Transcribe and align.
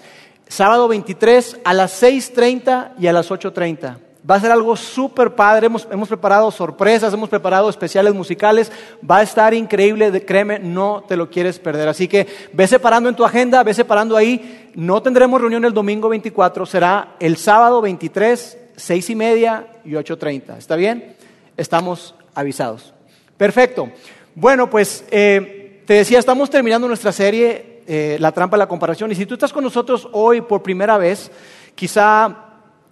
sábado 0.48 0.88
23 0.88 1.60
a 1.64 1.72
las 1.72 2.02
6.30 2.02 2.94
y 2.98 3.06
a 3.06 3.12
las 3.12 3.30
8.30. 3.30 3.98
Va 4.28 4.34
a 4.34 4.40
ser 4.40 4.50
algo 4.50 4.74
súper 4.76 5.36
padre, 5.36 5.66
hemos, 5.66 5.86
hemos, 5.92 6.08
preparado 6.08 6.50
sorpresas, 6.50 7.14
hemos 7.14 7.28
preparado 7.28 7.70
especiales 7.70 8.12
musicales, 8.14 8.72
va 9.08 9.18
a 9.18 9.22
estar 9.22 9.54
increíble, 9.54 10.24
créeme, 10.24 10.58
no 10.58 11.04
te 11.06 11.16
lo 11.16 11.30
quieres 11.30 11.60
perder. 11.60 11.88
Así 11.88 12.08
que 12.08 12.26
ve 12.52 12.66
separando 12.66 13.08
en 13.08 13.14
tu 13.14 13.24
agenda, 13.24 13.62
ve 13.62 13.74
separando 13.74 14.16
ahí, 14.16 14.72
no 14.74 15.02
tendremos 15.02 15.40
reunión 15.40 15.64
el 15.64 15.72
domingo 15.72 16.08
24, 16.08 16.66
será 16.66 17.14
el 17.20 17.36
sábado 17.36 17.80
23, 17.80 18.58
6 18.74 19.10
y 19.10 19.14
media 19.14 19.66
y 19.84 19.92
8.30. 19.92 20.58
¿Está 20.58 20.74
bien? 20.74 21.21
Estamos 21.56 22.14
avisados. 22.34 22.92
Perfecto. 23.36 23.90
Bueno, 24.34 24.70
pues 24.70 25.04
eh, 25.10 25.82
te 25.86 25.94
decía, 25.94 26.18
estamos 26.18 26.48
terminando 26.48 26.88
nuestra 26.88 27.12
serie, 27.12 27.82
eh, 27.86 28.16
La 28.20 28.32
trampa 28.32 28.56
de 28.56 28.60
la 28.60 28.68
comparación, 28.68 29.10
y 29.10 29.14
si 29.14 29.26
tú 29.26 29.34
estás 29.34 29.52
con 29.52 29.64
nosotros 29.64 30.08
hoy 30.12 30.40
por 30.40 30.62
primera 30.62 30.96
vez, 30.96 31.30
quizá 31.74 32.36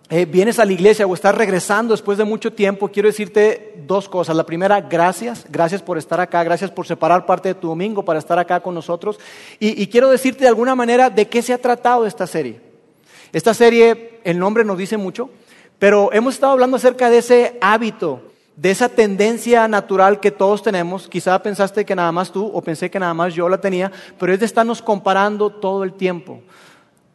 eh, 0.08 0.24
vienes 0.24 0.58
a 0.58 0.64
la 0.64 0.72
iglesia 0.72 1.06
o 1.06 1.14
estás 1.14 1.34
regresando 1.34 1.94
después 1.94 2.18
de 2.18 2.24
mucho 2.24 2.52
tiempo, 2.52 2.88
quiero 2.88 3.08
decirte 3.08 3.74
dos 3.86 4.08
cosas. 4.08 4.34
La 4.34 4.44
primera, 4.44 4.80
gracias, 4.80 5.46
gracias 5.48 5.82
por 5.82 5.98
estar 5.98 6.20
acá, 6.20 6.42
gracias 6.42 6.70
por 6.70 6.86
separar 6.86 7.24
parte 7.26 7.50
de 7.50 7.54
tu 7.54 7.68
domingo 7.68 8.04
para 8.04 8.18
estar 8.18 8.38
acá 8.38 8.60
con 8.60 8.74
nosotros. 8.74 9.20
Y, 9.60 9.80
y 9.80 9.86
quiero 9.86 10.10
decirte 10.10 10.40
de 10.40 10.48
alguna 10.48 10.74
manera 10.74 11.10
de 11.10 11.28
qué 11.28 11.42
se 11.42 11.52
ha 11.52 11.58
tratado 11.58 12.06
esta 12.06 12.26
serie. 12.26 12.60
Esta 13.32 13.54
serie, 13.54 14.18
el 14.24 14.38
nombre 14.38 14.64
nos 14.64 14.76
dice 14.76 14.96
mucho, 14.96 15.30
pero 15.78 16.12
hemos 16.12 16.34
estado 16.34 16.52
hablando 16.52 16.76
acerca 16.76 17.08
de 17.08 17.18
ese 17.18 17.56
hábito 17.60 18.29
de 18.60 18.70
esa 18.70 18.90
tendencia 18.90 19.66
natural 19.68 20.20
que 20.20 20.30
todos 20.30 20.62
tenemos, 20.62 21.08
quizá 21.08 21.42
pensaste 21.42 21.86
que 21.86 21.96
nada 21.96 22.12
más 22.12 22.30
tú 22.30 22.46
o 22.46 22.60
pensé 22.60 22.90
que 22.90 23.00
nada 23.00 23.14
más 23.14 23.32
yo 23.32 23.48
la 23.48 23.58
tenía, 23.58 23.90
pero 24.18 24.34
es 24.34 24.40
de 24.40 24.44
estarnos 24.44 24.82
comparando 24.82 25.48
todo 25.48 25.82
el 25.82 25.94
tiempo. 25.94 26.42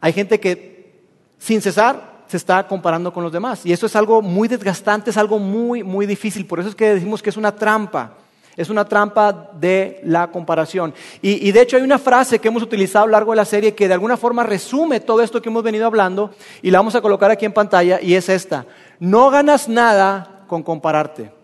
Hay 0.00 0.12
gente 0.12 0.40
que 0.40 1.04
sin 1.38 1.62
cesar 1.62 2.24
se 2.26 2.36
está 2.36 2.66
comparando 2.66 3.12
con 3.12 3.22
los 3.22 3.30
demás 3.30 3.64
y 3.64 3.72
eso 3.72 3.86
es 3.86 3.94
algo 3.94 4.22
muy 4.22 4.48
desgastante, 4.48 5.10
es 5.10 5.16
algo 5.16 5.38
muy, 5.38 5.84
muy 5.84 6.04
difícil, 6.04 6.46
por 6.46 6.58
eso 6.58 6.70
es 6.70 6.74
que 6.74 6.94
decimos 6.94 7.22
que 7.22 7.30
es 7.30 7.36
una 7.36 7.54
trampa. 7.54 8.14
Es 8.56 8.70
una 8.70 8.86
trampa 8.86 9.50
de 9.52 10.00
la 10.02 10.28
comparación. 10.28 10.94
Y, 11.20 11.46
y, 11.46 11.52
de 11.52 11.60
hecho 11.60 11.76
hay 11.76 11.82
una 11.82 11.98
frase 11.98 12.38
que 12.38 12.48
hemos 12.48 12.62
utilizado 12.62 13.04
a 13.04 13.06
lo 13.06 13.12
largo 13.12 13.32
de 13.32 13.36
la 13.36 13.44
serie 13.44 13.74
que 13.74 13.86
de 13.86 13.92
alguna 13.92 14.16
forma 14.16 14.44
resume 14.44 14.98
todo 14.98 15.20
esto 15.20 15.42
que 15.42 15.50
hemos 15.50 15.62
venido 15.62 15.84
hablando 15.84 16.30
y 16.62 16.70
la 16.70 16.78
vamos 16.78 16.94
a 16.94 17.02
colocar 17.02 17.30
aquí 17.30 17.44
en 17.44 17.52
pantalla 17.52 18.00
y 18.00 18.14
es 18.14 18.30
esta. 18.30 18.64
No 18.98 19.28
ganas 19.28 19.68
nada 19.68 20.44
con 20.46 20.62
compararte. 20.62 21.35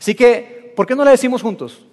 Así 0.00 0.14
que, 0.14 0.72
¿por 0.74 0.86
qué 0.86 0.96
no 0.96 1.04
la 1.04 1.10
decimos 1.10 1.42
juntos? 1.42 1.84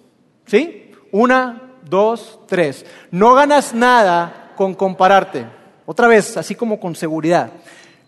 ¿Sí? 0.46 0.92
Una, 1.12 1.74
dos, 1.84 2.40
tres. 2.48 2.86
No 3.10 3.34
ganas 3.34 3.74
nada 3.74 4.52
con 4.56 4.74
compararte. 4.74 5.46
Otra 5.84 6.08
vez, 6.08 6.36
así 6.38 6.54
como 6.54 6.80
con 6.80 6.94
seguridad. 6.94 7.52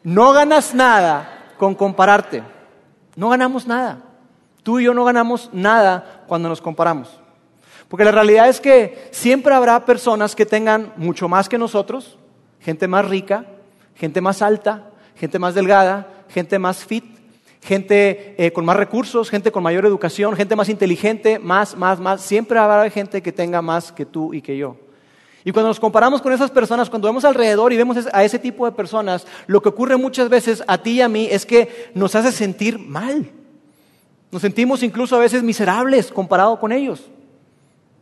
No 0.03 0.33
ganas 0.33 0.75
nada 0.75 1.55
con 1.59 1.75
compararte. 1.75 2.43
No 3.15 3.29
ganamos 3.29 3.67
nada. 3.67 3.99
Tú 4.63 4.81
y 4.81 4.85
yo 4.85 4.95
no 4.95 5.05
ganamos 5.05 5.51
nada 5.53 6.25
cuando 6.27 6.49
nos 6.49 6.63
comparamos. 6.63 7.21
Porque 7.89 8.05
la 8.05 8.13
realidad 8.13 8.49
es 8.49 8.61
que 8.61 9.09
siempre 9.11 9.55
habrá 9.55 9.85
personas 9.85 10.35
que 10.35 10.47
tengan 10.47 10.95
mucho 10.97 11.29
más 11.29 11.49
que 11.49 11.59
nosotros, 11.59 12.19
gente 12.61 12.89
más 12.89 13.07
rica, 13.07 13.45
gente 13.97 14.21
más 14.21 14.41
alta, 14.41 14.91
gente 15.17 15.39
más 15.39 15.55
delgada, 15.55 16.25
gente 16.29 16.59
más 16.59 16.85
fit, 16.85 17.20
gente 17.61 18.35
eh, 18.39 18.53
con 18.53 18.65
más 18.65 18.77
recursos, 18.77 19.31
gente 19.31 19.53
con 19.53 19.63
mayor 19.63 19.87
educación, 19.87 20.35
gente 20.35 20.57
más 20.57 20.69
inteligente, 20.69 21.39
más, 21.39 21.77
más, 21.77 22.01
más. 22.01 22.23
Siempre 22.23 22.59
habrá 22.59 22.89
gente 22.91 23.23
que 23.23 23.33
tenga 23.33 23.63
más 23.63 23.93
que 23.93 24.07
tú 24.07 24.33
y 24.35 24.43
que 24.43 24.57
yo. 24.57 24.77
Y 25.45 25.53
cuando 25.53 25.69
nos 25.69 25.81
comparamos 25.81 26.21
con 26.21 26.33
esas 26.33 26.51
personas, 26.51 26.91
cuando 26.91 27.09
vemos 27.09 27.25
alrededor 27.25 27.73
y 27.73 27.77
vemos 27.77 27.97
a 28.13 28.25
ese 28.25 28.39
tipo 28.39 28.67
de 28.67 28.73
personas, 28.73 29.27
lo 29.47 29.63
que 29.63 29.71
ocurre 29.71 29.97
muchas 29.97 30.29
veces 30.29 30.63
a 30.67 30.79
ti 30.79 30.93
y 30.93 31.01
a 31.01 31.09
mí 31.09 31.29
es 31.31 31.47
que 31.47 31.91
nos 31.95 32.15
hace 32.15 32.33
sentir 32.33 32.79
mal. 32.79 33.31
Nos 34.31 34.43
sentimos 34.43 34.83
incluso 34.83 35.17
a 35.17 35.21
veces 35.21 35.43
miserables 35.43 36.13
comparado 36.13 36.59
con 36.61 36.73
ellos. 36.73 37.09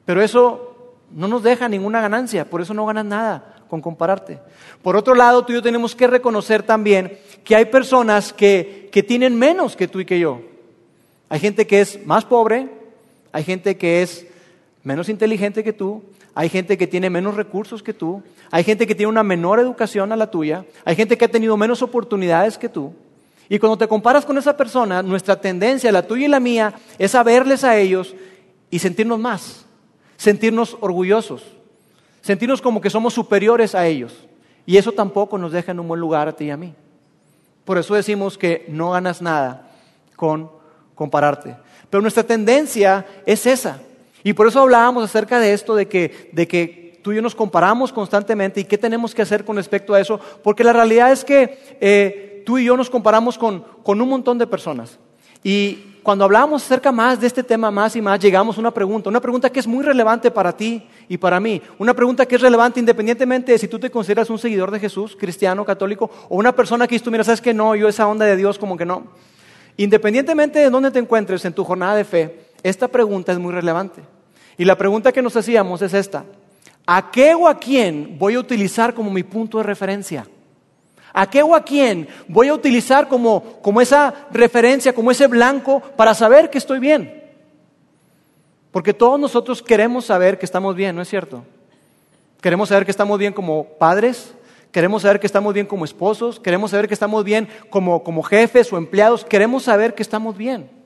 Pero 0.05 0.21
eso 0.21 0.95
no 1.13 1.29
nos 1.29 1.43
deja 1.43 1.69
ninguna 1.69 2.01
ganancia, 2.01 2.45
por 2.45 2.61
eso 2.61 2.75
no 2.75 2.87
ganas 2.87 3.05
nada 3.05 3.58
con 3.69 3.81
compararte. 3.81 4.39
Por 4.83 4.97
otro 4.97 5.15
lado, 5.15 5.45
tú 5.45 5.53
y 5.53 5.57
yo 5.57 5.63
tenemos 5.63 5.95
que 5.95 6.07
reconocer 6.07 6.63
también 6.63 7.19
que 7.45 7.55
hay 7.55 7.67
personas 7.67 8.33
que, 8.33 8.89
que 8.91 9.03
tienen 9.03 9.39
menos 9.39 9.77
que 9.77 9.89
tú 9.89 10.01
y 10.01 10.05
que 10.05 10.19
yo. 10.19 10.41
Hay 11.29 11.41
gente 11.41 11.67
que 11.67 11.81
es 11.81 12.05
más 12.07 12.25
pobre, 12.25 12.69
hay 13.33 13.45
gente 13.45 13.77
que 13.77 14.03
es 14.03 14.27
menos 14.83 15.09
inteligente 15.09 15.63
que 15.63 15.73
tú, 15.73 16.03
hay 16.35 16.49
gente 16.49 16.79
que 16.79 16.87
tiene 16.87 17.11
menos 17.11 17.35
recursos 17.35 17.83
que 17.83 17.93
tú, 17.93 18.23
hay 18.51 18.65
gente 18.65 18.87
que 18.87 18.95
tiene 18.95 19.11
una 19.11 19.23
menor 19.23 19.61
educación 19.61 20.13
a 20.13 20.17
la 20.17 20.31
tuya, 20.31 20.65
hay 20.85 20.97
gente 20.97 21.19
que 21.19 21.27
ha 21.27 21.31
tenido 21.31 21.57
menos 21.57 21.83
oportunidades 21.83 22.57
que 22.57 22.69
tú. 22.69 22.95
Y 23.51 23.59
cuando 23.59 23.79
te 23.79 23.89
comparas 23.89 24.25
con 24.25 24.39
esa 24.39 24.57
persona, 24.57 25.03
nuestra 25.03 25.41
tendencia, 25.41 25.93
la 25.93 26.07
tuya 26.07 26.27
y 26.27 26.29
la 26.29 26.41
mía, 26.41 26.75
es 26.99 27.15
a 27.15 27.23
verles 27.23 27.65
a 27.65 27.77
ellos 27.77 28.15
y 28.71 28.79
sentirnos 28.79 29.19
más, 29.19 29.67
sentirnos 30.17 30.77
orgullosos 30.81 31.58
sentirnos 32.29 32.61
como 32.61 32.83
que 32.83 32.91
somos 32.91 33.15
superiores 33.15 33.75
a 33.75 33.87
ellos. 33.87 34.15
Y 34.67 34.77
eso 34.77 34.93
tampoco 34.93 35.39
nos 35.39 35.51
deja 35.51 35.73
en 35.73 35.81
un 35.81 35.89
buen 35.89 35.99
lugar 35.99 36.29
a 36.29 36.37
ti 36.37 36.45
y 36.45 36.51
a 36.51 36.59
mí. 36.59 36.75
Por 37.65 37.79
eso 37.79 37.95
decimos 37.95 38.37
que 38.37 38.67
no 38.69 38.91
ganas 38.91 39.23
nada 39.23 39.71
con 40.15 40.51
compararte. 40.95 41.57
Pero 41.89 42.03
nuestra 42.03 42.23
tendencia 42.23 43.07
es 43.25 43.47
esa. 43.47 43.81
Y 44.23 44.35
por 44.35 44.47
eso 44.47 44.61
hablábamos 44.61 45.05
acerca 45.05 45.41
de 45.41 45.55
esto, 45.55 45.75
de 45.75 45.89
que, 45.89 46.29
de 46.33 46.47
que 46.47 47.01
tú 47.03 47.13
y 47.13 47.17
yo 47.17 47.23
nos 47.23 47.35
comparamos 47.35 47.95
constantemente 47.95 48.61
y 48.61 48.65
qué 48.65 48.77
tenemos 48.77 49.15
que 49.15 49.23
hacer 49.23 49.43
con 49.43 49.57
respecto 49.57 49.95
a 49.95 50.01
eso. 50.01 50.21
Porque 50.43 50.65
la 50.65 50.75
realidad 50.75 51.11
es 51.11 51.25
que 51.25 51.79
eh, 51.81 52.43
tú 52.45 52.59
y 52.59 52.67
yo 52.67 52.77
nos 52.77 52.91
comparamos 52.91 53.39
con, 53.39 53.65
con 53.83 54.03
un 54.03 54.09
montón 54.11 54.37
de 54.37 54.47
personas. 54.47 54.99
Y 55.43 55.98
cuando 56.09 56.25
hablamos 56.25 56.65
acerca 56.65 56.91
más 56.91 57.21
de 57.21 57.27
este 57.27 57.43
tema 57.43 57.71
más 57.71 57.95
y 57.95 58.01
más, 58.01 58.19
llegamos 58.19 58.57
a 58.57 58.61
una 58.61 58.71
pregunta, 58.71 59.11
una 59.11 59.21
pregunta 59.21 59.51
que 59.51 59.61
es 59.61 59.67
muy 59.67 59.85
relevante 59.85 60.31
para 60.31 60.57
ti 60.57 60.89
y 61.07 61.19
para 61.19 61.39
mí, 61.39 61.61
una 61.77 61.93
pregunta 61.93 62.25
que 62.25 62.37
es 62.37 62.41
relevante 62.41 62.81
independientemente 62.81 63.53
de 63.53 63.59
si 63.59 63.69
tú 63.69 63.79
te 63.79 63.91
consideras 63.91 64.31
un 64.31 64.39
seguidor 64.39 64.71
de 64.71 64.81
Jesús, 64.81 65.15
cristiano, 65.21 65.67
católico, 65.67 66.11
o 66.31 66.37
una 66.39 66.57
persona 66.57 66.89
que 66.89 66.99
tú 66.99 67.11
mira, 67.11 67.25
sabes 67.25 67.43
que 67.43 67.53
no, 67.53 67.77
yo 67.77 67.89
esa 67.89 68.09
onda 68.09 68.25
de 68.25 68.37
Dios 68.37 68.59
como 68.59 68.79
que 68.79 68.87
no. 68.87 69.03
Independientemente 69.77 70.61
de 70.61 70.71
dónde 70.71 70.91
te 70.91 70.99
encuentres 70.99 71.45
en 71.45 71.53
tu 71.53 71.63
jornada 71.63 71.95
de 71.97 72.05
fe, 72.07 72.41
esta 72.63 72.89
pregunta 72.89 73.33
es 73.33 73.39
muy 73.39 73.53
relevante. 73.53 74.01
Y 74.57 74.65
la 74.65 74.79
pregunta 74.79 75.13
que 75.13 75.21
nos 75.21 75.37
hacíamos 75.37 75.83
es 75.83 75.93
esta, 75.93 76.25
¿a 76.87 77.11
qué 77.11 77.35
o 77.35 77.47
a 77.47 77.59
quién 77.59 78.17
voy 78.19 78.37
a 78.37 78.41
utilizar 78.41 78.95
como 78.95 79.11
mi 79.11 79.25
punto 79.25 79.59
de 79.59 79.65
referencia? 79.65 80.27
¿A 81.13 81.29
qué 81.29 81.43
o 81.43 81.55
a 81.55 81.63
quién 81.63 82.09
voy 82.29 82.49
a 82.49 82.55
utilizar 82.55 83.09
como, 83.09 83.61
como 83.63 83.81
esa 83.81 84.15
referencia, 84.31 84.93
como 84.93 85.11
ese 85.11 85.27
blanco 85.27 85.81
para 85.97 86.15
saber 86.15 86.51
que 86.51 86.59
estoy 86.59 86.79
bien? 86.79 87.25
Porque 88.71 88.95
todos 88.95 89.19
nosotros 89.19 89.63
queremos 89.63 90.05
saber 90.05 90.39
que 90.39 90.47
estamos 90.47 90.75
bien, 90.75 90.95
¿no 90.95 91.03
es 91.03 91.09
cierto? 91.09 91.45
Queremos 92.41 92.69
saber 92.69 92.85
que 92.85 92.91
estamos 92.91 93.19
bien 93.19 93.33
como 93.33 93.65
padres, 93.65 94.35
queremos 94.71 95.03
saber 95.03 95.19
que 95.19 95.27
estamos 95.27 95.53
bien 95.55 95.67
como 95.67 95.85
esposos, 95.85 96.39
queremos 96.39 96.71
saber 96.71 96.87
que 96.87 96.95
estamos 96.95 97.25
bien 97.25 97.49
como, 97.71 98.05
como 98.05 98.23
jefes 98.23 98.73
o 98.73 98.77
empleados, 98.77 99.25
queremos 99.25 99.65
saber 99.65 99.95
que 99.95 100.03
estamos 100.03 100.37
bien. 100.37 100.78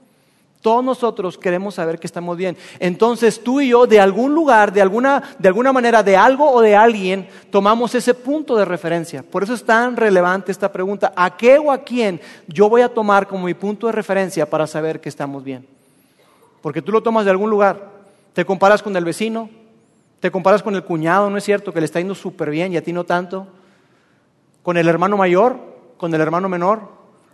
Todos 0.63 0.85
nosotros 0.85 1.37
queremos 1.37 1.75
saber 1.75 1.99
que 1.99 2.07
estamos 2.07 2.37
bien. 2.37 2.57
Entonces 2.79 3.43
tú 3.43 3.61
y 3.61 3.71
yo, 3.71 3.89
de 3.89 3.99
algún 3.99 4.33
lugar, 4.33 4.73
de 4.73 4.81
alguna, 4.81 5.21
de 5.37 5.49
alguna 5.49 5.73
manera, 5.73 6.05
de 6.05 6.17
algo 6.17 6.49
o 6.53 6.61
de 6.61 6.77
alguien, 6.77 7.29
tomamos 7.51 7.97
ese 7.97 8.15
punto 8.15 8.55
de 8.57 8.65
referencia. 8.65 9.25
Por 9.25 9.43
eso 9.43 9.55
es 9.55 9.65
tan 9.65 9.97
relevante 9.97 10.53
esta 10.53 10.71
pregunta. 10.71 11.13
¿A 11.17 11.37
qué 11.37 11.59
o 11.59 11.73
a 11.73 11.79
quién 11.79 12.21
yo 12.47 12.69
voy 12.69 12.83
a 12.83 12.89
tomar 12.89 13.27
como 13.27 13.47
mi 13.47 13.55
punto 13.55 13.89
de 13.89 13.93
referencia 13.93 14.49
para 14.49 14.69
saber 14.69 15.01
que 15.01 15.09
estamos 15.09 15.43
bien? 15.43 15.67
Porque 16.61 16.81
tú 16.81 16.93
lo 16.93 17.03
tomas 17.03 17.25
de 17.25 17.33
algún 17.33 17.51
lugar. 17.51 17.91
Te 18.33 18.45
comparas 18.45 18.85
con 18.85 18.97
el 18.97 19.05
vecino, 19.05 19.51
te 20.21 20.31
comparas 20.31 20.63
con 20.63 20.77
el 20.77 20.85
cuñado, 20.85 21.29
¿no 21.29 21.39
es 21.39 21.45
cierto? 21.45 21.73
Que 21.73 21.81
le 21.81 21.87
está 21.87 21.99
yendo 21.99 22.15
súper 22.15 22.51
bien 22.51 22.73
y 22.73 22.77
a 22.77 22.85
ti 22.85 22.93
no 22.93 23.03
tanto. 23.03 23.49
Con 24.63 24.77
el 24.77 24.87
hermano 24.87 25.17
mayor, 25.17 25.59
con 25.97 26.15
el 26.15 26.21
hermano 26.21 26.49
menor. 26.49 26.83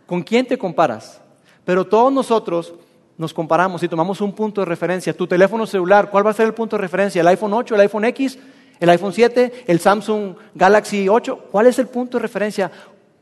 ¿Con 0.07 0.23
quién 0.23 0.47
te 0.47 0.57
comparas? 0.57 1.21
Pero 1.67 1.85
todos 1.85 2.11
nosotros 2.11 2.73
nos 3.19 3.35
comparamos 3.35 3.83
y 3.83 3.89
tomamos 3.89 4.21
un 4.21 4.33
punto 4.33 4.61
de 4.61 4.65
referencia. 4.65 5.13
Tu 5.13 5.27
teléfono 5.27 5.67
celular, 5.67 6.09
¿cuál 6.09 6.25
va 6.25 6.31
a 6.31 6.35
ser 6.35 6.47
el 6.47 6.55
punto 6.55 6.77
de 6.77 6.83
referencia? 6.83 7.21
¿El 7.21 7.27
iPhone 7.27 7.53
8, 7.53 7.75
el 7.75 7.81
iPhone 7.83 8.05
X, 8.07 8.39
el 8.79 8.89
iPhone 8.89 9.13
7, 9.13 9.65
el 9.67 9.81
Samsung 9.81 10.37
Galaxy 10.55 11.09
8? 11.09 11.49
¿Cuál 11.51 11.67
es 11.67 11.81
el 11.81 11.89
punto 11.89 12.17
de 12.17 12.23
referencia? 12.23 12.71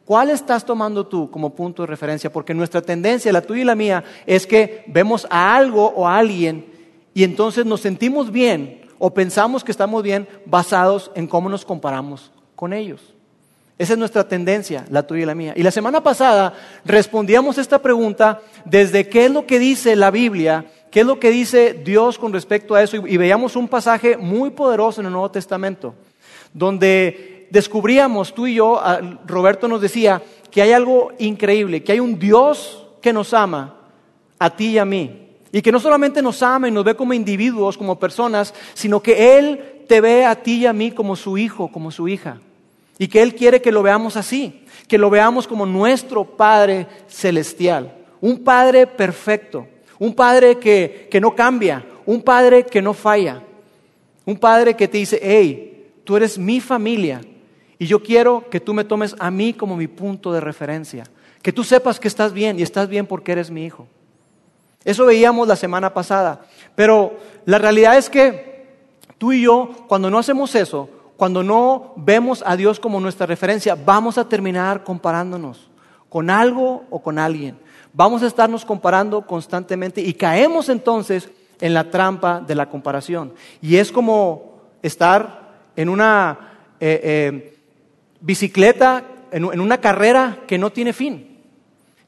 ¿Cuál 0.04 0.30
estás 0.30 0.64
tomando 0.64 1.06
tú 1.06 1.30
como 1.30 1.54
punto 1.54 1.82
de 1.82 1.86
referencia? 1.86 2.30
Porque 2.30 2.54
nuestra 2.54 2.82
tendencia, 2.82 3.32
la 3.32 3.40
tuya 3.40 3.62
y 3.62 3.64
la 3.64 3.74
mía, 3.74 4.04
es 4.26 4.46
que 4.46 4.84
vemos 4.86 5.26
a 5.30 5.56
algo 5.56 5.86
o 5.86 6.06
a 6.06 6.18
alguien 6.18 6.66
y 7.14 7.24
entonces 7.24 7.64
nos 7.64 7.80
sentimos 7.80 8.30
bien 8.30 8.82
o 8.98 9.12
pensamos 9.12 9.64
que 9.64 9.72
estamos 9.72 10.02
bien 10.02 10.28
basados 10.44 11.10
en 11.14 11.26
cómo 11.26 11.48
nos 11.48 11.64
comparamos 11.64 12.30
con 12.54 12.74
ellos. 12.74 13.15
Esa 13.78 13.92
es 13.92 13.98
nuestra 13.98 14.26
tendencia, 14.26 14.86
la 14.88 15.06
tuya 15.06 15.22
y 15.22 15.26
la 15.26 15.34
mía. 15.34 15.52
Y 15.54 15.62
la 15.62 15.70
semana 15.70 16.02
pasada 16.02 16.54
respondíamos 16.84 17.58
esta 17.58 17.80
pregunta 17.82 18.40
desde 18.64 19.08
qué 19.08 19.26
es 19.26 19.30
lo 19.30 19.46
que 19.46 19.58
dice 19.58 19.96
la 19.96 20.10
Biblia, 20.10 20.64
qué 20.90 21.00
es 21.00 21.06
lo 21.06 21.20
que 21.20 21.30
dice 21.30 21.74
Dios 21.74 22.18
con 22.18 22.32
respecto 22.32 22.74
a 22.74 22.82
eso. 22.82 22.96
Y, 22.96 23.16
veíamos 23.18 23.54
un 23.54 23.68
pasaje 23.68 24.16
muy 24.16 24.50
poderoso 24.50 25.00
en 25.00 25.08
el 25.08 25.12
Nuevo 25.12 25.30
Testamento, 25.30 25.94
donde 26.54 27.48
descubríamos, 27.50 28.34
tú 28.34 28.46
y 28.46 28.54
yo, 28.54 28.80
Roberto 29.26 29.68
nos 29.68 29.82
decía, 29.82 30.22
que 30.50 30.62
hay 30.62 30.72
algo 30.72 31.12
increíble, 31.18 31.82
que 31.84 31.92
hay 31.92 32.00
un 32.00 32.18
Dios 32.18 32.86
que 33.02 33.12
nos 33.12 33.34
ama, 33.34 33.76
a 34.38 34.56
ti 34.56 34.68
y 34.68 34.78
a 34.78 34.86
mí. 34.86 35.28
Y 35.52 35.60
que 35.60 35.70
no 35.70 35.80
solamente 35.80 36.22
nos 36.22 36.42
ama 36.42 36.66
y 36.66 36.70
nos 36.70 36.82
ve 36.82 36.94
como 36.94 37.12
individuos, 37.12 37.76
como 37.76 37.98
personas, 37.98 38.54
sino 38.72 39.02
que 39.02 39.38
Él 39.38 39.84
te 39.86 40.00
ve 40.00 40.24
a 40.24 40.34
ti 40.34 40.60
y 40.60 40.66
a 40.66 40.72
mí 40.72 40.92
como 40.92 41.14
su 41.14 41.36
hijo, 41.36 41.68
como 41.68 41.90
su 41.90 42.08
hija. 42.08 42.38
Y 42.98 43.08
que 43.08 43.22
Él 43.22 43.34
quiere 43.34 43.60
que 43.60 43.72
lo 43.72 43.82
veamos 43.82 44.16
así, 44.16 44.64
que 44.88 44.98
lo 44.98 45.10
veamos 45.10 45.46
como 45.46 45.66
nuestro 45.66 46.24
Padre 46.24 46.86
celestial, 47.08 47.94
un 48.20 48.42
Padre 48.42 48.86
perfecto, 48.86 49.66
un 49.98 50.14
Padre 50.14 50.58
que, 50.58 51.08
que 51.10 51.20
no 51.20 51.34
cambia, 51.34 51.84
un 52.06 52.22
Padre 52.22 52.64
que 52.64 52.80
no 52.80 52.94
falla, 52.94 53.42
un 54.24 54.36
Padre 54.36 54.74
que 54.74 54.88
te 54.88 54.98
dice, 54.98 55.20
hey, 55.22 55.92
tú 56.04 56.16
eres 56.16 56.38
mi 56.38 56.60
familia 56.60 57.20
y 57.78 57.86
yo 57.86 58.02
quiero 58.02 58.48
que 58.48 58.60
tú 58.60 58.72
me 58.72 58.84
tomes 58.84 59.14
a 59.18 59.30
mí 59.30 59.52
como 59.52 59.76
mi 59.76 59.86
punto 59.86 60.32
de 60.32 60.40
referencia, 60.40 61.04
que 61.42 61.52
tú 61.52 61.64
sepas 61.64 62.00
que 62.00 62.08
estás 62.08 62.32
bien 62.32 62.58
y 62.58 62.62
estás 62.62 62.88
bien 62.88 63.06
porque 63.06 63.32
eres 63.32 63.50
mi 63.50 63.64
hijo. 63.64 63.86
Eso 64.84 65.04
veíamos 65.04 65.48
la 65.48 65.56
semana 65.56 65.92
pasada, 65.92 66.46
pero 66.74 67.18
la 67.44 67.58
realidad 67.58 67.98
es 67.98 68.08
que 68.08 68.66
tú 69.18 69.32
y 69.32 69.42
yo, 69.42 69.70
cuando 69.88 70.10
no 70.10 70.18
hacemos 70.18 70.54
eso, 70.54 70.88
cuando 71.16 71.42
no 71.42 71.94
vemos 71.96 72.42
a 72.46 72.56
Dios 72.56 72.78
como 72.78 73.00
nuestra 73.00 73.26
referencia, 73.26 73.74
vamos 73.74 74.18
a 74.18 74.28
terminar 74.28 74.84
comparándonos 74.84 75.70
con 76.08 76.30
algo 76.30 76.84
o 76.90 77.02
con 77.02 77.18
alguien. 77.18 77.58
Vamos 77.92 78.22
a 78.22 78.26
estarnos 78.26 78.64
comparando 78.64 79.22
constantemente 79.26 80.00
y 80.02 80.12
caemos 80.14 80.68
entonces 80.68 81.30
en 81.60 81.72
la 81.72 81.90
trampa 81.90 82.40
de 82.40 82.54
la 82.54 82.68
comparación. 82.68 83.32
Y 83.62 83.76
es 83.76 83.90
como 83.90 84.60
estar 84.82 85.54
en 85.74 85.88
una 85.88 86.38
eh, 86.80 87.00
eh, 87.02 87.58
bicicleta, 88.20 89.04
en 89.30 89.60
una 89.60 89.78
carrera 89.78 90.40
que 90.46 90.58
no 90.58 90.70
tiene 90.70 90.92
fin. 90.92 91.35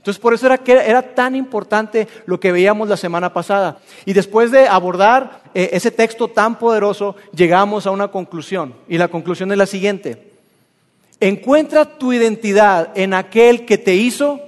Entonces, 0.09 0.23
por 0.23 0.33
eso 0.33 0.47
era, 0.47 0.57
que 0.57 0.73
era 0.73 1.15
tan 1.15 1.37
importante 1.37 2.09
lo 2.25 2.41
que 2.41 2.51
veíamos 2.51 2.89
la 2.89 2.97
semana 2.97 3.31
pasada. 3.31 3.77
Y 4.07 4.15
después 4.15 4.51
de 4.51 4.67
abordar 4.67 5.43
eh, 5.53 5.69
ese 5.73 5.91
texto 5.91 6.29
tan 6.29 6.59
poderoso, 6.59 7.15
llegamos 7.35 7.87
a 7.87 7.91
una 7.91 8.09
conclusión. 8.09 8.73
Y 8.89 8.97
la 8.97 9.09
conclusión 9.09 9.53
es 9.53 9.59
la 9.59 9.67
siguiente. 9.67 10.33
Encuentra 11.21 11.99
tu 11.99 12.15
identidad 12.15 12.91
en 12.95 13.13
aquel 13.13 13.67
que 13.67 13.77
te 13.77 13.97
hizo, 13.97 14.41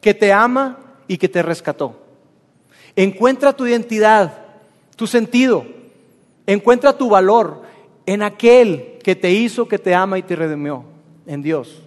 que 0.00 0.14
te 0.14 0.32
ama 0.32 0.78
y 1.06 1.18
que 1.18 1.28
te 1.28 1.42
rescató. 1.42 1.94
Encuentra 2.96 3.52
tu 3.52 3.66
identidad, 3.66 4.32
tu 4.96 5.06
sentido. 5.06 5.66
Encuentra 6.46 6.96
tu 6.96 7.10
valor 7.10 7.64
en 8.06 8.22
aquel 8.22 8.96
que 9.04 9.14
te 9.14 9.30
hizo, 9.30 9.68
que 9.68 9.78
te 9.78 9.94
ama 9.94 10.18
y 10.18 10.22
te 10.22 10.36
redimió, 10.36 10.84
en 11.26 11.42
Dios. 11.42 11.82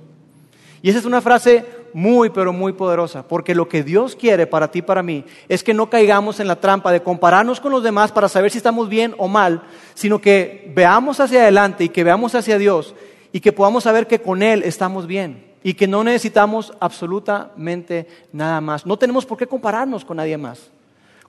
Y 0.84 0.92
esa 0.92 1.00
es 1.00 1.06
una 1.06 1.22
frase 1.22 1.85
muy, 1.96 2.30
pero 2.30 2.52
muy 2.52 2.74
poderosa, 2.74 3.26
porque 3.26 3.56
lo 3.56 3.70
que 3.70 3.82
Dios 3.82 4.18
quiere 4.18 4.48
para 4.48 4.70
ti 4.70 4.80
y 4.80 4.82
para 4.82 5.02
mí 5.02 5.24
es 5.48 5.64
que 5.64 5.74
no 5.74 5.90
caigamos 5.90 6.42
en 6.42 6.48
la 6.50 6.58
trampa 6.58 6.92
de 6.92 7.02
compararnos 7.02 7.62
con 7.62 7.72
los 7.72 7.84
demás 7.84 8.12
para 8.12 8.28
saber 8.28 8.52
si 8.52 8.58
estamos 8.58 8.90
bien 8.90 9.16
o 9.18 9.30
mal, 9.30 9.64
sino 9.94 10.20
que 10.20 10.70
veamos 10.76 11.22
hacia 11.22 11.44
adelante 11.44 11.86
y 11.86 11.90
que 11.90 12.04
veamos 12.04 12.36
hacia 12.36 12.58
Dios 12.58 12.94
y 13.32 13.40
que 13.40 13.54
podamos 13.54 13.86
saber 13.86 14.08
que 14.08 14.20
con 14.20 14.44
Él 14.44 14.62
estamos 14.64 15.08
bien 15.08 15.46
y 15.64 15.76
que 15.76 15.88
no 15.88 16.04
necesitamos 16.04 16.74
absolutamente 16.82 18.10
nada 18.34 18.60
más. 18.60 18.86
No 18.86 18.98
tenemos 18.98 19.26
por 19.26 19.38
qué 19.38 19.48
compararnos 19.48 20.04
con 20.04 20.18
nadie 20.18 20.38
más. 20.38 20.70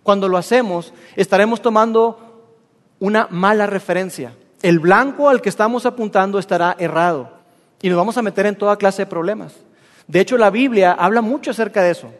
Cuando 0.02 0.28
lo 0.28 0.36
hacemos, 0.36 0.92
estaremos 1.14 1.62
tomando 1.62 2.42
una 2.98 3.28
mala 3.30 3.68
referencia. 3.68 4.32
El 4.62 4.80
blanco 4.80 5.28
al 5.28 5.40
que 5.40 5.48
estamos 5.48 5.86
apuntando 5.86 6.40
estará 6.40 6.74
errado 6.80 7.30
y 7.80 7.88
nos 7.88 7.96
vamos 7.96 8.18
a 8.18 8.22
meter 8.22 8.46
en 8.46 8.58
toda 8.58 8.74
clase 8.74 9.02
de 9.02 9.06
problemas. 9.06 9.65
De 10.08 10.20
hecho, 10.20 10.36
la 10.36 10.50
Biblia 10.50 10.92
habla 10.92 11.20
mucho 11.20 11.50
acerca 11.50 11.82
de 11.82 11.90
eso. 11.90 12.12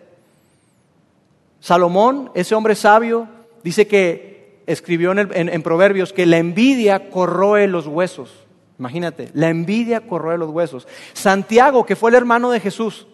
Salomón, 1.60 2.30
ese 2.34 2.54
hombre 2.54 2.74
sabio, 2.74 3.28
dice 3.62 3.86
que 3.86 4.60
escribió 4.66 5.12
en, 5.12 5.62
Proverbios 5.62 6.12
que 6.12 6.26
la 6.26 6.38
envidia 6.38 7.10
corroe 7.10 7.66
los 7.66 7.86
huesos. 7.86 8.44
Imagínate, 8.78 9.30
la 9.32 9.48
envidia 9.48 10.06
corroe 10.06 10.36
los 10.36 10.50
huesos. 10.50 10.86
Santiago, 11.12 11.86
que 11.86 11.96
fue 11.96 12.10
el 12.10 12.16
hermano 12.16 12.50
de 12.50 12.60
Jesús, 12.60 13.06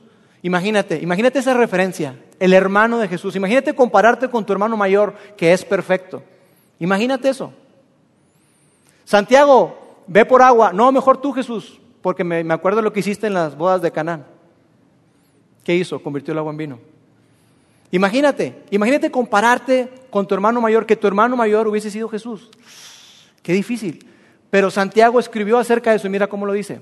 imagínate, 0.43 0.99
imagínate 1.01 1.39
esa 1.39 1.55
referencia, 1.55 2.17
el 2.41 2.53
hermano 2.53 2.99
de 2.99 3.09
Jesús. 3.09 3.37
Imagínate 3.37 3.75
compararte 3.75 4.29
con 4.29 4.45
tu 4.45 4.53
hermano 4.53 4.77
mayor, 4.77 5.15
que 5.37 5.53
es 5.53 5.65
perfecto. 5.65 6.23
Imagínate 6.81 7.29
eso. 7.29 7.53
Santiago, 9.05 10.03
ve 10.07 10.25
por 10.25 10.43
agua. 10.43 10.73
No, 10.73 10.91
mejor 10.91 11.19
tú, 11.19 11.33
Jesús, 11.33 11.81
porque 12.01 12.25
me, 12.25 12.43
me 12.43 12.55
acuerdo 12.55 12.83
lo 12.83 12.93
que 12.93 13.01
hiciste 13.01 13.27
en 13.27 13.35
las 13.35 13.57
bodas 13.57 13.83
de 13.83 13.93
Canaán. 13.93 14.32
¿Qué 15.65 15.75
hizo? 15.75 16.03
Convirtió 16.03 16.33
el 16.33 16.39
agua 16.39 16.51
en 16.53 16.57
vino. 16.57 16.79
Imagínate, 17.91 18.63
imagínate 18.71 19.11
compararte 19.11 19.89
con 20.11 20.27
tu 20.27 20.35
hermano 20.35 20.61
mayor, 20.61 20.87
que 20.87 20.97
tu 20.97 21.07
hermano 21.07 21.37
mayor 21.37 21.69
hubiese 21.69 21.91
sido 21.91 22.09
Jesús. 22.09 22.49
Qué 23.43 23.53
difícil. 23.53 24.07
Pero 24.51 24.71
Santiago 24.71 25.21
escribió 25.21 25.59
acerca 25.59 25.91
de 25.91 25.97
eso 25.97 26.07
y 26.07 26.11
mira 26.11 26.27
cómo 26.27 26.47
lo 26.47 26.53
dice. 26.53 26.81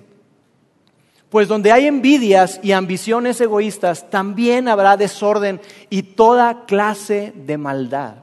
Pues 1.28 1.46
donde 1.46 1.72
hay 1.72 1.86
envidias 1.86 2.60
y 2.62 2.72
ambiciones 2.72 3.40
egoístas, 3.40 4.10
también 4.10 4.66
habrá 4.68 4.96
desorden 4.96 5.60
y 5.88 6.02
toda 6.02 6.64
clase 6.66 7.32
de 7.34 7.58
maldad. 7.58 8.16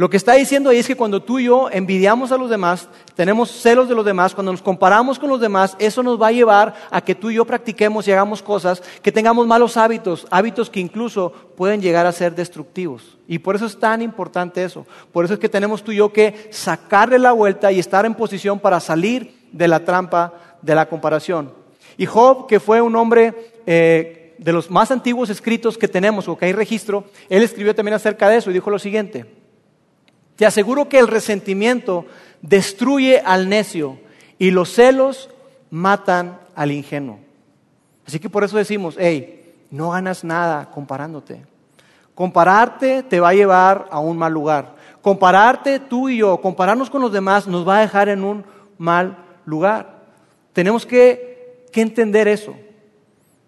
Lo 0.00 0.08
que 0.08 0.16
está 0.16 0.32
diciendo 0.32 0.70
ahí 0.70 0.78
es 0.78 0.86
que 0.86 0.96
cuando 0.96 1.22
tú 1.22 1.38
y 1.38 1.44
yo 1.44 1.68
envidiamos 1.70 2.32
a 2.32 2.38
los 2.38 2.48
demás, 2.48 2.88
tenemos 3.14 3.50
celos 3.50 3.86
de 3.86 3.94
los 3.94 4.02
demás, 4.02 4.34
cuando 4.34 4.50
nos 4.50 4.62
comparamos 4.62 5.18
con 5.18 5.28
los 5.28 5.42
demás, 5.42 5.76
eso 5.78 6.02
nos 6.02 6.18
va 6.18 6.28
a 6.28 6.32
llevar 6.32 6.72
a 6.90 7.02
que 7.02 7.14
tú 7.14 7.28
y 7.28 7.34
yo 7.34 7.44
practiquemos 7.44 8.08
y 8.08 8.12
hagamos 8.12 8.42
cosas, 8.42 8.82
que 9.02 9.12
tengamos 9.12 9.46
malos 9.46 9.76
hábitos, 9.76 10.26
hábitos 10.30 10.70
que 10.70 10.80
incluso 10.80 11.34
pueden 11.54 11.82
llegar 11.82 12.06
a 12.06 12.12
ser 12.12 12.34
destructivos. 12.34 13.18
Y 13.28 13.40
por 13.40 13.56
eso 13.56 13.66
es 13.66 13.78
tan 13.78 14.00
importante 14.00 14.64
eso. 14.64 14.86
Por 15.12 15.26
eso 15.26 15.34
es 15.34 15.40
que 15.40 15.50
tenemos 15.50 15.84
tú 15.84 15.92
y 15.92 15.96
yo 15.96 16.10
que 16.14 16.48
sacarle 16.50 17.18
la 17.18 17.32
vuelta 17.32 17.70
y 17.70 17.78
estar 17.78 18.06
en 18.06 18.14
posición 18.14 18.58
para 18.58 18.80
salir 18.80 19.48
de 19.52 19.68
la 19.68 19.84
trampa 19.84 20.32
de 20.62 20.74
la 20.74 20.88
comparación. 20.88 21.52
Y 21.98 22.06
Job, 22.06 22.46
que 22.46 22.58
fue 22.58 22.80
un 22.80 22.96
hombre... 22.96 23.52
Eh, 23.66 24.16
de 24.40 24.54
los 24.54 24.70
más 24.70 24.90
antiguos 24.90 25.28
escritos 25.28 25.76
que 25.76 25.86
tenemos 25.86 26.26
o 26.26 26.38
que 26.38 26.46
hay 26.46 26.54
registro, 26.54 27.04
él 27.28 27.42
escribió 27.42 27.74
también 27.74 27.92
acerca 27.92 28.26
de 28.30 28.38
eso 28.38 28.50
y 28.50 28.54
dijo 28.54 28.70
lo 28.70 28.78
siguiente, 28.78 29.26
te 30.40 30.46
aseguro 30.46 30.88
que 30.88 30.98
el 30.98 31.06
resentimiento 31.06 32.06
destruye 32.40 33.20
al 33.20 33.50
necio 33.50 33.98
y 34.38 34.52
los 34.52 34.72
celos 34.72 35.28
matan 35.70 36.40
al 36.54 36.72
ingenuo. 36.72 37.18
Así 38.06 38.18
que 38.18 38.30
por 38.30 38.42
eso 38.42 38.56
decimos, 38.56 38.96
hey, 38.98 39.52
no 39.70 39.90
ganas 39.90 40.24
nada 40.24 40.70
comparándote. 40.70 41.44
Compararte 42.14 43.02
te 43.02 43.20
va 43.20 43.28
a 43.28 43.34
llevar 43.34 43.86
a 43.90 43.98
un 43.98 44.16
mal 44.16 44.32
lugar. 44.32 44.76
Compararte 45.02 45.78
tú 45.78 46.08
y 46.08 46.16
yo, 46.16 46.40
compararnos 46.40 46.88
con 46.88 47.02
los 47.02 47.12
demás 47.12 47.46
nos 47.46 47.68
va 47.68 47.76
a 47.76 47.82
dejar 47.82 48.08
en 48.08 48.24
un 48.24 48.42
mal 48.78 49.18
lugar. 49.44 50.04
Tenemos 50.54 50.86
que, 50.86 51.68
entender 51.74 52.28
eso. 52.28 52.54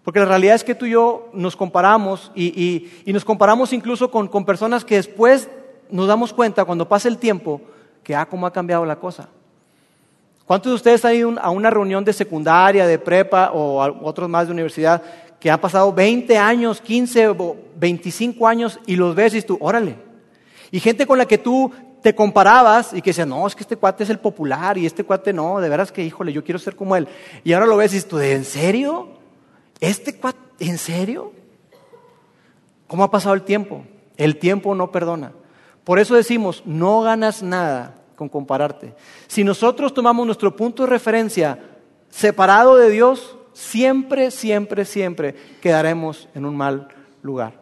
Porque 0.03 0.19
la 0.19 0.27
realidad 0.27 0.53
es 0.53 0.63
que 0.63 0.75
tú 0.75 0.85
y 0.85 0.91
yo 0.91 1.31
nos 1.33 1.55
comparamos 1.55 2.31
y, 2.35 2.87
nos 3.07 3.25
comparamos 3.25 3.73
incluso 3.73 4.11
con, 4.11 4.27
con 4.27 4.45
personas 4.45 4.85
que 4.85 4.97
después 4.97 5.49
nos 5.93 6.07
damos 6.07 6.33
cuenta 6.33 6.65
cuando 6.65 6.89
pasa 6.89 7.07
el 7.07 7.19
tiempo 7.19 7.61
que, 8.03 8.15
ah, 8.15 8.25
cómo 8.25 8.47
ha 8.47 8.51
cambiado 8.51 8.83
la 8.83 8.95
cosa. 8.95 9.29
¿Cuántos 10.43 10.71
de 10.71 10.75
ustedes 10.75 11.05
han 11.05 11.13
ido 11.13 11.35
a 11.39 11.51
una 11.51 11.69
reunión 11.69 12.03
de 12.03 12.11
secundaria, 12.11 12.87
de 12.87 12.97
prepa 12.97 13.51
o 13.53 13.79
otros 14.01 14.27
más 14.27 14.47
de 14.47 14.53
universidad 14.53 15.03
que 15.39 15.51
han 15.51 15.61
pasado 15.61 15.93
20 15.93 16.35
años, 16.35 16.81
15 16.81 17.27
o 17.27 17.57
25 17.75 18.47
años 18.47 18.79
y 18.87 18.95
los 18.95 19.13
ves 19.13 19.35
y 19.35 19.43
tú, 19.43 19.55
órale? 19.61 19.95
Y 20.71 20.79
gente 20.79 21.05
con 21.05 21.19
la 21.19 21.27
que 21.27 21.37
tú 21.37 21.71
te 22.01 22.15
comparabas 22.15 22.91
y 22.91 23.01
que 23.03 23.11
decías, 23.11 23.27
no, 23.27 23.45
es 23.45 23.53
que 23.53 23.61
este 23.61 23.75
cuate 23.75 24.03
es 24.03 24.09
el 24.09 24.17
popular 24.17 24.79
y 24.79 24.87
este 24.87 25.03
cuate 25.03 25.31
no, 25.31 25.59
de 25.59 25.69
veras 25.69 25.91
que, 25.91 26.03
híjole, 26.03 26.33
yo 26.33 26.43
quiero 26.43 26.57
ser 26.57 26.75
como 26.75 26.95
él. 26.95 27.07
Y 27.43 27.53
ahora 27.53 27.67
lo 27.67 27.77
ves 27.77 27.93
y 27.93 28.01
tú, 28.01 28.17
¿en 28.17 28.45
serio? 28.45 29.09
¿Este 29.79 30.17
cuate, 30.17 30.39
en 30.57 30.79
serio? 30.79 31.33
¿Cómo 32.87 33.03
ha 33.03 33.11
pasado 33.11 33.35
el 33.35 33.43
tiempo? 33.43 33.85
El 34.17 34.37
tiempo 34.37 34.73
no 34.73 34.91
perdona. 34.91 35.33
Por 35.83 35.99
eso 35.99 36.15
decimos, 36.15 36.63
no 36.65 37.01
ganas 37.01 37.43
nada 37.43 37.95
con 38.15 38.29
compararte. 38.29 38.93
Si 39.27 39.43
nosotros 39.43 39.93
tomamos 39.93 40.25
nuestro 40.25 40.55
punto 40.55 40.83
de 40.83 40.89
referencia 40.89 41.59
separado 42.09 42.77
de 42.77 42.89
Dios, 42.89 43.37
siempre, 43.53 44.31
siempre, 44.31 44.85
siempre 44.85 45.35
quedaremos 45.61 46.29
en 46.33 46.45
un 46.45 46.55
mal 46.55 46.87
lugar. 47.21 47.53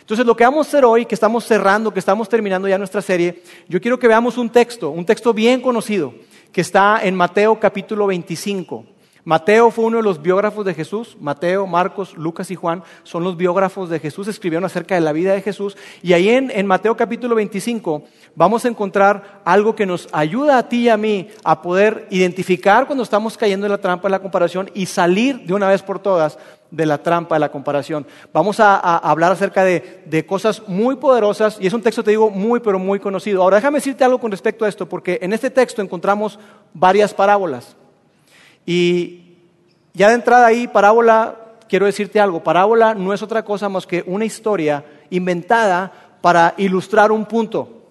Entonces, 0.00 0.26
lo 0.26 0.36
que 0.36 0.44
vamos 0.44 0.66
a 0.66 0.68
hacer 0.68 0.84
hoy, 0.84 1.06
que 1.06 1.14
estamos 1.14 1.44
cerrando, 1.44 1.92
que 1.92 2.00
estamos 2.00 2.28
terminando 2.28 2.66
ya 2.66 2.78
nuestra 2.78 3.00
serie, 3.00 3.42
yo 3.68 3.80
quiero 3.80 3.98
que 3.98 4.08
veamos 4.08 4.36
un 4.38 4.50
texto, 4.50 4.90
un 4.90 5.06
texto 5.06 5.32
bien 5.32 5.60
conocido, 5.60 6.12
que 6.50 6.62
está 6.62 7.00
en 7.04 7.14
Mateo 7.14 7.60
capítulo 7.60 8.08
25. 8.08 8.84
Mateo 9.24 9.70
fue 9.70 9.84
uno 9.84 9.98
de 9.98 10.02
los 10.02 10.22
biógrafos 10.22 10.64
de 10.64 10.74
Jesús. 10.74 11.16
Mateo, 11.20 11.66
Marcos, 11.66 12.16
Lucas 12.16 12.50
y 12.50 12.54
Juan 12.54 12.82
son 13.02 13.22
los 13.24 13.36
biógrafos 13.36 13.90
de 13.90 13.98
Jesús, 13.98 14.28
escribieron 14.28 14.64
acerca 14.64 14.94
de 14.94 15.02
la 15.02 15.12
vida 15.12 15.34
de 15.34 15.42
Jesús. 15.42 15.76
Y 16.02 16.12
ahí 16.14 16.28
en, 16.30 16.66
Mateo 16.66 16.96
capítulo 16.96 17.34
25 17.34 18.04
vamos 18.34 18.64
a 18.64 18.68
encontrar 18.68 19.42
algo 19.44 19.74
que 19.74 19.86
nos 19.86 20.08
ayuda 20.12 20.58
a 20.58 20.68
ti 20.68 20.82
y 20.82 20.88
a 20.88 20.96
mí 20.96 21.28
a 21.44 21.60
poder 21.60 22.06
identificar 22.10 22.86
cuando 22.86 23.04
estamos 23.04 23.36
cayendo 23.36 23.66
en 23.66 23.72
la 23.72 23.78
trampa 23.78 24.08
de 24.08 24.12
la 24.12 24.20
comparación 24.20 24.70
y 24.72 24.86
salir 24.86 25.40
de 25.40 25.52
una 25.52 25.68
vez 25.68 25.82
por 25.82 25.98
todas 25.98 26.38
de 26.70 26.86
la 26.86 27.02
trampa 27.02 27.34
de 27.34 27.40
la 27.40 27.50
comparación. 27.50 28.06
Vamos 28.32 28.60
a, 28.60 28.76
hablar 28.98 29.32
acerca 29.32 29.64
de, 29.64 30.02
de, 30.06 30.24
cosas 30.24 30.62
muy 30.68 30.96
poderosas 30.96 31.58
y 31.60 31.66
es 31.66 31.72
un 31.72 31.82
texto, 31.82 32.04
te 32.04 32.12
digo, 32.12 32.30
muy, 32.30 32.60
pero 32.60 32.78
muy 32.78 33.00
conocido. 33.00 33.42
Ahora 33.42 33.56
déjame 33.56 33.78
decirte 33.78 34.04
algo 34.04 34.20
con 34.20 34.30
respecto 34.30 34.64
a 34.64 34.68
esto, 34.68 34.88
porque 34.88 35.18
en 35.20 35.32
este 35.32 35.50
texto 35.50 35.82
encontramos 35.82 36.38
varias 36.72 37.12
parábolas. 37.12 37.76
Y 38.72 39.22
ya 39.94 40.10
de 40.10 40.14
entrada 40.14 40.46
ahí, 40.46 40.68
parábola, 40.68 41.34
quiero 41.68 41.86
decirte 41.86 42.20
algo, 42.20 42.44
parábola 42.44 42.94
no 42.94 43.12
es 43.12 43.20
otra 43.20 43.44
cosa 43.44 43.68
más 43.68 43.84
que 43.84 44.04
una 44.06 44.24
historia 44.24 44.84
inventada 45.10 45.92
para 46.20 46.54
ilustrar 46.56 47.10
un 47.10 47.24
punto. 47.24 47.82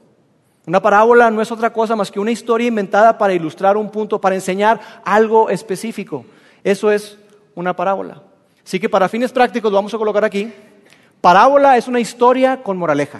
Una 0.65 0.81
parábola 0.81 1.29
no 1.31 1.41
es 1.41 1.51
otra 1.51 1.73
cosa 1.73 1.97
más 1.97 2.09
que 2.09 2.21
una 2.21 2.31
historia 2.31 2.69
inventada 2.69 3.17
para 3.17 3.33
ilustrar 3.33 3.75
un 3.75 3.91
punto, 3.91 4.21
para 4.21 4.35
enseñar 4.35 4.79
algo 5.03 5.49
específico. 5.49 6.23
Eso 6.63 6.89
es 6.89 7.17
una 7.55 7.75
parábola. 7.75 8.23
Así 8.65 8.79
que 8.79 8.87
para 8.87 9.09
fines 9.09 9.33
prácticos 9.33 9.69
lo 9.69 9.75
vamos 9.75 9.93
a 9.93 9.97
colocar 9.97 10.23
aquí. 10.23 10.49
Parábola 11.19 11.75
es 11.75 11.89
una 11.89 11.99
historia 11.99 12.63
con 12.63 12.77
moraleja. 12.77 13.19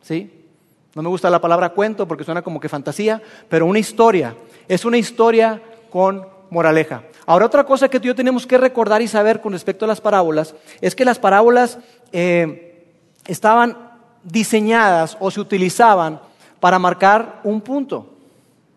¿Sí? 0.00 0.46
No 0.94 1.02
me 1.02 1.08
gusta 1.08 1.28
la 1.28 1.40
palabra 1.40 1.70
cuento 1.70 2.06
porque 2.06 2.22
suena 2.22 2.42
como 2.42 2.60
que 2.60 2.68
fantasía, 2.68 3.20
pero 3.48 3.66
una 3.66 3.80
historia. 3.80 4.36
Es 4.68 4.84
una 4.84 4.96
historia 4.96 5.60
con 5.90 6.38
moraleja. 6.50 7.04
Ahora, 7.26 7.46
otra 7.46 7.64
cosa 7.64 7.88
que 7.88 7.98
tú 7.98 8.06
y 8.06 8.08
yo 8.08 8.14
tenemos 8.14 8.46
que 8.46 8.58
recordar 8.58 9.00
y 9.02 9.08
saber 9.08 9.40
con 9.40 9.52
respecto 9.52 9.84
a 9.84 9.88
las 9.88 10.00
parábolas 10.00 10.54
es 10.80 10.94
que 10.94 11.04
las 11.04 11.18
parábolas 11.18 11.78
eh, 12.12 12.86
estaban 13.26 13.76
diseñadas 14.22 15.16
o 15.20 15.30
se 15.30 15.40
utilizaban 15.40 16.20
para 16.58 16.78
marcar 16.78 17.40
un 17.44 17.60
punto. 17.60 18.06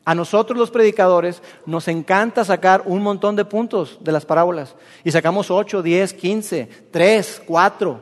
A 0.06 0.14
nosotros 0.14 0.58
los 0.58 0.70
predicadores 0.70 1.42
nos 1.66 1.88
encanta 1.88 2.44
sacar 2.44 2.84
un 2.86 3.02
montón 3.02 3.36
de 3.36 3.46
puntos 3.46 3.98
de 4.02 4.12
las 4.12 4.26
parábolas. 4.26 4.76
Y 5.04 5.12
sacamos 5.12 5.50
8, 5.50 5.82
10, 5.82 6.14
15, 6.14 6.70
3, 6.92 7.42
4. 7.46 8.02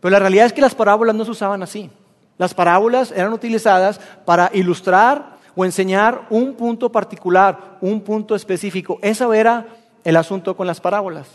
Pero 0.00 0.12
la 0.12 0.18
realidad 0.20 0.46
es 0.46 0.52
que 0.52 0.60
las 0.60 0.74
parábolas 0.74 1.14
no 1.14 1.24
se 1.24 1.32
usaban 1.32 1.62
así. 1.62 1.90
Las 2.38 2.54
parábolas 2.54 3.10
eran 3.10 3.32
utilizadas 3.32 4.00
para 4.24 4.50
ilustrar 4.54 5.33
o 5.56 5.64
enseñar 5.64 6.26
un 6.30 6.54
punto 6.54 6.90
particular, 6.90 7.78
un 7.80 8.00
punto 8.00 8.34
específico. 8.34 8.98
Eso 9.02 9.32
era 9.32 9.66
el 10.02 10.16
asunto 10.16 10.56
con 10.56 10.66
las 10.66 10.80
parábolas. 10.80 11.28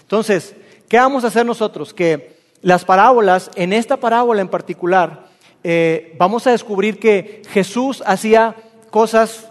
Entonces, 0.00 0.54
¿qué 0.88 0.98
vamos 0.98 1.24
a 1.24 1.28
hacer 1.28 1.46
nosotros? 1.46 1.94
Que 1.94 2.40
las 2.60 2.84
parábolas, 2.84 3.50
en 3.54 3.72
esta 3.72 3.96
parábola 3.96 4.40
en 4.40 4.48
particular, 4.48 5.26
eh, 5.64 6.14
vamos 6.18 6.46
a 6.46 6.50
descubrir 6.50 6.98
que 6.98 7.42
Jesús 7.50 8.02
hacía 8.06 8.56
cosas, 8.90 9.50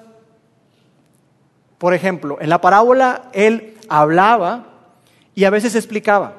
por 1.78 1.94
ejemplo, 1.94 2.38
en 2.42 2.50
la 2.50 2.62
parábola 2.62 3.30
Él 3.34 3.78
hablaba 3.90 4.68
y 5.36 5.46
a 5.46 5.50
veces 5.50 5.76
explicaba. 5.76 6.36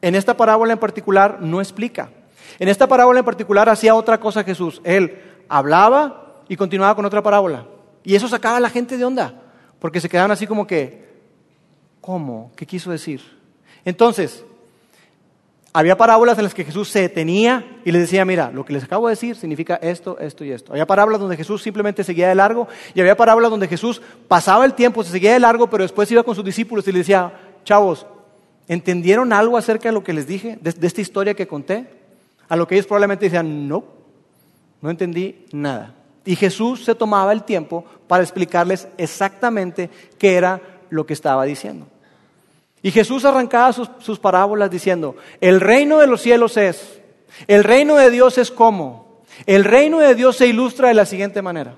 En 0.00 0.14
esta 0.14 0.36
parábola 0.36 0.72
en 0.72 0.78
particular 0.78 1.38
no 1.40 1.60
explica. 1.60 2.10
En 2.58 2.68
esta 2.68 2.86
parábola 2.86 3.20
en 3.20 3.24
particular 3.24 3.68
hacía 3.68 3.94
otra 3.94 4.18
cosa 4.18 4.44
Jesús. 4.44 4.80
Él 4.84 5.20
hablaba 5.48 6.21
y 6.52 6.56
continuaba 6.56 6.94
con 6.94 7.06
otra 7.06 7.22
parábola. 7.22 7.64
Y 8.04 8.14
eso 8.14 8.28
sacaba 8.28 8.58
a 8.58 8.60
la 8.60 8.68
gente 8.68 8.98
de 8.98 9.06
onda, 9.06 9.40
porque 9.78 10.02
se 10.02 10.08
quedaban 10.10 10.32
así 10.32 10.46
como 10.46 10.66
que, 10.66 11.08
¿cómo? 12.02 12.52
¿Qué 12.56 12.66
quiso 12.66 12.90
decir? 12.90 13.22
Entonces, 13.86 14.44
había 15.72 15.96
parábolas 15.96 16.36
en 16.36 16.44
las 16.44 16.52
que 16.52 16.66
Jesús 16.66 16.90
se 16.90 17.00
detenía 17.00 17.80
y 17.86 17.90
les 17.90 18.02
decía, 18.02 18.26
mira, 18.26 18.50
lo 18.50 18.66
que 18.66 18.74
les 18.74 18.84
acabo 18.84 19.06
de 19.08 19.12
decir 19.12 19.34
significa 19.34 19.76
esto, 19.76 20.18
esto 20.18 20.44
y 20.44 20.52
esto. 20.52 20.72
Había 20.72 20.86
parábolas 20.86 21.22
donde 21.22 21.38
Jesús 21.38 21.62
simplemente 21.62 22.04
seguía 22.04 22.28
de 22.28 22.34
largo 22.34 22.68
y 22.92 23.00
había 23.00 23.16
parábolas 23.16 23.50
donde 23.50 23.66
Jesús 23.66 24.02
pasaba 24.28 24.66
el 24.66 24.74
tiempo, 24.74 25.02
se 25.02 25.10
seguía 25.10 25.32
de 25.32 25.40
largo, 25.40 25.70
pero 25.70 25.84
después 25.84 26.12
iba 26.12 26.22
con 26.22 26.34
sus 26.34 26.44
discípulos 26.44 26.86
y 26.86 26.92
les 26.92 27.06
decía, 27.06 27.32
chavos, 27.64 28.06
¿entendieron 28.68 29.32
algo 29.32 29.56
acerca 29.56 29.88
de 29.88 29.94
lo 29.94 30.04
que 30.04 30.12
les 30.12 30.26
dije, 30.26 30.58
de, 30.60 30.70
de 30.70 30.86
esta 30.86 31.00
historia 31.00 31.32
que 31.32 31.48
conté? 31.48 31.86
A 32.46 32.56
lo 32.56 32.68
que 32.68 32.74
ellos 32.74 32.86
probablemente 32.86 33.24
decían, 33.24 33.66
no, 33.66 33.84
no 34.82 34.90
entendí 34.90 35.46
nada. 35.52 35.94
Y 36.24 36.36
Jesús 36.36 36.84
se 36.84 36.94
tomaba 36.94 37.32
el 37.32 37.42
tiempo 37.42 37.84
para 38.06 38.22
explicarles 38.22 38.88
exactamente 38.96 39.90
qué 40.18 40.34
era 40.34 40.60
lo 40.90 41.04
que 41.06 41.14
estaba 41.14 41.44
diciendo. 41.44 41.86
Y 42.82 42.90
Jesús 42.90 43.24
arrancaba 43.24 43.72
sus, 43.72 44.18
parábolas 44.18 44.70
diciendo, 44.70 45.16
el 45.40 45.60
reino 45.60 45.98
de 45.98 46.06
los 46.08 46.20
cielos 46.20 46.56
es, 46.56 47.00
el 47.46 47.64
reino 47.64 47.96
de 47.96 48.10
Dios 48.10 48.38
es 48.38 48.50
como, 48.50 49.22
el 49.46 49.64
reino 49.64 50.00
de 50.00 50.14
Dios 50.14 50.36
se 50.36 50.48
ilustra 50.48 50.88
de 50.88 50.94
la 50.94 51.06
siguiente 51.06 51.42
manera. 51.42 51.76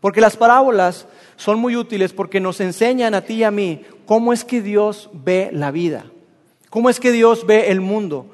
Porque 0.00 0.20
las 0.20 0.36
parábolas 0.36 1.06
son 1.36 1.58
muy 1.58 1.76
útiles 1.76 2.12
porque 2.12 2.38
nos 2.38 2.60
enseñan 2.60 3.14
a 3.14 3.22
ti 3.22 3.34
y 3.34 3.44
a 3.44 3.50
mí 3.50 3.84
cómo 4.06 4.32
es 4.32 4.44
que 4.44 4.62
Dios 4.62 5.10
ve 5.12 5.50
la 5.52 5.70
vida, 5.70 6.06
cómo 6.70 6.90
es 6.90 7.00
que 7.00 7.10
Dios 7.10 7.46
ve 7.46 7.70
el 7.70 7.80
mundo, 7.80 8.26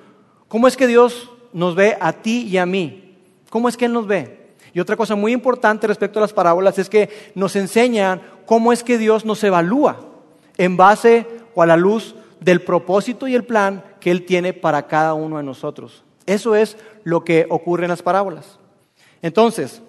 cómo 0.49 0.69
es 0.69 0.77
que 0.77 0.87
Dios 0.87 1.31
nos 1.53 1.75
ve 1.75 1.97
a 2.01 2.13
ti 2.13 2.43
y 2.43 2.59
a 2.59 2.67
mí, 2.67 3.17
cómo 3.49 3.69
es 3.69 3.77
que 3.77 3.87
Él 3.87 3.93
nos 3.93 4.07
ve. 4.07 4.40
Y 4.73 4.81
otra 4.81 4.97
cosa 4.97 5.15
muy 5.15 5.33
importante 5.33 5.87
respecto 5.87 6.19
a 6.19 6.23
las 6.23 6.33
parábolas 6.33 6.79
es 6.79 6.89
que 6.89 7.09
nos 7.35 7.57
enseñan 7.57 8.23
cómo 8.47 8.73
es 8.73 8.83
que 8.83 8.99
Dios 8.99 9.25
nos 9.25 9.43
evalúa 9.43 10.01
en 10.57 10.77
base 10.77 11.27
o 11.55 11.63
a 11.63 11.67
la 11.67 11.77
luz 11.77 12.15
del 12.41 12.63
propósito 12.63 13.29
y 13.29 13.35
el 13.35 13.45
plan 13.45 13.85
que 14.01 14.11
Él 14.11 14.25
tiene 14.25 14.53
para 14.53 14.87
cada 14.87 15.15
uno 15.15 15.37
de 15.37 15.43
nosotros. 15.43 16.05
Eso 16.27 16.55
es 16.55 16.77
lo 17.05 17.25
que 17.25 17.47
ocurre 17.49 17.85
en 17.85 17.91
las 17.91 18.03
parábolas. 18.03 18.59
Entonces, 19.23 19.83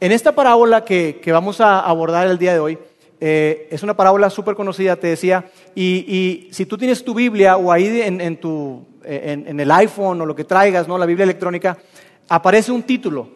en 0.00 0.12
esta 0.12 0.34
parábola 0.34 0.84
que, 0.84 1.20
vamos 1.26 1.60
a 1.60 1.80
abordar 1.80 2.26
el 2.26 2.38
día 2.38 2.52
de 2.52 2.58
hoy, 2.58 2.78
eh, 3.20 3.68
es 3.70 3.82
una 3.82 3.96
parábola 3.96 4.30
súper 4.30 4.56
conocida, 4.56 4.96
te 4.96 5.06
decía, 5.06 5.44
y, 5.74 6.48
si 6.50 6.66
tú 6.66 6.76
tienes 6.76 7.04
tu 7.04 7.14
Biblia 7.14 7.56
o 7.56 7.70
ahí 7.70 8.00
en, 8.02 8.36
tu, 8.38 8.84
en, 9.04 9.60
el 9.60 9.70
iPhone 9.70 10.20
o 10.20 10.26
lo 10.26 10.34
que 10.34 10.44
traigas, 10.44 10.88
¿no? 10.88 10.98
la 10.98 11.06
Biblia 11.06 11.24
electrónica, 11.24 11.78
aparece 12.28 12.72
un 12.72 12.82
título, 12.82 13.28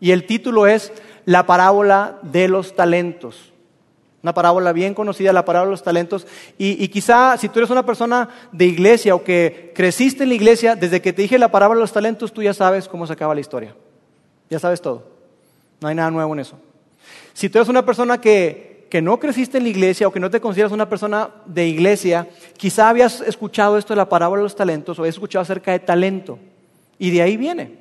y 0.00 0.12
el 0.12 0.24
título 0.24 0.66
es 0.66 0.92
La 1.26 1.46
parábola 1.46 2.18
de 2.22 2.48
los 2.48 2.74
talentos. 2.74 3.52
Una 4.22 4.34
parábola 4.34 4.72
bien 4.72 4.92
conocida, 4.92 5.32
la 5.32 5.46
parábola 5.46 5.68
de 5.68 5.72
los 5.72 5.82
talentos. 5.82 6.26
Y, 6.58 6.88
quizá 6.88 7.36
si 7.38 7.48
tú 7.48 7.58
eres 7.58 7.70
una 7.70 7.86
persona 7.86 8.28
de 8.52 8.66
iglesia 8.66 9.14
o 9.14 9.24
que 9.24 9.72
creciste 9.74 10.24
en 10.24 10.28
la 10.28 10.34
iglesia, 10.34 10.76
desde 10.76 11.00
que 11.00 11.12
te 11.12 11.22
dije 11.22 11.38
la 11.38 11.50
parábola 11.50 11.78
de 11.78 11.84
los 11.84 11.92
talentos, 11.92 12.32
tú 12.32 12.42
ya 12.42 12.52
sabes 12.52 12.86
cómo 12.86 13.06
se 13.06 13.14
acaba 13.14 13.34
la 13.34 13.40
historia. 13.40 13.74
Ya 14.50 14.58
sabes 14.58 14.82
todo. 14.82 15.04
No 15.80 15.88
hay 15.88 15.94
nada 15.94 16.10
nuevo 16.10 16.34
en 16.34 16.40
eso. 16.40 16.58
Si 17.32 17.48
tú 17.48 17.58
eres 17.58 17.70
una 17.70 17.84
persona 17.86 18.20
que, 18.20 18.86
que 18.90 19.00
no 19.00 19.18
creciste 19.18 19.56
en 19.56 19.64
la 19.64 19.70
iglesia 19.70 20.06
o 20.06 20.12
que 20.12 20.20
no 20.20 20.28
te 20.28 20.40
consideras 20.40 20.72
una 20.72 20.88
persona 20.88 21.30
de 21.46 21.66
iglesia, 21.66 22.28
quizá 22.58 22.90
habías 22.90 23.22
escuchado 23.22 23.78
esto 23.78 23.94
de 23.94 23.98
la 23.98 24.08
parábola 24.10 24.40
de 24.40 24.44
los 24.44 24.56
talentos 24.56 24.98
o 24.98 25.02
habías 25.02 25.14
escuchado 25.14 25.42
acerca 25.42 25.72
de 25.72 25.78
talento. 25.78 26.38
Y 26.98 27.10
de 27.10 27.22
ahí 27.22 27.38
viene. 27.38 27.79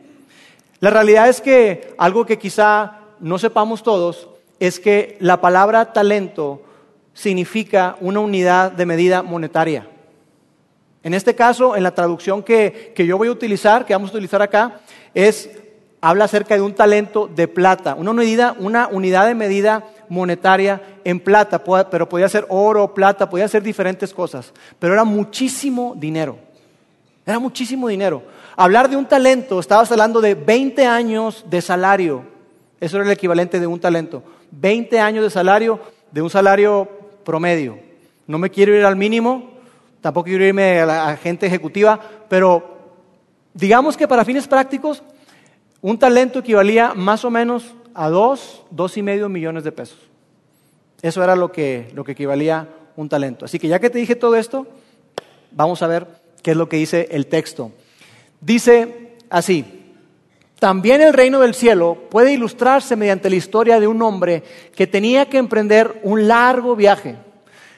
La 0.80 0.90
realidad 0.90 1.28
es 1.28 1.42
que 1.42 1.94
algo 1.98 2.26
que 2.26 2.38
quizá 2.38 3.00
no 3.20 3.38
sepamos 3.38 3.84
todos 3.84 4.30
es 4.60 4.80
que 4.80 5.18
la 5.20 5.42
palabra 5.42 5.92
talento 5.92 6.62
significa 7.14 7.98
una 8.00 8.22
unidad 8.22 8.72
de 8.72 8.86
medida 8.86 9.22
monetaria. 9.22 9.88
En 11.04 11.14
este 11.14 11.36
caso, 11.36 11.76
en 11.76 11.84
la 11.84 11.94
traducción 11.96 12.44
que, 12.44 12.94
yo 12.96 13.18
voy 13.18 13.30
a 13.30 13.32
utilizar, 13.32 13.86
que 13.86 13.94
vamos 13.94 14.10
a 14.10 14.14
utilizar 14.14 14.42
acá, 14.42 14.80
es, 15.14 15.50
habla 16.02 16.26
acerca 16.26 16.56
de 16.56 16.62
un 16.62 16.74
talento 16.74 17.28
de 17.28 17.48
plata, 17.48 17.96
una 17.96 18.12
unidad, 18.12 18.56
una 18.60 18.88
unidad 18.88 19.28
de 19.28 19.36
medida 19.36 19.86
monetaria 20.08 20.82
en 21.04 21.20
plata, 21.20 21.62
pero 21.90 22.08
podía 22.08 22.30
ser 22.30 22.46
oro, 22.50 22.94
plata, 22.94 23.30
podía 23.30 23.48
ser 23.48 23.64
diferentes 23.64 24.14
cosas, 24.14 24.54
pero 24.78 24.94
era 24.94 25.04
muchísimo 25.04 25.94
dinero, 25.98 26.38
era 27.26 27.40
muchísimo 27.40 27.88
dinero. 27.88 28.24
Hablar 28.62 28.90
de 28.90 28.98
un 28.98 29.06
talento, 29.06 29.58
estabas 29.62 29.90
hablando 29.90 30.20
de 30.20 30.36
20 30.36 30.86
años 30.86 31.46
de 31.50 31.62
salario, 31.62 32.24
eso 32.82 32.98
era 32.98 33.06
el 33.06 33.12
equivalente 33.14 33.58
de 33.58 33.66
un 33.66 33.80
talento. 33.80 34.22
20 34.52 35.00
años 35.00 35.24
de 35.24 35.30
salario 35.30 35.80
de 36.12 36.22
un 36.22 36.30
salario 36.30 36.90
promedio. 37.24 37.80
No 38.28 38.38
me 38.38 38.50
quiero 38.50 38.76
ir 38.76 38.84
al 38.84 38.98
mínimo, 38.98 39.52
tampoco 40.02 40.26
quiero 40.26 40.44
irme 40.44 40.82
a 40.82 40.86
la 40.86 41.16
gente 41.16 41.46
ejecutiva, 41.46 42.02
pero 42.28 42.78
digamos 43.54 43.96
que 43.96 44.10
para 44.10 44.26
fines 44.26 44.46
prácticos, 44.46 45.04
un 45.80 45.98
talento 45.98 46.40
equivalía 46.40 46.94
más 46.94 47.24
o 47.24 47.30
menos 47.30 47.74
a 47.94 48.10
dos, 48.10 48.66
dos 48.72 48.98
y 48.98 49.02
medio 49.02 49.30
millones 49.30 49.64
de 49.64 49.72
pesos. 49.72 50.00
Eso 51.02 51.24
era 51.24 51.38
lo 51.38 51.50
que, 51.50 51.90
lo 51.96 52.04
que 52.04 52.12
equivalía 52.12 52.68
un 52.98 53.08
talento. 53.08 53.46
Así 53.46 53.58
que 53.58 53.70
ya 53.70 53.80
que 53.80 53.90
te 53.90 54.00
dije 54.00 54.18
todo 54.18 54.36
esto, 54.36 54.68
vamos 55.50 55.82
a 55.82 55.88
ver 55.88 56.08
qué 56.44 56.52
es 56.52 56.58
lo 56.58 56.68
que 56.68 56.76
dice 56.76 57.08
el 57.12 57.28
texto. 57.28 57.72
Dice 58.42 59.18
así, 59.30 59.80
también 60.60 61.02
el 61.02 61.14
reino 61.14 61.40
del 61.40 61.54
cielo 61.54 61.98
puede 62.10 62.34
ilustrarse 62.34 62.96
mediante 62.96 63.30
la 63.30 63.38
historia 63.38 63.80
de 63.80 63.88
un 63.88 64.02
hombre 64.02 64.44
que 64.76 64.88
tenía 64.88 65.30
que 65.30 65.38
emprender 65.38 66.02
un 66.04 66.28
largo 66.28 66.76
viaje. 66.76 67.16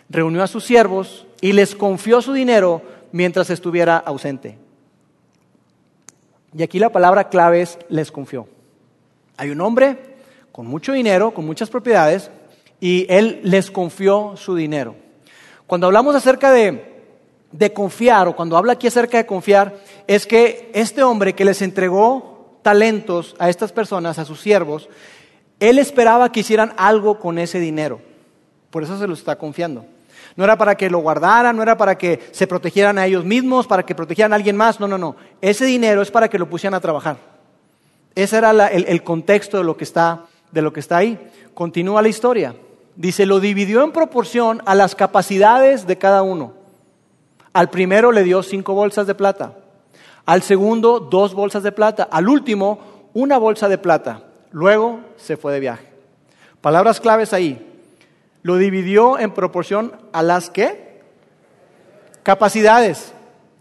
Reunió 0.09 0.43
a 0.43 0.47
sus 0.47 0.63
siervos 0.63 1.27
y 1.41 1.53
les 1.53 1.75
confió 1.75 2.21
su 2.21 2.33
dinero 2.33 2.81
mientras 3.11 3.49
estuviera 3.49 3.97
ausente. 3.97 4.57
Y 6.57 6.63
aquí 6.63 6.79
la 6.79 6.89
palabra 6.89 7.29
clave 7.29 7.61
es 7.61 7.77
les 7.87 8.11
confió. 8.11 8.47
Hay 9.37 9.51
un 9.51 9.61
hombre 9.61 9.97
con 10.51 10.67
mucho 10.67 10.91
dinero, 10.93 11.33
con 11.33 11.45
muchas 11.45 11.69
propiedades, 11.69 12.29
y 12.79 13.05
él 13.09 13.39
les 13.43 13.71
confió 13.71 14.33
su 14.35 14.55
dinero. 14.55 14.95
Cuando 15.67 15.87
hablamos 15.87 16.15
acerca 16.15 16.51
de, 16.51 16.90
de 17.51 17.73
confiar, 17.73 18.27
o 18.27 18.35
cuando 18.35 18.57
habla 18.57 18.73
aquí 18.73 18.87
acerca 18.87 19.17
de 19.17 19.25
confiar, 19.25 19.75
es 20.07 20.25
que 20.25 20.71
este 20.73 21.03
hombre 21.03 21.33
que 21.33 21.45
les 21.45 21.61
entregó 21.61 22.59
talentos 22.61 23.35
a 23.39 23.49
estas 23.49 23.71
personas, 23.71 24.19
a 24.19 24.25
sus 24.25 24.39
siervos, 24.39 24.89
él 25.59 25.77
esperaba 25.79 26.31
que 26.31 26.41
hicieran 26.41 26.73
algo 26.77 27.19
con 27.19 27.37
ese 27.37 27.59
dinero. 27.59 28.01
Por 28.69 28.83
eso 28.83 28.97
se 28.97 29.07
lo 29.07 29.13
está 29.13 29.37
confiando. 29.37 29.85
No 30.35 30.43
era 30.43 30.57
para 30.57 30.75
que 30.75 30.89
lo 30.89 30.99
guardaran, 30.99 31.55
no 31.55 31.63
era 31.63 31.77
para 31.77 31.97
que 31.97 32.19
se 32.31 32.47
protegieran 32.47 32.97
a 32.97 33.05
ellos 33.05 33.25
mismos, 33.25 33.67
para 33.67 33.83
que 33.83 33.93
protegieran 33.93 34.31
a 34.31 34.37
alguien 34.37 34.55
más. 34.55 34.79
No, 34.79 34.87
no, 34.87 34.97
no. 34.97 35.15
Ese 35.41 35.65
dinero 35.65 36.01
es 36.01 36.09
para 36.09 36.29
que 36.29 36.39
lo 36.39 36.49
pusieran 36.49 36.75
a 36.75 36.79
trabajar. 36.79 37.17
Ese 38.15 38.37
era 38.37 38.51
el, 38.69 38.85
el, 38.87 39.03
contexto 39.03 39.57
de 39.57 39.63
lo, 39.63 39.77
que 39.77 39.83
está, 39.83 40.25
de 40.51 40.61
lo 40.61 40.71
que 40.71 40.79
está 40.79 40.97
ahí. 40.97 41.19
Continúa 41.53 42.01
la 42.01 42.07
historia. 42.07 42.55
Dice, 42.95 43.25
lo 43.25 43.39
dividió 43.39 43.83
en 43.83 43.91
proporción 43.91 44.61
a 44.65 44.75
las 44.75 44.95
capacidades 44.95 45.85
de 45.85 45.97
cada 45.97 46.21
uno. 46.23 46.60
Al 47.53 47.69
primero 47.69 48.11
le 48.11 48.23
dio 48.23 48.43
cinco 48.43 48.73
bolsas 48.73 49.07
de 49.07 49.15
plata, 49.15 49.55
al 50.25 50.41
segundo, 50.43 50.99
dos 50.99 51.33
bolsas 51.33 51.63
de 51.63 51.71
plata. 51.71 52.07
Al 52.09 52.29
último, 52.29 52.79
una 53.13 53.37
bolsa 53.37 53.67
de 53.67 53.77
plata. 53.77 54.23
Luego 54.51 54.99
se 55.17 55.37
fue 55.37 55.53
de 55.53 55.59
viaje. 55.59 55.87
Palabras 56.61 56.99
claves 56.99 57.33
ahí. 57.33 57.67
Lo 58.43 58.57
dividió 58.57 59.19
en 59.19 59.31
proporción 59.31 59.93
a 60.13 60.23
las 60.23 60.49
que? 60.49 61.01
Capacidades. 62.23 63.13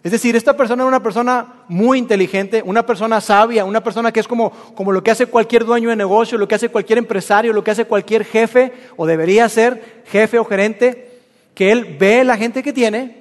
Es 0.03 0.13
decir, 0.13 0.35
esta 0.35 0.57
persona 0.57 0.83
era 0.83 0.89
una 0.89 1.03
persona 1.03 1.65
muy 1.69 1.99
inteligente, 1.99 2.63
una 2.65 2.87
persona 2.87 3.21
sabia, 3.21 3.67
una 3.67 3.83
persona 3.83 4.13
que 4.13 4.21
es 4.21 4.29
como, 4.29 4.51
como 4.75 4.93
lo 4.93 5.03
que 5.03 5.11
hace 5.11 5.27
cualquier 5.27 5.67
dueño 5.67 5.91
de 5.91 5.97
negocio, 5.97 6.39
lo 6.39 6.49
que 6.49 6.55
hace 6.55 6.71
cualquier 6.71 6.99
empresario, 6.99 7.53
lo 7.53 7.63
que 7.63 7.71
hace 7.71 7.85
cualquier 7.85 8.25
jefe, 8.25 8.73
o 8.97 9.07
debería 9.07 9.47
ser 9.51 10.03
jefe 10.07 10.39
o 10.39 10.45
gerente, 10.47 11.21
que 11.55 11.71
él 11.71 11.97
ve 11.99 12.25
la 12.25 12.39
gente 12.39 12.63
que 12.63 12.73
tiene 12.73 13.20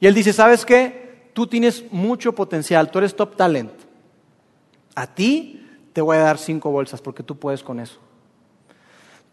y 0.00 0.06
él 0.06 0.14
dice, 0.14 0.32
¿sabes 0.32 0.64
qué? 0.64 1.10
tú 1.32 1.46
tienes 1.46 1.84
mucho 1.90 2.34
potencial, 2.34 2.90
tú 2.90 2.98
eres 2.98 3.14
top 3.14 3.36
talent. 3.36 3.72
A 4.94 5.06
ti 5.06 5.66
te 5.92 6.00
voy 6.00 6.16
a 6.16 6.20
dar 6.20 6.38
cinco 6.38 6.70
bolsas 6.70 7.00
porque 7.00 7.22
tú 7.22 7.38
puedes 7.38 7.62
con 7.62 7.80
eso. 7.80 7.98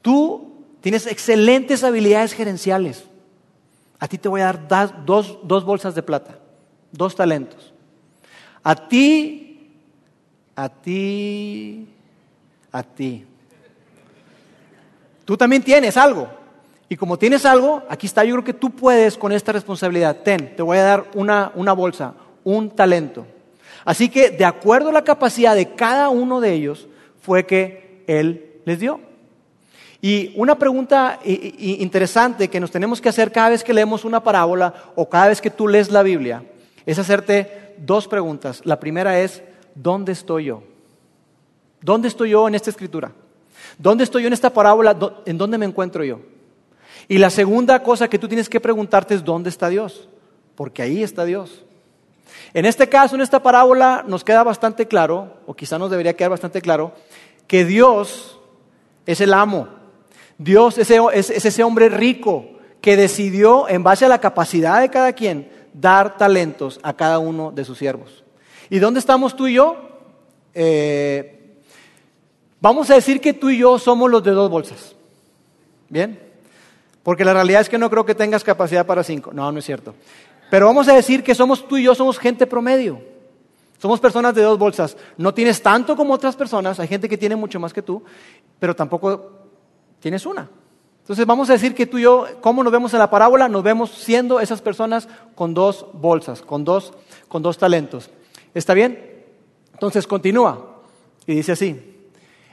Tú 0.01 0.53
tienes 0.81 1.05
excelentes 1.07 1.83
habilidades 1.83 2.33
gerenciales. 2.33 3.03
A 3.99 4.07
ti 4.07 4.17
te 4.17 4.29
voy 4.29 4.41
a 4.41 4.53
dar 4.53 5.05
dos, 5.05 5.39
dos 5.43 5.65
bolsas 5.65 5.95
de 5.95 6.03
plata, 6.03 6.39
dos 6.91 7.15
talentos. 7.15 7.73
A 8.63 8.75
ti, 8.75 9.73
a 10.55 10.69
ti, 10.69 11.87
a 12.71 12.83
ti. 12.83 13.25
Tú 15.25 15.35
también 15.35 15.63
tienes 15.63 15.97
algo. 15.97 16.29
Y 16.89 16.95
como 16.95 17.17
tienes 17.17 17.45
algo, 17.45 17.83
aquí 17.89 18.07
está, 18.07 18.23
yo 18.23 18.35
creo 18.35 18.43
que 18.45 18.53
tú 18.53 18.69
puedes 18.69 19.17
con 19.17 19.31
esta 19.31 19.51
responsabilidad. 19.51 20.17
Ten, 20.23 20.55
te 20.55 20.61
voy 20.61 20.77
a 20.77 20.83
dar 20.83 21.05
una, 21.15 21.51
una 21.55 21.73
bolsa, 21.73 22.13
un 22.43 22.69
talento. 22.69 23.25
Así 23.83 24.09
que 24.09 24.29
de 24.29 24.45
acuerdo 24.45 24.89
a 24.89 24.93
la 24.93 25.03
capacidad 25.03 25.55
de 25.55 25.73
cada 25.73 26.09
uno 26.09 26.39
de 26.39 26.53
ellos, 26.53 26.87
fue 27.21 27.45
que 27.45 28.03
Él 28.07 28.61
les 28.65 28.79
dio. 28.79 29.01
Y 30.01 30.31
una 30.35 30.57
pregunta 30.57 31.19
interesante 31.23 32.47
que 32.49 32.59
nos 32.59 32.71
tenemos 32.71 33.01
que 33.01 33.09
hacer 33.09 33.31
cada 33.31 33.49
vez 33.49 33.63
que 33.63 33.73
leemos 33.73 34.05
una 34.05 34.23
parábola 34.23 34.73
o 34.95 35.09
cada 35.09 35.27
vez 35.27 35.41
que 35.41 35.49
tú 35.49 35.67
lees 35.67 35.91
la 35.91 36.03
Biblia 36.03 36.43
es 36.85 36.99
hacerte 36.99 37.75
dos 37.77 38.07
preguntas. 38.07 38.61
La 38.63 38.79
primera 38.79 39.19
es, 39.19 39.41
¿dónde 39.75 40.13
estoy 40.13 40.45
yo? 40.45 40.63
¿Dónde 41.81 42.07
estoy 42.07 42.29
yo 42.29 42.47
en 42.47 42.55
esta 42.55 42.69
escritura? 42.69 43.11
¿Dónde 43.77 44.03
estoy 44.03 44.23
yo 44.23 44.27
en 44.27 44.33
esta 44.33 44.53
parábola? 44.53 44.95
¿En 45.25 45.37
dónde 45.37 45.57
me 45.57 45.65
encuentro 45.65 46.03
yo? 46.03 46.19
Y 47.07 47.17
la 47.17 47.29
segunda 47.29 47.81
cosa 47.83 48.09
que 48.09 48.19
tú 48.19 48.27
tienes 48.27 48.49
que 48.49 48.59
preguntarte 48.59 49.15
es 49.15 49.23
¿dónde 49.23 49.49
está 49.49 49.69
Dios? 49.69 50.09
Porque 50.55 50.81
ahí 50.81 51.03
está 51.03 51.23
Dios. 51.25 51.63
En 52.53 52.65
este 52.65 52.89
caso, 52.89 53.15
en 53.15 53.21
esta 53.21 53.41
parábola, 53.41 54.03
nos 54.07 54.23
queda 54.23 54.43
bastante 54.43 54.87
claro, 54.87 55.33
o 55.45 55.53
quizá 55.53 55.77
nos 55.77 55.89
debería 55.89 56.15
quedar 56.15 56.31
bastante 56.31 56.61
claro, 56.61 56.93
que 57.47 57.65
Dios 57.65 58.39
es 59.05 59.21
el 59.21 59.33
amo. 59.33 59.69
Dios 60.37 60.77
es, 60.77 60.89
ese 61.29 61.63
hombre 61.63 61.89
rico 61.89 62.45
que 62.81 62.97
decidió, 62.97 63.67
en 63.69 63.83
base 63.83 64.05
a 64.05 64.09
la 64.09 64.19
capacidad 64.19 64.81
de 64.81 64.89
cada 64.89 65.13
quien, 65.13 65.49
dar 65.73 66.17
talentos 66.17 66.79
a 66.83 66.93
cada 66.93 67.19
uno 67.19 67.51
de 67.51 67.63
sus 67.63 67.77
siervos. 67.77 68.23
¿Y 68.69 68.79
dónde 68.79 68.99
estamos 68.99 69.35
tú 69.35 69.47
y 69.47 69.53
yo? 69.53 69.77
Eh, 70.53 71.55
vamos 72.59 72.89
a 72.89 72.95
decir 72.95 73.21
que 73.21 73.33
tú 73.33 73.49
y 73.49 73.59
yo 73.59 73.79
somos 73.79 74.11
los 74.11 74.23
de 74.23 74.31
dos 74.31 74.49
bolsas. 74.49 74.95
¿Bien? 75.89 76.26
Porque 77.07 77.23
la 77.23 77.31
realidad 77.31 77.61
es 77.61 77.69
que 77.69 77.77
no 77.77 77.89
creo 77.89 78.05
que 78.05 78.13
tengas 78.13 78.43
capacidad 78.43 78.85
para 78.85 79.01
cinco. 79.01 79.31
No, 79.33 79.49
no 79.49 79.59
es 79.59 79.63
cierto. 79.63 79.95
Pero 80.51 80.65
vamos 80.65 80.89
a 80.89 80.93
decir 80.93 81.23
que 81.23 81.33
somos 81.33 81.65
tú 81.65 81.77
y 81.77 81.83
yo, 81.83 81.95
somos 81.95 82.19
gente 82.19 82.45
promedio. 82.45 83.01
Somos 83.77 84.01
personas 84.01 84.35
de 84.35 84.41
dos 84.41 84.59
bolsas. 84.59 84.97
No 85.15 85.33
tienes 85.33 85.63
tanto 85.63 85.95
como 85.95 86.13
otras 86.13 86.35
personas. 86.35 86.81
Hay 86.81 86.87
gente 86.89 87.07
que 87.07 87.17
tiene 87.17 87.37
mucho 87.37 87.61
más 87.61 87.71
que 87.71 87.81
tú, 87.81 88.03
pero 88.59 88.75
tampoco 88.75 89.31
tienes 90.01 90.25
una. 90.25 90.49
Entonces 90.99 91.25
vamos 91.25 91.49
a 91.49 91.53
decir 91.53 91.73
que 91.73 91.85
tú 91.85 91.97
y 91.97 92.01
yo, 92.01 92.27
¿cómo 92.41 92.61
nos 92.61 92.73
vemos 92.73 92.91
en 92.91 92.99
la 92.99 93.09
parábola? 93.09 93.47
Nos 93.47 93.63
vemos 93.63 93.89
siendo 93.89 94.41
esas 94.41 94.61
personas 94.61 95.07
con 95.33 95.53
dos 95.53 95.85
bolsas, 95.93 96.41
con 96.41 96.65
dos, 96.65 96.91
con 97.29 97.41
dos 97.41 97.57
talentos. 97.57 98.09
¿Está 98.53 98.73
bien? 98.73 99.23
Entonces 99.71 100.05
continúa 100.07 100.81
y 101.25 101.35
dice 101.35 101.53
así. 101.53 102.09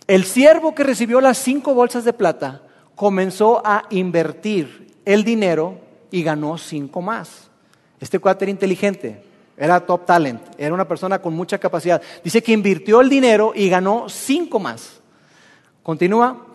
El 0.07 0.23
siervo 0.23 0.77
que 0.77 0.85
recibió 0.85 1.21
las 1.21 1.39
cinco 1.39 1.75
bolsas 1.75 2.05
de 2.05 2.13
plata 2.13 2.63
comenzó 2.95 3.63
a 3.65 3.85
invertir 3.91 4.95
el 5.05 5.25
dinero 5.25 5.79
y 6.11 6.23
ganó 6.23 6.59
cinco 6.59 7.03
más. 7.03 7.51
Este 8.01 8.19
cuate 8.19 8.45
era 8.45 8.51
inteligente, 8.51 9.23
era 9.57 9.81
top 9.81 10.07
talent, 10.07 10.43
era 10.59 10.75
una 10.75 10.87
persona 10.87 11.21
con 11.21 11.35
mucha 11.35 11.59
capacidad. 11.59 12.01
Dice 12.23 12.43
que 12.43 12.53
invirtió 12.53 13.01
el 13.01 13.09
dinero 13.09 13.53
y 13.55 13.69
ganó 13.69 14.09
cinco 14.09 14.59
más. 14.59 15.01
Continúa 15.83 16.47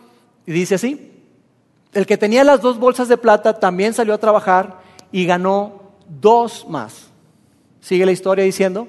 y 0.46 0.52
dice 0.52 0.76
así, 0.76 1.12
el 1.92 2.06
que 2.06 2.16
tenía 2.16 2.44
las 2.44 2.60
dos 2.60 2.78
bolsas 2.78 3.08
de 3.08 3.16
plata 3.16 3.58
también 3.58 3.94
salió 3.94 4.14
a 4.14 4.18
trabajar 4.18 4.80
y 5.12 5.26
ganó 5.26 5.82
dos 6.20 6.66
más. 6.68 7.08
Sigue 7.80 8.06
la 8.06 8.12
historia 8.12 8.44
diciendo, 8.44 8.88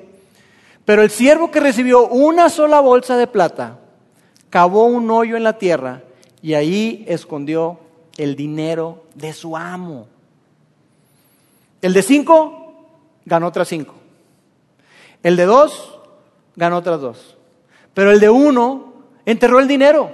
pero 0.85 1.01
el 1.01 1.09
siervo 1.09 1.51
que 1.51 1.59
recibió 1.59 2.07
una 2.07 2.49
sola 2.49 2.79
bolsa 2.79 3.17
de 3.17 3.27
plata 3.27 3.79
cavó 4.49 4.85
un 4.85 5.09
hoyo 5.09 5.37
en 5.37 5.43
la 5.43 5.57
tierra 5.57 6.03
y 6.41 6.53
ahí 6.53 7.05
escondió 7.07 7.79
el 8.17 8.35
dinero 8.35 9.03
de 9.15 9.33
su 9.33 9.55
amo. 9.55 10.07
El 11.81 11.93
de 11.93 12.01
cinco 12.01 12.73
ganó 13.25 13.47
otras 13.47 13.67
cinco. 13.67 13.95
El 15.23 15.35
de 15.35 15.45
dos 15.45 15.99
ganó 16.55 16.77
otras 16.77 17.01
dos. 17.01 17.37
Pero 17.93 18.11
el 18.11 18.19
de 18.19 18.29
uno 18.29 18.93
enterró 19.25 19.59
el 19.59 19.67
dinero. 19.67 20.11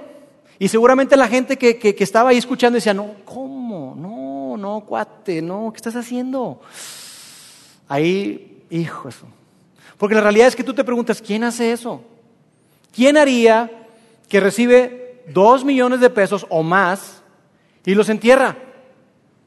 Y 0.58 0.68
seguramente 0.68 1.16
la 1.16 1.28
gente 1.28 1.56
que, 1.56 1.78
que, 1.78 1.94
estaba 2.02 2.30
ahí 2.30 2.38
escuchando 2.38 2.76
decía, 2.76 2.94
no, 2.94 3.14
¿cómo? 3.24 3.94
No, 3.96 4.56
no, 4.56 4.80
cuate, 4.80 5.40
no, 5.40 5.70
¿qué 5.72 5.76
estás 5.76 5.94
haciendo? 5.94 6.60
Ahí, 7.86 8.64
hijo, 8.70 9.08
eso. 9.08 9.26
Porque 9.96 10.16
la 10.16 10.20
realidad 10.20 10.48
es 10.48 10.56
que 10.56 10.64
tú 10.64 10.74
te 10.74 10.84
preguntas, 10.84 11.22
¿quién 11.22 11.44
hace 11.44 11.72
eso? 11.72 12.02
¿Quién 12.92 13.16
haría 13.16 13.70
que 14.28 14.40
recibe 14.40 15.07
dos 15.32 15.64
millones 15.64 16.00
de 16.00 16.10
pesos 16.10 16.46
o 16.48 16.62
más 16.62 17.22
y 17.84 17.94
los 17.94 18.08
entierra? 18.08 18.56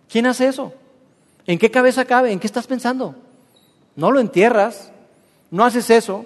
¿Quién 0.09 0.25
hace 0.25 0.47
eso? 0.47 0.73
¿En 1.45 1.57
qué 1.57 1.71
cabeza 1.71 2.05
cabe? 2.05 2.31
¿En 2.31 2.39
qué 2.39 2.47
estás 2.47 2.67
pensando? 2.67 3.15
No 3.95 4.11
lo 4.11 4.19
entierras, 4.19 4.91
no 5.49 5.63
haces 5.65 5.89
eso, 5.89 6.25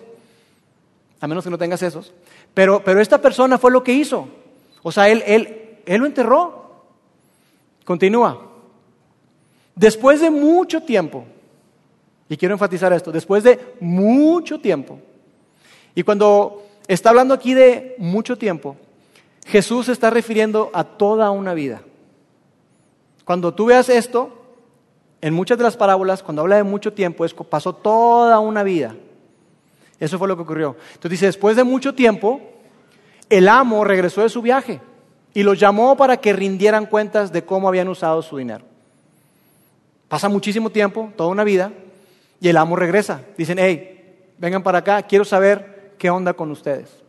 a 1.19 1.27
menos 1.27 1.43
que 1.43 1.49
no 1.49 1.57
tengas 1.57 1.81
esos. 1.81 2.13
Pero, 2.53 2.83
pero 2.83 3.01
esta 3.01 3.21
persona 3.21 3.57
fue 3.57 3.71
lo 3.71 3.83
que 3.83 3.93
hizo. 3.93 4.27
O 4.83 4.91
sea, 4.91 5.09
él, 5.09 5.23
él, 5.25 5.79
él 5.85 5.99
lo 5.99 6.05
enterró. 6.05 6.65
Continúa. 7.83 8.41
Después 9.75 10.21
de 10.21 10.31
mucho 10.31 10.81
tiempo, 10.81 11.25
y 12.29 12.37
quiero 12.37 12.55
enfatizar 12.55 12.93
esto, 12.93 13.11
después 13.11 13.43
de 13.43 13.59
mucho 13.79 14.59
tiempo, 14.59 14.99
y 15.93 16.03
cuando 16.03 16.63
está 16.87 17.09
hablando 17.09 17.33
aquí 17.33 17.53
de 17.53 17.95
mucho 17.97 18.37
tiempo, 18.37 18.77
Jesús 19.45 19.85
se 19.85 19.91
está 19.91 20.09
refiriendo 20.09 20.71
a 20.73 20.83
toda 20.83 21.29
una 21.31 21.53
vida. 21.53 21.81
Cuando 23.23 23.53
tú 23.53 23.65
veas 23.65 23.89
esto, 23.89 24.41
en 25.21 25.33
muchas 25.33 25.57
de 25.57 25.63
las 25.63 25.77
parábolas, 25.77 26.23
cuando 26.23 26.41
habla 26.41 26.57
de 26.57 26.63
mucho 26.63 26.93
tiempo, 26.93 27.25
es, 27.25 27.33
pasó 27.33 27.73
toda 27.73 28.39
una 28.39 28.63
vida. 28.63 28.95
Eso 29.99 30.17
fue 30.17 30.27
lo 30.27 30.35
que 30.35 30.43
ocurrió. 30.43 30.75
Entonces 30.89 31.11
dice, 31.11 31.25
después 31.27 31.55
de 31.55 31.63
mucho 31.63 31.93
tiempo, 31.93 32.41
el 33.29 33.47
amo 33.47 33.83
regresó 33.83 34.21
de 34.21 34.29
su 34.29 34.41
viaje 34.41 34.81
y 35.33 35.43
los 35.43 35.59
llamó 35.59 35.95
para 35.95 36.17
que 36.17 36.33
rindieran 36.33 36.85
cuentas 36.85 37.31
de 37.31 37.43
cómo 37.43 37.67
habían 37.67 37.87
usado 37.87 38.21
su 38.21 38.37
dinero. 38.37 38.65
Pasa 40.07 40.29
muchísimo 40.29 40.69
tiempo, 40.69 41.11
toda 41.15 41.29
una 41.29 41.43
vida, 41.43 41.71
y 42.39 42.47
el 42.47 42.57
amo 42.57 42.75
regresa. 42.75 43.21
Dicen, 43.37 43.57
hey, 43.59 44.31
vengan 44.37 44.63
para 44.63 44.79
acá, 44.79 45.01
quiero 45.03 45.25
saber 45.25 45.93
qué 45.97 46.09
onda 46.09 46.33
con 46.33 46.51
ustedes. 46.51 47.04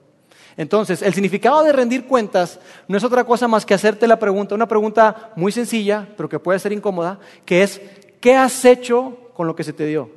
Entonces, 0.57 1.03
el 1.03 1.13
significado 1.13 1.63
de 1.63 1.73
rendir 1.73 2.07
cuentas 2.07 2.59
no 2.89 2.97
es 2.97 3.05
otra 3.05 3.25
cosa 3.25 3.47
más 3.47 3.67
que 3.67 3.75
hacerte 3.75 4.07
la 4.07 4.19
pregunta, 4.19 4.55
una 4.55 4.69
pregunta 4.69 5.33
muy 5.37 5.53
sencilla, 5.53 6.09
pero 6.17 6.29
que 6.29 6.39
puede 6.39 6.59
ser 6.59 6.73
incómoda, 6.73 7.19
que 7.45 7.63
es, 7.63 7.81
¿qué 8.21 8.35
has 8.35 8.65
hecho 8.65 9.19
con 9.35 9.47
lo 9.47 9.55
que 9.55 9.65
se 9.65 9.75
te 9.75 9.87
dio? 9.87 10.11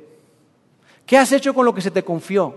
¿Qué 1.04 1.18
has 1.18 1.32
hecho 1.32 1.52
con 1.52 1.66
lo 1.66 1.74
que 1.74 1.82
se 1.82 1.90
te 1.90 2.02
confió? 2.02 2.54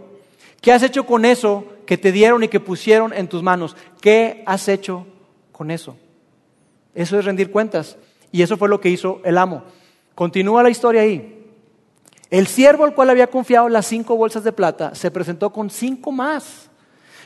¿Qué 0.61 0.71
has 0.71 0.83
hecho 0.83 1.05
con 1.05 1.25
eso 1.25 1.65
que 1.85 1.97
te 1.97 2.13
dieron 2.13 2.43
y 2.43 2.47
que 2.47 2.61
pusieron 2.61 3.11
en 3.11 3.27
tus 3.27 3.43
manos? 3.43 3.75
¿Qué 3.99 4.43
has 4.45 4.69
hecho 4.69 5.05
con 5.51 5.71
eso? 5.71 5.97
Eso 6.95 7.19
es 7.19 7.25
rendir 7.25 7.51
cuentas. 7.51 7.97
Y 8.31 8.43
eso 8.43 8.55
fue 8.55 8.69
lo 8.69 8.79
que 8.79 8.89
hizo 8.89 9.19
el 9.25 9.37
amo. 9.37 9.63
Continúa 10.15 10.63
la 10.63 10.69
historia 10.69 11.01
ahí. 11.01 11.45
El 12.29 12.47
siervo 12.47 12.85
al 12.85 12.95
cual 12.95 13.09
había 13.09 13.27
confiado 13.27 13.67
las 13.69 13.85
cinco 13.85 14.15
bolsas 14.15 14.43
de 14.43 14.53
plata 14.53 14.95
se 14.95 15.11
presentó 15.11 15.51
con 15.51 15.69
cinco 15.69 16.11
más. 16.11 16.69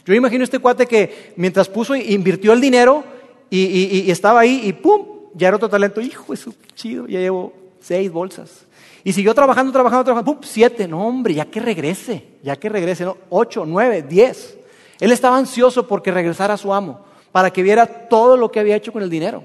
Yo 0.07 0.13
imagino 0.13 0.45
este 0.45 0.59
cuate 0.59 0.85
que 0.85 1.33
mientras 1.35 1.67
puso, 1.67 1.93
invirtió 1.93 2.53
el 2.53 2.61
dinero 2.61 3.03
y, 3.49 4.09
estaba 4.09 4.39
ahí 4.39 4.61
y 4.63 4.71
¡pum! 4.71 5.05
Ya 5.33 5.49
era 5.49 5.57
otro 5.57 5.67
talento. 5.67 5.99
Hijo, 5.99 6.33
eso 6.33 6.53
chido, 6.75 7.07
ya 7.07 7.19
llevo 7.19 7.51
seis 7.81 8.09
bolsas. 8.09 8.65
Y 9.03 9.11
siguió 9.11 9.35
trabajando, 9.35 9.73
trabajando, 9.73 10.05
trabajando. 10.05 10.33
¡Pum! 10.33 10.41
Siete. 10.47 10.87
No, 10.87 11.05
hombre, 11.05 11.33
ya 11.33 11.43
que 11.43 11.59
regrese, 11.59 12.23
ya 12.41 12.55
que 12.55 12.69
regrese. 12.69 13.05
Ocho, 13.29 13.65
nueve, 13.65 14.01
diez. 14.01 14.57
Él 15.01 15.11
estaba 15.11 15.37
ansioso 15.37 15.85
porque 15.85 16.09
regresara 16.09 16.53
a 16.53 16.57
su 16.57 16.73
amo, 16.73 17.05
para 17.33 17.51
que 17.51 17.61
viera 17.61 17.85
todo 18.07 18.37
lo 18.37 18.49
que 18.49 18.61
había 18.61 18.77
hecho 18.77 18.93
con 18.93 19.03
el 19.03 19.09
dinero, 19.09 19.43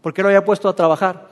porque 0.00 0.22
lo 0.22 0.28
había 0.28 0.44
puesto 0.44 0.68
a 0.68 0.76
trabajar. 0.76 1.28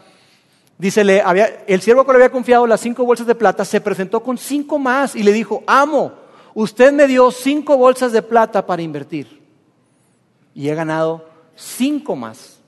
Había, 1.25 1.63
el 1.69 1.81
siervo 1.81 2.05
que 2.05 2.11
le 2.11 2.17
había 2.17 2.33
confiado 2.33 2.67
las 2.67 2.81
cinco 2.81 3.05
bolsas 3.05 3.29
de 3.29 3.37
plata 3.37 3.65
se 3.65 3.81
presentó 3.81 4.21
con 4.25 4.37
cinco 4.37 4.77
más 4.81 5.15
y 5.15 5.23
le 5.23 5.33
dijo, 5.33 5.63
amo, 5.69 6.22
usted 6.55 6.93
me 6.93 7.07
dio 7.07 7.31
cinco 7.31 7.77
bolsas 7.77 8.13
de 8.13 8.23
plata 8.23 8.67
para 8.67 8.83
invertir 8.83 9.41
y 10.55 10.69
he 10.69 10.75
ganado 10.75 11.27
cinco 11.57 12.17
más. 12.17 12.59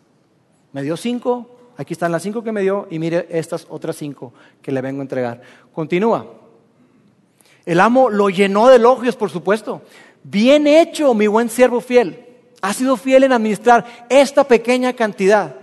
Me 0.73 0.83
dio 0.83 0.97
cinco, 0.97 1.49
aquí 1.77 1.92
están 1.92 2.12
las 2.12 2.23
cinco 2.23 2.42
que 2.42 2.53
me 2.53 2.62
dio 2.62 2.87
y 2.90 2.99
mire 2.99 3.27
estas 3.31 3.66
otras 3.68 3.97
cinco 3.97 4.33
que 4.61 4.73
le 4.73 4.81
vengo 4.81 5.01
a 5.01 5.03
entregar. 5.03 5.42
Continúa. 5.73 6.27
El 7.64 7.81
amo 7.81 8.11
lo 8.11 8.29
llenó 8.29 8.68
de 8.68 8.77
elogios, 8.77 9.16
por 9.16 9.31
supuesto. 9.31 9.83
Bien 10.23 10.66
hecho, 10.66 11.14
mi 11.14 11.27
buen 11.27 11.49
siervo 11.49 11.81
fiel. 11.81 12.27
Ha 12.61 12.73
sido 12.73 12.97
fiel 12.97 13.25
en 13.25 13.33
administrar 13.33 14.07
esta 14.09 14.44
pequeña 14.44 14.92
cantidad. 14.94 15.55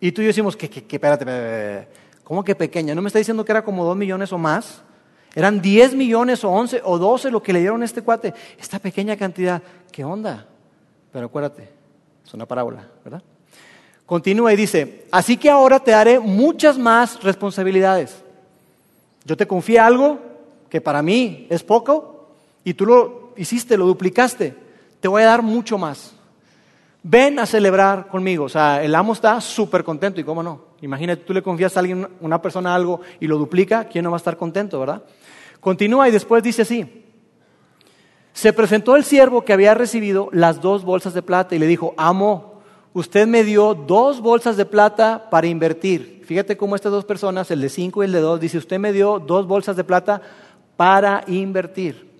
Y 0.00 0.12
tú 0.12 0.20
y 0.20 0.24
yo 0.24 0.28
decimos 0.28 0.56
que, 0.56 0.68
que, 0.68 0.84
que 0.84 0.96
espérate, 0.96 1.88
¿cómo 2.24 2.42
que 2.44 2.54
pequeña? 2.54 2.94
¿No 2.94 3.02
me 3.02 3.08
está 3.08 3.18
diciendo 3.18 3.44
que 3.44 3.52
era 3.52 3.64
como 3.64 3.84
dos 3.84 3.96
millones 3.96 4.32
o 4.32 4.38
más? 4.38 4.82
Eran 5.34 5.62
10 5.62 5.94
millones 5.94 6.44
o 6.44 6.50
11 6.50 6.82
o 6.84 6.98
12 6.98 7.30
lo 7.30 7.42
que 7.42 7.52
le 7.52 7.60
dieron 7.60 7.82
este 7.82 8.02
cuate. 8.02 8.34
Esta 8.58 8.78
pequeña 8.78 9.16
cantidad, 9.16 9.62
¿qué 9.90 10.04
onda? 10.04 10.46
Pero 11.10 11.26
acuérdate, 11.26 11.68
es 12.24 12.34
una 12.34 12.46
parábola, 12.46 12.86
¿verdad? 13.04 13.22
Continúa 14.04 14.52
y 14.52 14.56
dice, 14.56 15.06
así 15.10 15.36
que 15.36 15.48
ahora 15.48 15.80
te 15.80 15.92
daré 15.92 16.20
muchas 16.20 16.76
más 16.76 17.22
responsabilidades. 17.22 18.22
Yo 19.24 19.36
te 19.36 19.46
confié 19.46 19.78
algo 19.78 20.18
que 20.68 20.80
para 20.80 21.02
mí 21.02 21.46
es 21.48 21.62
poco 21.62 22.28
y 22.64 22.74
tú 22.74 22.86
lo 22.86 23.32
hiciste, 23.36 23.76
lo 23.76 23.86
duplicaste. 23.86 24.54
Te 25.00 25.08
voy 25.08 25.22
a 25.22 25.26
dar 25.26 25.42
mucho 25.42 25.78
más. 25.78 26.12
Ven 27.02 27.38
a 27.38 27.46
celebrar 27.46 28.08
conmigo. 28.08 28.44
O 28.44 28.48
sea, 28.48 28.82
el 28.82 28.94
amo 28.94 29.12
está 29.12 29.40
súper 29.40 29.82
contento 29.82 30.20
y 30.20 30.24
cómo 30.24 30.42
no. 30.42 30.72
Imagínate, 30.82 31.22
tú 31.24 31.32
le 31.32 31.42
confías 31.42 31.76
a 31.76 31.80
alguien, 31.80 32.08
una 32.20 32.42
persona 32.42 32.74
algo 32.74 33.00
y 33.20 33.26
lo 33.26 33.38
duplica, 33.38 33.84
¿quién 33.84 34.04
no 34.04 34.10
va 34.10 34.16
a 34.16 34.18
estar 34.18 34.36
contento, 34.36 34.80
verdad? 34.80 35.02
Continúa 35.62 36.08
y 36.08 36.10
después 36.10 36.42
dice 36.42 36.62
así. 36.62 37.04
Se 38.32 38.52
presentó 38.52 38.96
el 38.96 39.04
siervo 39.04 39.44
que 39.44 39.52
había 39.52 39.74
recibido 39.74 40.28
las 40.32 40.60
dos 40.60 40.84
bolsas 40.84 41.14
de 41.14 41.22
plata 41.22 41.54
y 41.54 41.60
le 41.60 41.68
dijo, 41.68 41.94
amo, 41.96 42.60
usted 42.92 43.28
me 43.28 43.44
dio 43.44 43.74
dos 43.74 44.20
bolsas 44.20 44.56
de 44.56 44.66
plata 44.66 45.30
para 45.30 45.46
invertir. 45.46 46.24
Fíjate 46.26 46.56
cómo 46.56 46.74
estas 46.74 46.90
dos 46.90 47.04
personas, 47.04 47.48
el 47.52 47.60
de 47.60 47.68
cinco 47.68 48.02
y 48.02 48.06
el 48.06 48.12
de 48.12 48.18
dos, 48.18 48.40
dice, 48.40 48.58
usted 48.58 48.80
me 48.80 48.92
dio 48.92 49.20
dos 49.20 49.46
bolsas 49.46 49.76
de 49.76 49.84
plata 49.84 50.20
para 50.76 51.22
invertir. 51.28 52.10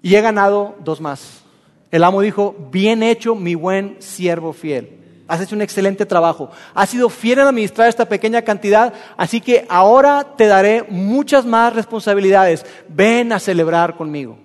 Y 0.00 0.14
he 0.14 0.20
ganado 0.20 0.76
dos 0.84 1.00
más. 1.00 1.42
El 1.90 2.04
amo 2.04 2.20
dijo, 2.20 2.54
bien 2.70 3.02
hecho, 3.02 3.34
mi 3.34 3.56
buen 3.56 3.96
siervo 3.98 4.52
fiel. 4.52 4.99
Has 5.30 5.40
hecho 5.40 5.54
un 5.54 5.62
excelente 5.62 6.04
trabajo. 6.06 6.50
Has 6.74 6.90
sido 6.90 7.08
fiel 7.08 7.38
en 7.38 7.46
administrar 7.46 7.88
esta 7.88 8.08
pequeña 8.08 8.42
cantidad, 8.42 8.92
así 9.16 9.40
que 9.40 9.64
ahora 9.68 10.26
te 10.36 10.48
daré 10.48 10.84
muchas 10.88 11.46
más 11.46 11.72
responsabilidades. 11.72 12.66
Ven 12.88 13.32
a 13.32 13.38
celebrar 13.38 13.96
conmigo. 13.96 14.36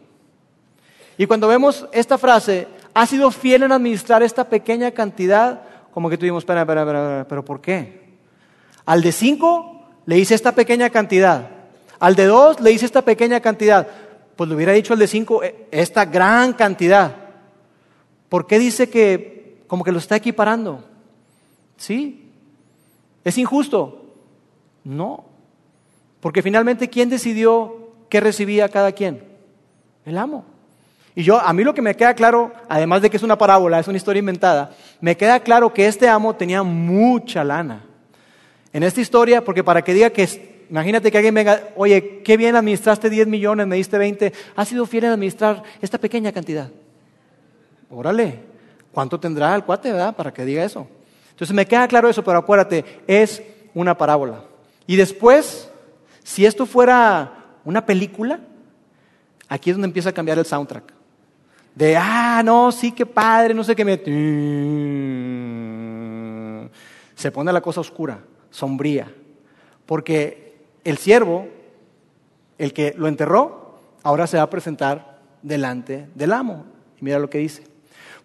Y 1.18 1.26
cuando 1.26 1.48
vemos 1.48 1.88
esta 1.92 2.20
frase, 2.20 2.68
has 2.94 3.10
sido 3.10 3.32
fiel 3.32 3.64
en 3.64 3.72
administrar 3.72 4.22
esta 4.22 4.48
pequeña 4.48 4.92
cantidad, 4.92 5.64
como 5.92 6.08
que 6.08 6.20
tuvimos, 6.20 6.44
espera, 6.44 6.62
espera, 6.62 6.82
espera, 6.82 7.26
pero 7.28 7.44
¿por 7.44 7.62
qué? 7.62 8.04
Al 8.86 9.02
de 9.02 9.12
cinco 9.12 9.88
le 10.06 10.20
hice 10.20 10.36
esta 10.36 10.52
pequeña 10.52 10.92
cantidad. 10.92 11.50
Al 12.00 12.16
de 12.16 12.26
dos 12.26 12.62
le 12.62 12.72
hice 12.72 12.86
esta 12.86 13.02
pequeña 13.02 13.40
cantidad. 13.40 13.88
Pues 14.36 14.48
le 14.48 14.56
hubiera 14.56 14.74
dicho 14.74 14.94
al 14.94 15.00
de 15.00 15.08
cinco 15.08 15.42
eh, 15.42 15.66
esta 15.72 16.06
gran 16.06 16.54
cantidad. 16.54 17.16
¿Por 18.30 18.46
qué 18.46 18.60
dice 18.60 18.88
que 18.88 19.35
como 19.76 19.84
que 19.84 19.92
lo 19.92 20.00
está 20.00 20.16
equiparando. 20.16 20.86
¿Sí? 21.76 22.32
¿Es 23.26 23.38
injusto? 23.38 24.06
No. 24.86 25.26
Porque 26.22 26.42
finalmente, 26.42 26.90
¿quién 26.90 27.10
decidió 27.10 27.90
qué 28.08 28.22
recibía 28.22 28.70
cada 28.70 28.94
quien? 28.94 29.22
El 30.06 30.18
amo. 30.18 30.46
Y 31.14 31.24
yo, 31.24 31.42
a 31.42 31.52
mí 31.52 31.66
lo 31.66 31.74
que 31.74 31.82
me 31.82 31.94
queda 31.94 32.14
claro, 32.14 32.54
además 32.70 33.02
de 33.02 33.10
que 33.10 33.18
es 33.18 33.24
una 33.24 33.38
parábola, 33.38 33.82
es 33.82 33.88
una 33.90 33.98
historia 33.98 34.22
inventada, 34.22 34.74
me 35.02 35.18
queda 35.18 35.42
claro 35.42 35.74
que 35.74 35.88
este 35.88 36.08
amo 36.08 36.34
tenía 36.38 36.64
mucha 36.64 37.44
lana. 37.44 37.84
En 38.72 38.82
esta 38.82 39.02
historia, 39.02 39.44
porque 39.44 39.62
para 39.62 39.82
que 39.82 39.94
diga 39.94 40.10
que, 40.10 40.66
imagínate 40.70 41.12
que 41.12 41.18
alguien 41.18 41.36
venga, 41.36 41.64
oye, 41.76 42.22
qué 42.24 42.38
bien 42.38 42.56
administraste 42.56 43.10
10 43.10 43.28
millones, 43.28 43.68
me 43.68 43.76
diste 43.76 43.98
20, 43.98 44.32
has 44.56 44.70
sido 44.70 44.86
fiel 44.86 45.04
en 45.04 45.12
administrar 45.12 45.64
esta 45.82 45.98
pequeña 45.98 46.32
cantidad. 46.32 46.70
Órale, 47.90 48.55
¿cuánto 48.96 49.20
tendrá 49.20 49.54
el 49.54 49.66
cuate, 49.66 49.92
verdad? 49.92 50.16
Para 50.16 50.34
que 50.34 50.46
diga 50.46 50.64
eso. 50.64 50.88
Entonces 51.32 51.54
me 51.54 51.68
queda 51.68 51.86
claro 51.90 52.08
eso, 52.08 52.24
pero 52.24 52.40
acuérdate, 52.40 53.04
es 53.06 53.44
una 53.74 53.98
parábola. 53.98 54.46
Y 54.88 54.96
después, 54.96 55.70
si 56.24 56.46
esto 56.46 56.66
fuera 56.66 57.58
una 57.66 57.86
película, 57.86 58.40
aquí 59.50 59.70
es 59.70 59.76
donde 59.76 59.88
empieza 59.88 60.12
a 60.12 60.14
cambiar 60.14 60.40
el 60.40 60.46
soundtrack. 60.46 60.94
De, 61.76 61.98
ah, 61.98 62.42
no, 62.44 62.72
sí, 62.72 62.94
qué 62.94 63.06
padre, 63.06 63.54
no 63.54 63.66
sé 63.66 63.76
qué 63.76 63.84
me... 63.84 63.98
Se 67.16 67.32
pone 67.32 67.52
la 67.52 67.60
cosa 67.60 67.82
oscura 67.82 68.20
sombría, 68.50 69.14
porque 69.86 70.56
el 70.86 70.98
siervo, 70.98 71.50
el 72.58 72.72
que 72.72 72.94
lo 72.98 73.10
enterró, 73.10 73.82
ahora 74.04 74.26
se 74.26 74.38
va 74.38 74.44
a 74.44 74.50
presentar 74.50 75.20
delante 75.42 76.08
del 76.16 76.32
amo. 76.32 76.66
Y 77.02 77.04
mira 77.04 77.20
lo 77.20 77.30
que 77.30 77.40
dice. 77.40 77.75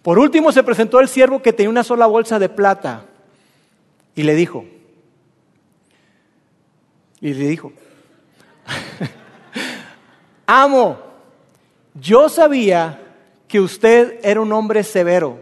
Por 0.02 0.18
último 0.18 0.50
se 0.52 0.62
presentó 0.62 1.00
el 1.00 1.08
siervo 1.08 1.42
que 1.42 1.52
tenía 1.52 1.70
una 1.70 1.84
sola 1.84 2.06
bolsa 2.06 2.38
de 2.38 2.48
plata 2.48 3.04
y 4.14 4.22
le 4.22 4.34
dijo, 4.34 4.64
y 7.20 7.34
le 7.34 7.48
dijo, 7.48 7.72
amo, 10.46 10.98
yo 11.94 12.28
sabía 12.28 12.98
que 13.46 13.60
usted 13.60 14.18
era 14.22 14.40
un 14.40 14.52
hombre 14.52 14.84
severo, 14.84 15.38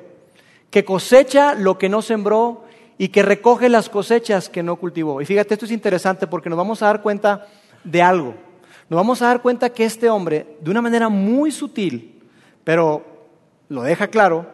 que 0.71 0.85
cosecha 0.85 1.55
lo 1.55 1.79
que 1.79 1.88
no 1.88 2.03
sembró 2.03 2.64
y 2.99 3.09
que 3.09 3.23
recoge 3.23 3.68
las 3.68 3.88
cosechas 3.88 4.49
que 4.49 4.62
no 4.64 4.77
cultivó. 4.77 5.23
Y 5.23 5.27
fíjate, 5.27 5.55
esto 5.55 5.66
es 5.66 5.73
interesante 5.73 6.27
porque 6.27 6.51
nos 6.51 6.57
vamos 6.57 6.83
a 6.83 6.87
dar 6.87 7.01
cuenta 7.01 7.47
de 7.85 8.03
algo. 8.03 8.35
Nos 8.88 8.97
vamos 8.97 9.23
a 9.23 9.27
dar 9.27 9.40
cuenta 9.40 9.71
que 9.71 9.85
este 9.85 10.11
hombre, 10.11 10.57
de 10.61 10.71
una 10.71 10.83
manera 10.83 11.09
muy 11.09 11.53
sutil, 11.53 12.21
pero 12.64 13.05
lo 13.68 13.83
deja 13.83 14.09
claro, 14.09 14.46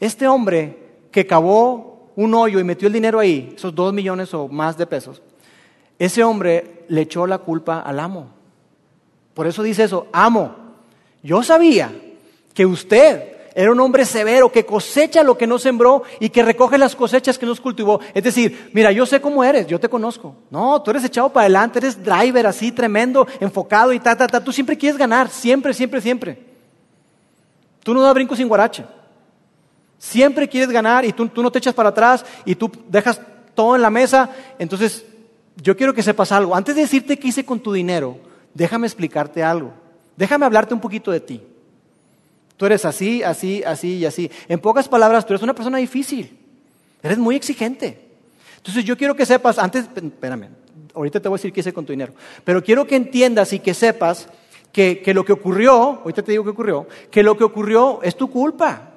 este 0.00 0.28
hombre 0.28 0.78
que 1.10 1.26
cavó 1.26 2.10
un 2.16 2.34
hoyo 2.34 2.58
y 2.58 2.64
metió 2.64 2.86
el 2.86 2.92
dinero 2.94 3.18
ahí, 3.18 3.52
esos 3.56 3.74
dos 3.74 3.92
millones 3.92 4.32
o 4.34 4.48
más 4.48 4.76
de 4.76 4.86
pesos, 4.86 5.22
ese 5.98 6.24
hombre 6.24 6.84
le 6.88 7.02
echó 7.02 7.26
la 7.26 7.38
culpa 7.38 7.80
al 7.80 8.00
amo. 8.00 8.28
Por 9.34 9.46
eso 9.46 9.62
dice 9.62 9.84
eso, 9.84 10.06
amo, 10.12 10.54
yo 11.22 11.42
sabía 11.42 11.92
que 12.54 12.66
usted 12.66 13.32
era 13.54 13.70
un 13.70 13.80
hombre 13.80 14.04
severo 14.04 14.50
que 14.50 14.64
cosecha 14.64 15.22
lo 15.22 15.36
que 15.36 15.46
no 15.46 15.58
sembró 15.58 16.02
y 16.20 16.30
que 16.30 16.42
recoge 16.42 16.78
las 16.78 16.96
cosechas 16.96 17.38
que 17.38 17.46
no 17.46 17.54
cultivó. 17.56 18.00
Es 18.14 18.24
decir, 18.24 18.70
mira, 18.72 18.92
yo 18.92 19.06
sé 19.06 19.20
cómo 19.20 19.44
eres, 19.44 19.66
yo 19.66 19.78
te 19.78 19.88
conozco. 19.88 20.34
No, 20.50 20.80
tú 20.82 20.90
eres 20.90 21.04
echado 21.04 21.30
para 21.30 21.44
adelante, 21.44 21.78
eres 21.78 22.02
driver 22.02 22.46
así, 22.46 22.72
tremendo, 22.72 23.26
enfocado 23.40 23.92
y 23.92 24.00
ta, 24.00 24.16
ta, 24.16 24.26
ta. 24.26 24.42
Tú 24.42 24.52
siempre 24.52 24.76
quieres 24.76 24.98
ganar, 24.98 25.28
siempre, 25.28 25.74
siempre, 25.74 26.00
siempre. 26.00 26.51
Tú 27.82 27.94
no 27.94 28.02
das 28.02 28.14
brinco 28.14 28.36
sin 28.36 28.48
guarache. 28.48 28.84
Siempre 29.98 30.48
quieres 30.48 30.70
ganar 30.70 31.04
y 31.04 31.12
tú, 31.12 31.28
tú 31.28 31.42
no 31.42 31.50
te 31.50 31.58
echas 31.58 31.74
para 31.74 31.90
atrás 31.90 32.24
y 32.44 32.54
tú 32.54 32.70
dejas 32.88 33.20
todo 33.54 33.76
en 33.76 33.82
la 33.82 33.90
mesa. 33.90 34.30
Entonces, 34.58 35.04
yo 35.56 35.76
quiero 35.76 35.94
que 35.94 36.02
sepas 36.02 36.32
algo. 36.32 36.54
Antes 36.54 36.74
de 36.74 36.82
decirte 36.82 37.18
qué 37.18 37.28
hice 37.28 37.44
con 37.44 37.60
tu 37.60 37.72
dinero, 37.72 38.18
déjame 38.54 38.86
explicarte 38.86 39.42
algo. 39.42 39.72
Déjame 40.16 40.46
hablarte 40.46 40.74
un 40.74 40.80
poquito 40.80 41.10
de 41.10 41.20
ti. 41.20 41.42
Tú 42.56 42.66
eres 42.66 42.84
así, 42.84 43.22
así, 43.22 43.62
así 43.64 43.96
y 43.96 44.06
así. 44.06 44.30
En 44.48 44.60
pocas 44.60 44.88
palabras, 44.88 45.26
tú 45.26 45.32
eres 45.32 45.42
una 45.42 45.54
persona 45.54 45.78
difícil. 45.78 46.38
Eres 47.02 47.18
muy 47.18 47.36
exigente. 47.36 48.08
Entonces 48.56 48.84
yo 48.84 48.96
quiero 48.96 49.16
que 49.16 49.26
sepas, 49.26 49.58
antes, 49.58 49.86
espérame, 49.94 50.48
ahorita 50.94 51.20
te 51.20 51.28
voy 51.28 51.36
a 51.36 51.38
decir 51.38 51.52
qué 51.52 51.60
hice 51.60 51.72
con 51.72 51.84
tu 51.84 51.92
dinero, 51.92 52.14
pero 52.44 52.62
quiero 52.62 52.86
que 52.86 52.94
entiendas 52.94 53.52
y 53.52 53.58
que 53.58 53.74
sepas 53.74 54.28
que, 54.72 55.02
que 55.02 55.14
lo 55.14 55.24
que 55.24 55.32
ocurrió, 55.32 56.00
ahorita 56.02 56.22
te 56.22 56.32
digo 56.32 56.44
qué 56.44 56.50
ocurrió, 56.50 56.86
que 57.10 57.22
lo 57.22 57.36
que 57.36 57.44
ocurrió 57.44 58.00
es 58.02 58.16
tu 58.16 58.30
culpa. 58.30 58.88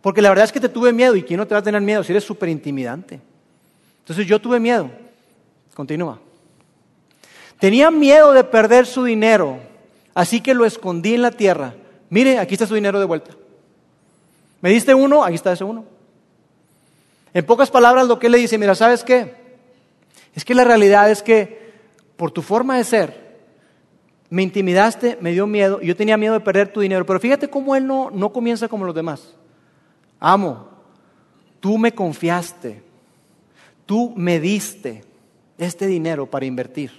Porque 0.00 0.20
la 0.20 0.28
verdad 0.28 0.44
es 0.44 0.52
que 0.52 0.60
te 0.60 0.68
tuve 0.68 0.92
miedo 0.92 1.16
y 1.16 1.22
quién 1.22 1.38
no 1.38 1.46
te 1.46 1.54
va 1.54 1.60
a 1.60 1.62
tener 1.62 1.80
miedo 1.80 2.02
si 2.02 2.12
eres 2.12 2.24
súper 2.24 2.48
intimidante. 2.48 3.20
Entonces 4.00 4.26
yo 4.26 4.40
tuve 4.40 4.60
miedo. 4.60 4.90
Continúa. 5.74 6.18
Tenía 7.58 7.90
miedo 7.90 8.32
de 8.32 8.42
perder 8.44 8.86
su 8.86 9.04
dinero, 9.04 9.60
así 10.14 10.40
que 10.40 10.54
lo 10.54 10.64
escondí 10.64 11.14
en 11.14 11.22
la 11.22 11.30
tierra 11.30 11.74
Mire, 12.12 12.38
aquí 12.38 12.52
está 12.52 12.66
su 12.66 12.74
dinero 12.74 13.00
de 13.00 13.06
vuelta. 13.06 13.30
¿Me 14.60 14.68
diste 14.68 14.92
uno? 14.92 15.24
Aquí 15.24 15.36
está 15.36 15.54
ese 15.54 15.64
uno. 15.64 15.86
En 17.32 17.46
pocas 17.46 17.70
palabras, 17.70 18.06
lo 18.06 18.18
que 18.18 18.26
él 18.26 18.32
le 18.32 18.38
dice, 18.38 18.58
mira, 18.58 18.74
¿sabes 18.74 19.02
qué? 19.02 19.34
Es 20.34 20.44
que 20.44 20.54
la 20.54 20.62
realidad 20.62 21.10
es 21.10 21.22
que 21.22 21.72
por 22.18 22.30
tu 22.30 22.42
forma 22.42 22.76
de 22.76 22.84
ser, 22.84 23.21
me 24.32 24.42
intimidaste, 24.42 25.18
me 25.20 25.32
dio 25.32 25.46
miedo, 25.46 25.80
yo 25.82 25.94
tenía 25.94 26.16
miedo 26.16 26.34
de 26.34 26.40
perder 26.40 26.72
tu 26.72 26.80
dinero. 26.80 27.04
Pero 27.04 27.20
fíjate 27.20 27.48
cómo 27.48 27.76
él 27.76 27.86
no, 27.86 28.10
no 28.10 28.32
comienza 28.32 28.66
como 28.66 28.84
los 28.84 28.94
demás. 28.94 29.34
Amo, 30.18 30.68
tú 31.60 31.76
me 31.76 31.92
confiaste, 31.92 32.82
tú 33.84 34.14
me 34.16 34.40
diste 34.40 35.04
este 35.58 35.86
dinero 35.86 36.26
para 36.26 36.46
invertir. 36.46 36.90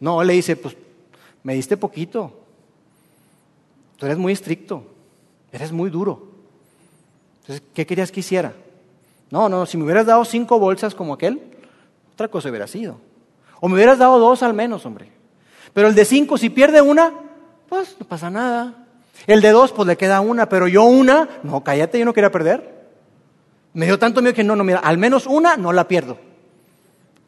No, 0.00 0.24
le 0.24 0.32
dice, 0.32 0.56
pues 0.56 0.76
me 1.42 1.54
diste 1.54 1.76
poquito, 1.76 2.44
Tú 3.96 4.06
eres 4.06 4.18
muy 4.18 4.32
estricto, 4.32 4.84
eres 5.52 5.72
muy 5.72 5.90
duro. 5.90 6.28
Entonces, 7.42 7.62
¿qué 7.72 7.86
querías 7.86 8.10
que 8.10 8.20
hiciera? 8.20 8.52
No, 9.30 9.48
no, 9.48 9.66
si 9.66 9.76
me 9.76 9.84
hubieras 9.84 10.06
dado 10.06 10.24
cinco 10.24 10.58
bolsas 10.58 10.94
como 10.94 11.14
aquel, 11.14 11.40
otra 12.12 12.28
cosa 12.28 12.48
hubiera 12.48 12.66
sido. 12.66 12.98
O 13.60 13.68
me 13.68 13.74
hubieras 13.74 13.98
dado 13.98 14.18
dos 14.18 14.42
al 14.42 14.54
menos, 14.54 14.84
hombre. 14.84 15.13
Pero 15.74 15.88
el 15.88 15.94
de 15.94 16.04
cinco, 16.06 16.38
si 16.38 16.48
pierde 16.48 16.80
una, 16.80 17.12
pues 17.68 17.96
no 18.00 18.06
pasa 18.06 18.30
nada. 18.30 18.86
El 19.26 19.42
de 19.42 19.50
dos, 19.50 19.72
pues 19.72 19.86
le 19.86 19.96
queda 19.96 20.20
una, 20.20 20.48
pero 20.48 20.66
yo 20.66 20.84
una, 20.84 21.28
no, 21.42 21.62
cállate, 21.62 21.98
yo 21.98 22.06
no 22.06 22.14
quería 22.14 22.30
perder. 22.30 22.86
Me 23.74 23.86
dio 23.86 23.98
tanto 23.98 24.22
miedo 24.22 24.34
que 24.34 24.44
no, 24.44 24.56
no, 24.56 24.64
mira, 24.64 24.78
al 24.78 24.96
menos 24.96 25.26
una 25.26 25.56
no 25.56 25.72
la 25.72 25.86
pierdo. 25.86 26.16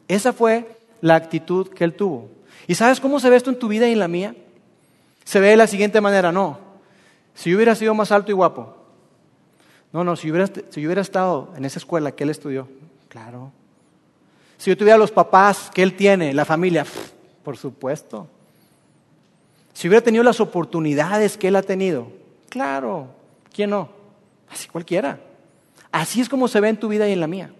Esa 0.07 0.33
fue 0.33 0.77
la 1.01 1.15
actitud 1.15 1.69
que 1.69 1.83
él 1.83 1.93
tuvo. 1.93 2.29
¿Y 2.65 2.75
sabes 2.75 2.99
cómo 2.99 3.19
se 3.19 3.29
ve 3.29 3.35
esto 3.35 3.51
en 3.51 3.59
tu 3.59 3.67
vida 3.67 3.87
y 3.87 3.91
en 3.91 3.99
la 3.99 4.07
mía? 4.07 4.33
se 5.27 5.41
ve 5.41 5.49
de 5.49 5.57
la 5.57 5.67
siguiente 5.67 5.99
manera, 5.99 6.31
no. 6.31 6.57
Si 7.35 7.49
yo 7.49 7.57
hubiera 7.57 7.75
sido 7.75 7.93
más 7.93 8.13
alto 8.13 8.31
y 8.31 8.33
guapo, 8.33 8.77
no, 9.91 10.05
no, 10.05 10.15
si 10.15 10.27
yo 10.29 10.33
hubiera, 10.33 10.49
si 10.69 10.85
hubiera 10.85 11.01
estado 11.01 11.53
en 11.57 11.65
esa 11.65 11.79
escuela 11.79 12.13
que 12.13 12.23
él 12.23 12.29
estudió, 12.29 12.69
claro. 13.09 13.51
Si 14.57 14.69
yo 14.69 14.77
tuviera 14.77 14.97
los 14.97 15.11
papás 15.11 15.69
que 15.73 15.83
él 15.83 15.97
tiene, 15.97 16.33
la 16.33 16.45
familia, 16.45 16.85
por 17.43 17.57
supuesto. 17.57 18.29
Si 19.77 19.87
hubiera 19.87 20.03
tenido 20.03 20.23
las 20.23 20.39
oportunidades 20.39 21.37
que 21.37 21.49
él 21.49 21.55
ha 21.55 21.61
tenido, 21.61 22.07
claro, 22.49 23.09
¿quién 23.53 23.69
no? 23.69 23.89
Así 24.49 24.67
cualquiera. 24.67 25.19
Así 25.91 26.19
es 26.19 26.27
como 26.29 26.47
se 26.47 26.59
ve 26.59 26.69
en 26.69 26.79
tu 26.79 26.87
vida 26.87 27.07
y 27.07 27.11
en 27.11 27.19
la 27.19 27.27
mía. 27.27 27.51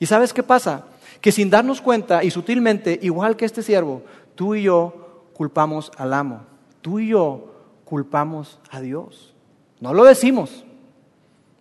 ¿Y 0.00 0.06
sabes 0.06 0.32
qué 0.32 0.42
pasa? 0.42 0.86
Que 1.20 1.32
sin 1.32 1.50
darnos 1.50 1.82
cuenta 1.82 2.24
y 2.24 2.30
sutilmente, 2.30 2.98
igual 3.02 3.36
que 3.36 3.44
este 3.44 3.62
siervo, 3.62 4.00
tú 4.34 4.54
y 4.54 4.62
yo 4.62 5.26
culpamos 5.34 5.92
al 5.98 6.14
amo 6.14 6.40
tú 6.80 7.00
y 7.00 7.08
yo 7.08 7.52
culpamos 7.84 8.58
a 8.70 8.80
Dios. 8.80 9.34
No 9.78 9.92
lo 9.92 10.04
decimos, 10.04 10.64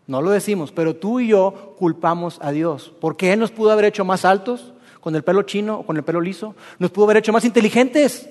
no 0.07 0.21
lo 0.21 0.31
decimos, 0.31 0.71
pero 0.71 0.95
tú 0.95 1.19
y 1.19 1.27
yo 1.27 1.75
culpamos 1.77 2.39
a 2.41 2.53
Dios. 2.53 2.93
Porque 3.01 3.33
Él 3.33 3.41
nos 3.41 3.51
pudo 3.51 3.71
haber 3.71 3.83
hecho 3.83 4.05
más 4.05 4.23
altos 4.23 4.71
con 5.01 5.17
el 5.17 5.23
pelo 5.25 5.41
chino 5.41 5.79
o 5.79 5.85
con 5.85 5.97
el 5.97 6.03
pelo 6.03 6.21
liso, 6.21 6.55
nos 6.79 6.91
pudo 6.91 7.03
haber 7.03 7.17
hecho 7.17 7.33
más 7.33 7.43
inteligentes. 7.43 8.29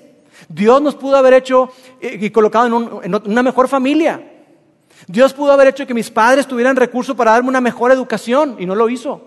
Dios 0.49 0.81
nos 0.81 0.95
pudo 0.95 1.17
haber 1.17 1.33
hecho 1.33 1.69
eh, 2.01 2.17
y 2.21 2.29
colocado 2.29 3.01
en, 3.03 3.15
una 3.15 3.43
mejor 3.43 3.67
familia. 3.67 4.31
Dios 5.07 5.33
pudo 5.33 5.51
haber 5.51 5.67
hecho 5.67 5.85
que 5.85 5.93
mis 5.93 6.09
padres 6.09 6.47
tuvieran 6.47 6.75
recursos 6.75 7.15
para 7.15 7.31
darme 7.31 7.49
una 7.49 7.61
mejor 7.61 7.91
educación 7.91 8.55
y 8.59 8.65
no 8.65 8.75
lo 8.75 8.89
hizo. 8.89 9.21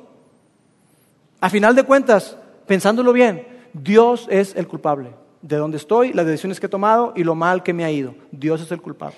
A 1.40 1.50
final 1.50 1.74
de 1.74 1.84
cuentas, 1.84 2.36
pensándolo 2.66 3.12
bien, 3.12 3.46
Dios 3.72 4.26
es 4.30 4.54
el 4.56 4.66
culpable 4.66 5.10
de 5.42 5.56
dónde 5.56 5.76
estoy, 5.76 6.12
las 6.12 6.26
decisiones 6.26 6.58
que 6.58 6.66
he 6.66 6.70
tomado 6.70 7.12
y 7.14 7.22
lo 7.22 7.34
mal 7.34 7.62
que 7.62 7.72
me 7.72 7.84
ha 7.84 7.90
ido. 7.90 8.14
Dios 8.32 8.60
es 8.60 8.70
el 8.72 8.80
culpable. 8.80 9.16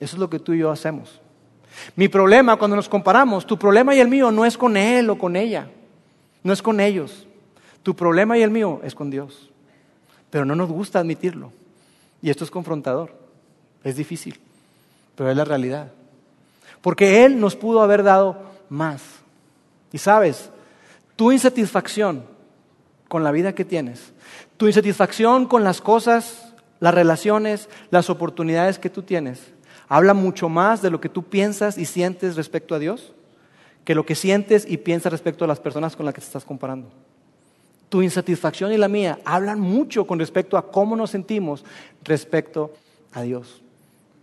Eso 0.00 0.16
es 0.16 0.20
lo 0.20 0.30
que 0.30 0.38
tú 0.38 0.52
y 0.52 0.58
yo 0.58 0.70
hacemos. 0.70 1.20
Mi 1.96 2.08
problema 2.08 2.56
cuando 2.56 2.76
nos 2.76 2.88
comparamos, 2.88 3.46
tu 3.46 3.58
problema 3.58 3.94
y 3.94 4.00
el 4.00 4.08
mío 4.08 4.30
no 4.30 4.44
es 4.44 4.56
con 4.56 4.76
él 4.76 5.10
o 5.10 5.18
con 5.18 5.36
ella, 5.36 5.68
no 6.42 6.52
es 6.52 6.62
con 6.62 6.80
ellos. 6.80 7.26
Tu 7.82 7.94
problema 7.94 8.38
y 8.38 8.42
el 8.42 8.50
mío 8.50 8.80
es 8.82 8.94
con 8.94 9.10
Dios. 9.10 9.50
Pero 10.34 10.44
no 10.44 10.56
nos 10.56 10.68
gusta 10.68 10.98
admitirlo. 10.98 11.52
Y 12.20 12.28
esto 12.28 12.42
es 12.42 12.50
confrontador, 12.50 13.14
es 13.84 13.94
difícil, 13.94 14.40
pero 15.14 15.30
es 15.30 15.36
la 15.36 15.44
realidad. 15.44 15.92
Porque 16.82 17.24
Él 17.24 17.38
nos 17.38 17.54
pudo 17.54 17.82
haber 17.82 18.02
dado 18.02 18.38
más. 18.68 19.00
Y 19.92 19.98
sabes, 19.98 20.50
tu 21.14 21.30
insatisfacción 21.30 22.24
con 23.06 23.22
la 23.22 23.30
vida 23.30 23.54
que 23.54 23.64
tienes 23.64 24.12
tu 24.56 24.66
insatisfacción 24.66 25.46
con 25.46 25.62
las 25.62 25.80
cosas, 25.80 26.54
las 26.80 26.94
relaciones, 26.94 27.68
las 27.90 28.10
oportunidades 28.10 28.80
que 28.80 28.90
tú 28.90 29.02
tienes, 29.02 29.52
habla 29.88 30.14
mucho 30.14 30.48
más 30.48 30.82
de 30.82 30.90
lo 30.90 31.00
que 31.00 31.08
tú 31.08 31.24
piensas 31.24 31.78
y 31.78 31.84
sientes 31.84 32.34
respecto 32.34 32.74
a 32.74 32.78
Dios 32.78 33.12
que 33.84 33.94
lo 33.94 34.04
que 34.04 34.16
sientes 34.16 34.64
y 34.68 34.78
piensas 34.78 35.12
respecto 35.12 35.44
a 35.44 35.48
las 35.48 35.60
personas 35.60 35.94
con 35.94 36.06
las 36.06 36.14
que 36.14 36.20
te 36.22 36.26
estás 36.26 36.44
comparando. 36.44 36.90
Tu 37.94 38.02
insatisfacción 38.02 38.72
y 38.72 38.76
la 38.76 38.88
mía 38.88 39.20
hablan 39.24 39.60
mucho 39.60 40.04
con 40.04 40.18
respecto 40.18 40.56
a 40.58 40.72
cómo 40.72 40.96
nos 40.96 41.10
sentimos 41.10 41.64
respecto 42.02 42.72
a 43.12 43.22
Dios. 43.22 43.62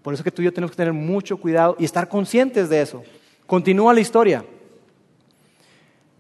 Por 0.01 0.13
eso 0.13 0.25
que 0.25 0.29
tú 0.29 0.41
y 0.41 0.45
yo 0.45 0.51
tenemos 0.51 0.71
que 0.71 0.75
tener 0.75 0.91
mucho 0.91 1.37
cuidado 1.37 1.77
y 1.79 1.85
estar 1.85 2.09
conscientes 2.09 2.67
de 2.67 2.81
eso. 2.81 3.01
Continúa 3.47 3.93
la 3.93 4.01
historia. 4.01 4.43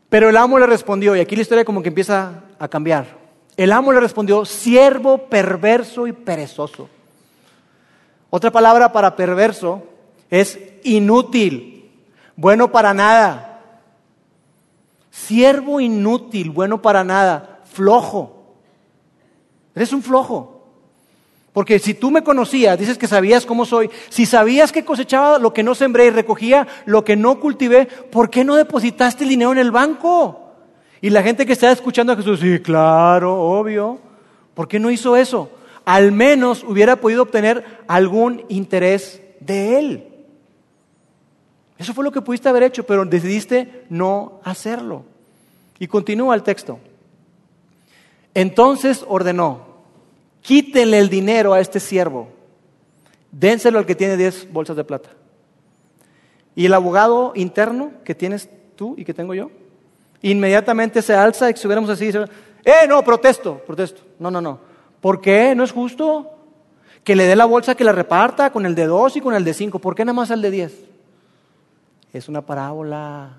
Pero 0.07 0.29
el 0.29 0.37
amo 0.37 0.59
le 0.59 0.65
respondió, 0.65 1.13
y 1.13 1.19
aquí 1.19 1.35
la 1.35 1.41
historia 1.41 1.65
como 1.65 1.81
que 1.81 1.89
empieza 1.89 2.45
a 2.57 2.69
cambiar. 2.69 3.17
El 3.57 3.73
amo 3.73 3.91
le 3.91 3.99
respondió, 3.99 4.45
siervo 4.45 5.17
perverso 5.27 6.07
y 6.07 6.13
perezoso. 6.13 6.87
Otra 8.29 8.49
palabra 8.49 8.93
para 8.93 9.17
perverso 9.17 9.83
es 10.29 10.57
inútil, 10.85 11.91
bueno 12.37 12.71
para 12.71 12.93
nada. 12.93 13.50
Siervo 15.11 15.79
inútil, 15.79 16.49
bueno 16.49 16.81
para 16.81 17.03
nada, 17.03 17.59
flojo. 17.65 18.55
Eres 19.75 19.93
un 19.93 20.01
flojo. 20.01 20.61
Porque 21.53 21.79
si 21.79 21.93
tú 21.93 22.11
me 22.11 22.23
conocías, 22.23 22.79
dices 22.79 22.97
que 22.97 23.07
sabías 23.07 23.45
cómo 23.45 23.65
soy, 23.65 23.89
si 24.09 24.25
sabías 24.25 24.71
que 24.71 24.85
cosechaba 24.85 25.37
lo 25.37 25.53
que 25.53 25.63
no 25.63 25.75
sembré 25.75 26.05
y 26.05 26.09
recogía 26.09 26.65
lo 26.85 27.03
que 27.03 27.17
no 27.17 27.41
cultivé, 27.41 27.87
¿por 27.87 28.29
qué 28.29 28.45
no 28.45 28.55
depositaste 28.55 29.25
el 29.25 29.31
dinero 29.31 29.51
en 29.51 29.57
el 29.57 29.71
banco? 29.71 30.53
Y 31.01 31.09
la 31.09 31.23
gente 31.23 31.45
que 31.45 31.53
está 31.53 31.71
escuchando 31.71 32.13
a 32.13 32.15
Jesús, 32.15 32.39
sí, 32.39 32.59
claro, 32.59 33.35
obvio. 33.37 33.99
¿Por 34.53 34.69
qué 34.69 34.79
no 34.79 34.91
hizo 34.91 35.17
eso? 35.17 35.49
Al 35.83 36.13
menos 36.13 36.63
hubiera 36.63 36.95
podido 36.95 37.23
obtener 37.23 37.65
algún 37.87 38.45
interés 38.47 39.21
de 39.41 39.79
él. 39.79 40.10
Eso 41.81 41.95
fue 41.95 42.03
lo 42.03 42.11
que 42.11 42.21
pudiste 42.21 42.47
haber 42.47 42.61
hecho, 42.61 42.85
pero 42.85 43.03
decidiste 43.05 43.85
no 43.89 44.39
hacerlo. 44.43 45.03
Y 45.79 45.87
continúa 45.87 46.35
el 46.35 46.43
texto. 46.43 46.77
Entonces 48.35 49.03
ordenó, 49.07 49.61
quítenle 50.41 50.99
el 50.99 51.09
dinero 51.09 51.55
a 51.55 51.59
este 51.59 51.79
siervo, 51.79 52.27
dénselo 53.31 53.79
al 53.79 53.87
que 53.87 53.95
tiene 53.95 54.15
10 54.15 54.53
bolsas 54.53 54.77
de 54.77 54.83
plata. 54.83 55.09
Y 56.55 56.67
el 56.67 56.73
abogado 56.75 57.31
interno 57.33 57.93
que 58.03 58.13
tienes 58.13 58.47
tú 58.75 58.93
y 58.95 59.03
que 59.03 59.15
tengo 59.15 59.33
yo, 59.33 59.49
inmediatamente 60.21 61.01
se 61.01 61.15
alza 61.15 61.49
y 61.49 61.57
si 61.57 61.65
hubiéramos 61.65 61.89
así, 61.89 62.05
dice, 62.05 62.25
eh, 62.63 62.85
no, 62.87 63.03
protesto, 63.03 63.57
protesto. 63.65 64.03
No, 64.19 64.29
no, 64.29 64.39
no. 64.39 64.59
¿Por 65.01 65.19
qué? 65.19 65.55
¿No 65.55 65.63
es 65.63 65.71
justo? 65.71 66.29
Que 67.03 67.15
le 67.15 67.25
dé 67.25 67.35
la 67.35 67.45
bolsa 67.45 67.73
que 67.73 67.83
la 67.83 67.91
reparta 67.91 68.51
con 68.51 68.67
el 68.67 68.75
de 68.75 68.85
dos 68.85 69.15
y 69.15 69.21
con 69.21 69.33
el 69.33 69.43
de 69.43 69.55
cinco. 69.55 69.79
¿Por 69.79 69.95
qué 69.95 70.05
nada 70.05 70.13
más 70.13 70.29
el 70.29 70.43
de 70.43 70.51
diez? 70.51 70.90
Es 72.13 72.27
una 72.27 72.41
parábola. 72.41 73.37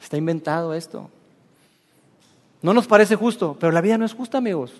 Está 0.00 0.16
inventado 0.16 0.74
esto. 0.74 1.10
No 2.62 2.72
nos 2.72 2.86
parece 2.86 3.16
justo, 3.16 3.56
pero 3.58 3.72
la 3.72 3.80
vida 3.80 3.98
no 3.98 4.04
es 4.04 4.14
justa, 4.14 4.38
amigos. 4.38 4.72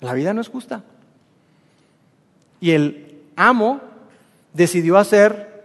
La 0.00 0.14
vida 0.14 0.34
no 0.34 0.40
es 0.40 0.48
justa. 0.48 0.82
Y 2.60 2.72
el 2.72 3.22
amo 3.36 3.80
decidió 4.52 4.98
hacer 4.98 5.64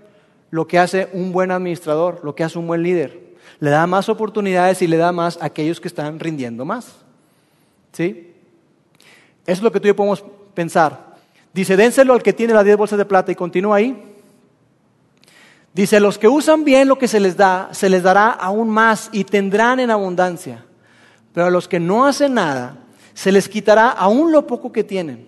lo 0.52 0.68
que 0.68 0.80
hace 0.80 1.10
un 1.14 1.32
buen 1.32 1.52
administrador, 1.52 2.22
lo 2.24 2.36
que 2.36 2.44
hace 2.44 2.58
un 2.58 2.68
buen 2.68 2.84
líder. 2.84 3.36
Le 3.60 3.70
da 3.70 3.88
más 3.88 4.10
oportunidades 4.10 4.82
y 4.82 4.88
le 4.88 4.98
da 4.98 5.12
más 5.12 5.38
a 5.42 5.46
aquellos 5.46 5.82
que 5.82 5.88
están 5.88 6.20
rindiendo 6.20 6.66
más. 6.66 6.96
¿Sí? 7.92 8.34
Eso 9.46 9.60
es 9.60 9.62
lo 9.62 9.72
que 9.72 9.80
tú 9.80 9.88
y 9.88 9.90
yo 9.90 9.96
podemos 9.96 10.24
pensar. 10.54 11.18
Dice, 11.54 11.76
dénselo 11.76 12.14
al 12.14 12.24
que 12.24 12.34
tiene 12.34 12.54
las 12.54 12.64
10 12.64 12.78
bolsas 12.78 13.00
de 13.00 13.06
plata 13.06 13.32
y 13.32 13.36
continúa 13.36 13.78
ahí. 13.78 14.07
Dice, 15.74 16.00
los 16.00 16.18
que 16.18 16.28
usan 16.28 16.64
bien 16.64 16.88
lo 16.88 16.98
que 16.98 17.08
se 17.08 17.20
les 17.20 17.38
da, 17.38 17.70
se 17.72 17.90
les 17.90 18.04
dará 18.04 18.30
aún 18.30 18.70
más 18.70 19.10
y 19.12 19.24
tendrán 19.24 19.80
en 19.80 19.92
abundancia. 19.92 20.66
Pero 21.34 21.48
a 21.48 21.52
los 21.52 21.68
que 21.68 21.80
no 21.80 22.06
hacen 22.06 22.34
nada, 22.34 22.78
se 23.14 23.32
les 23.32 23.48
quitará 23.48 23.90
aún 23.90 24.32
lo 24.32 24.48
poco 24.48 24.72
que 24.72 24.84
tienen. 24.84 25.28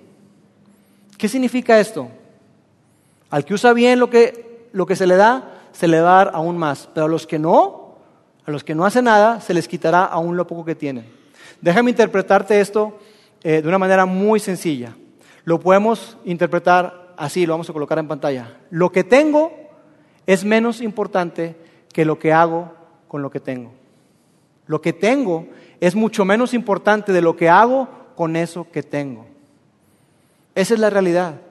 ¿Qué 1.18 1.28
significa 1.28 1.80
esto? 1.80 2.10
Al 3.30 3.46
que 3.46 3.54
usa 3.54 3.74
bien 3.74 4.00
lo 4.00 4.10
que, 4.10 4.68
lo 4.72 4.86
que 4.86 4.96
se 4.96 5.06
le 5.06 5.18
da, 5.18 5.60
se 5.72 5.88
le 5.88 6.02
va 6.02 6.22
a 6.22 6.26
dar 6.26 6.36
aún 6.36 6.58
más. 6.58 6.90
Pero 6.94 7.06
a 7.06 7.10
los 7.10 7.28
que 7.28 7.38
no, 7.38 7.96
a 8.46 8.52
los 8.52 8.64
que 8.64 8.74
no 8.74 8.86
hacen 8.86 9.06
nada, 9.06 9.42
se 9.42 9.54
les 9.54 9.68
quitará 9.68 10.06
aún 10.06 10.36
lo 10.36 10.48
poco 10.48 10.66
que 10.66 10.76
tienen. 10.76 11.06
Déjame 11.62 11.92
interpretarte 11.92 12.60
esto 12.60 12.98
eh, 13.44 13.62
de 13.62 13.68
una 13.68 13.78
manera 13.78 14.06
muy 14.06 14.40
sencilla. 14.40 14.96
Lo 15.44 15.60
podemos 15.60 16.18
interpretar 16.26 17.14
así, 17.18 17.46
lo 17.46 17.54
vamos 17.54 17.70
a 17.70 17.74
colocar 17.74 18.00
en 18.00 18.08
pantalla. 18.08 18.58
Lo 18.70 18.92
que 18.92 19.04
tengo 19.04 19.52
es 20.30 20.46
menos 20.46 20.80
importante 20.80 21.56
que 21.92 22.06
lo 22.06 22.20
que 22.20 22.32
hago 22.32 22.72
con 23.08 23.24
lo 23.24 23.32
que 23.32 23.40
tengo. 23.40 23.72
Lo 24.68 24.80
que 24.80 24.94
tengo 24.94 25.48
es 25.80 25.96
mucho 25.96 26.24
menos 26.24 26.54
importante 26.54 27.12
de 27.12 27.22
lo 27.24 27.36
que 27.36 27.50
hago 27.50 27.90
con 28.14 28.36
eso 28.36 28.68
que 28.72 28.84
tengo. 28.84 29.26
Esa 30.54 30.76
es 30.76 30.80
la 30.80 30.92
realidad. 30.92 31.42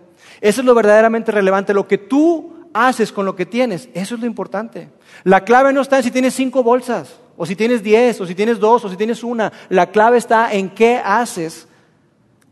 Eso 0.41 0.61
es 0.61 0.65
lo 0.65 0.77
verdaderamente 0.77 1.33
relevante. 1.33 1.75
Lo 1.75 1.89
que 1.89 1.99
tú 1.99 2.69
haces 2.73 3.11
con 3.11 3.27
lo 3.27 3.35
que 3.35 3.47
tienes, 3.47 3.89
eso 3.95 4.15
es 4.15 4.21
lo 4.21 4.29
importante. 4.29 4.91
La 5.25 5.43
clave 5.43 5.73
no 5.73 5.81
está 5.81 5.97
en 5.97 6.05
si 6.05 6.13
tienes 6.13 6.35
cinco 6.35 6.63
bolsas, 6.63 7.17
o 7.37 7.45
si 7.47 7.57
tienes 7.57 7.83
diez, 7.83 8.21
o 8.21 8.27
si 8.27 8.37
tienes 8.37 8.61
dos, 8.61 8.85
o 8.85 8.89
si 8.89 8.97
tienes 8.97 9.25
una. 9.25 9.53
La 9.71 9.91
clave 9.91 10.19
está 10.19 10.53
en 10.53 10.71
qué 10.71 11.03
haces 11.05 11.67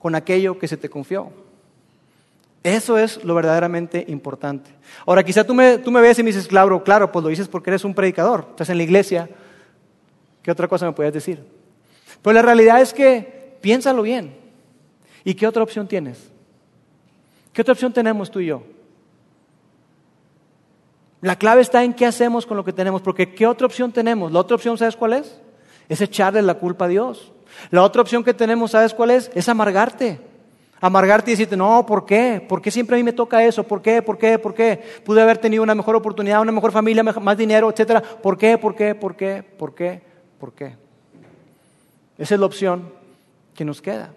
con 0.00 0.16
aquello 0.16 0.58
que 0.58 0.66
se 0.66 0.76
te 0.76 0.90
confió. 0.90 1.30
Eso 2.66 2.98
es 2.98 3.22
lo 3.22 3.32
verdaderamente 3.36 4.04
importante. 4.08 4.72
Ahora, 5.06 5.22
quizá 5.22 5.44
tú 5.44 5.54
me, 5.54 5.78
tú 5.78 5.92
me 5.92 6.00
ves 6.00 6.18
y 6.18 6.24
me 6.24 6.30
dices, 6.30 6.48
claro, 6.48 6.82
claro, 6.82 7.12
pues 7.12 7.22
lo 7.22 7.28
dices 7.28 7.46
porque 7.46 7.70
eres 7.70 7.84
un 7.84 7.94
predicador, 7.94 8.48
estás 8.50 8.70
en 8.70 8.78
la 8.78 8.82
iglesia. 8.82 9.30
¿Qué 10.42 10.50
otra 10.50 10.66
cosa 10.66 10.84
me 10.84 10.92
puedes 10.92 11.12
decir? 11.12 11.44
Pero 12.22 12.34
la 12.34 12.42
realidad 12.42 12.80
es 12.80 12.92
que 12.92 13.56
piénsalo 13.60 14.02
bien. 14.02 14.34
¿Y 15.22 15.34
qué 15.34 15.46
otra 15.46 15.62
opción 15.62 15.86
tienes? 15.86 16.28
¿Qué 17.52 17.62
otra 17.62 17.70
opción 17.70 17.92
tenemos 17.92 18.32
tú 18.32 18.40
y 18.40 18.46
yo? 18.46 18.64
La 21.20 21.36
clave 21.36 21.62
está 21.62 21.84
en 21.84 21.94
qué 21.94 22.04
hacemos 22.04 22.46
con 22.46 22.56
lo 22.56 22.64
que 22.64 22.72
tenemos, 22.72 23.00
porque 23.00 23.32
¿qué 23.32 23.46
otra 23.46 23.68
opción 23.68 23.92
tenemos? 23.92 24.32
La 24.32 24.40
otra 24.40 24.56
opción, 24.56 24.76
¿sabes 24.76 24.96
cuál 24.96 25.12
es? 25.12 25.40
Es 25.88 26.00
echarle 26.00 26.42
la 26.42 26.54
culpa 26.54 26.86
a 26.86 26.88
Dios. 26.88 27.32
La 27.70 27.84
otra 27.84 28.02
opción 28.02 28.24
que 28.24 28.34
tenemos, 28.34 28.72
¿sabes 28.72 28.92
cuál 28.92 29.12
es? 29.12 29.30
Es 29.36 29.48
amargarte. 29.48 30.34
Amargarte 30.80 31.30
y 31.30 31.34
decirte, 31.34 31.56
no, 31.56 31.86
¿por 31.86 32.04
qué? 32.04 32.44
¿Por 32.46 32.60
qué 32.60 32.70
siempre 32.70 32.96
a 32.96 32.98
mí 32.98 33.02
me 33.02 33.12
toca 33.12 33.42
eso? 33.42 33.64
¿Por 33.64 33.80
qué? 33.80 34.02
¿Por 34.02 34.18
qué? 34.18 34.38
¿Por 34.38 34.54
qué? 34.54 34.82
Pude 35.04 35.22
haber 35.22 35.38
tenido 35.38 35.62
una 35.62 35.74
mejor 35.74 35.96
oportunidad, 35.96 36.40
una 36.42 36.52
mejor 36.52 36.70
familia, 36.70 37.02
más 37.02 37.36
dinero, 37.36 37.70
etcétera. 37.70 38.02
¿Por 38.02 38.36
qué? 38.36 38.58
¿Por 38.58 38.74
qué? 38.74 38.94
¿Por 38.94 39.16
qué? 39.16 39.42
¿Por 39.42 39.74
qué? 39.74 40.02
¿Por 40.38 40.52
qué? 40.52 40.76
Esa 42.18 42.34
es 42.34 42.40
la 42.40 42.46
opción 42.46 42.90
que 43.54 43.64
nos 43.64 43.80
queda. 43.80 44.12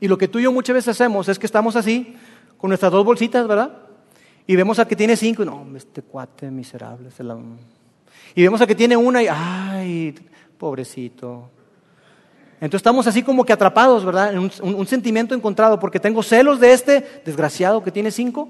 Y 0.00 0.08
lo 0.08 0.18
que 0.18 0.28
tú 0.28 0.38
y 0.38 0.42
yo 0.42 0.52
muchas 0.52 0.74
veces 0.74 0.88
hacemos 1.00 1.28
es 1.28 1.38
que 1.38 1.46
estamos 1.46 1.76
así, 1.76 2.16
con 2.58 2.68
nuestras 2.68 2.90
dos 2.90 3.04
bolsitas, 3.04 3.46
¿verdad? 3.46 3.78
Y 4.46 4.56
vemos 4.56 4.78
a 4.78 4.88
que 4.88 4.96
tiene 4.96 5.16
cinco, 5.16 5.42
y 5.42 5.46
no, 5.46 5.66
este 5.76 6.02
cuate 6.02 6.50
miserable. 6.50 7.10
Se 7.10 7.22
la... 7.22 7.38
Y 8.34 8.42
vemos 8.42 8.60
a 8.60 8.66
que 8.66 8.74
tiene 8.74 8.96
una 8.96 9.22
y, 9.22 9.28
ay, 9.28 10.14
pobrecito. 10.58 11.50
Entonces 12.60 12.80
estamos 12.80 13.06
así 13.06 13.22
como 13.22 13.44
que 13.44 13.54
atrapados, 13.54 14.04
¿verdad? 14.04 14.34
En 14.34 14.38
un, 14.38 14.86
sentimiento 14.86 15.34
encontrado, 15.34 15.80
porque 15.80 15.98
tengo 15.98 16.22
celos 16.22 16.60
de 16.60 16.72
este 16.72 17.22
desgraciado 17.24 17.82
que 17.82 17.90
tiene 17.90 18.10
cinco 18.10 18.48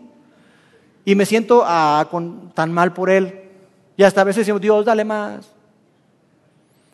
y 1.05 1.15
me 1.15 1.25
siento 1.25 1.63
ah, 1.65 2.09
tan 2.55 2.73
mal 2.73 2.93
por 2.93 3.09
él. 3.09 3.43
Y 3.97 4.03
hasta 4.03 4.23
a 4.23 4.25
veces 4.25 4.41
decimos, 4.41 4.61
Dios, 4.61 4.85
dale 4.85 5.05
más. 5.05 5.49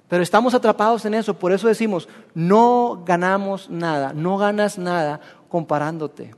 Pero 0.09 0.23
estamos 0.23 0.55
atrapados 0.55 1.05
en 1.07 1.15
eso, 1.15 1.35
por 1.35 1.53
eso 1.53 1.67
decimos, 1.69 2.09
no 2.35 3.03
ganamos 3.05 3.71
nada, 3.71 4.13
no 4.13 4.37
ganas 4.39 4.79
nada 4.79 5.21
comparándote, 5.49 6.35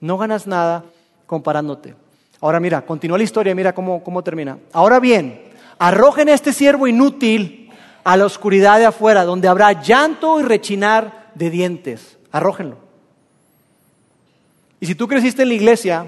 no 0.00 0.18
ganas 0.18 0.46
nada 0.46 0.84
comparándote. 1.26 1.94
Ahora 2.40 2.60
mira, 2.60 2.84
continúa 2.84 3.18
la 3.18 3.24
historia, 3.24 3.54
mira 3.54 3.72
cómo, 3.72 4.02
cómo 4.04 4.22
termina. 4.22 4.58
Ahora 4.72 5.00
bien, 5.00 5.42
arrojen 5.78 6.28
a 6.28 6.34
este 6.34 6.52
siervo 6.52 6.86
inútil 6.86 7.67
a 8.08 8.16
la 8.16 8.24
oscuridad 8.24 8.78
de 8.78 8.86
afuera, 8.86 9.26
donde 9.26 9.48
habrá 9.48 9.82
llanto 9.82 10.40
y 10.40 10.42
rechinar 10.42 11.30
de 11.34 11.50
dientes. 11.50 12.16
Arrójenlo. 12.32 12.78
Y 14.80 14.86
si 14.86 14.94
tú 14.94 15.06
creciste 15.06 15.42
en 15.42 15.48
la 15.48 15.54
iglesia, 15.54 16.06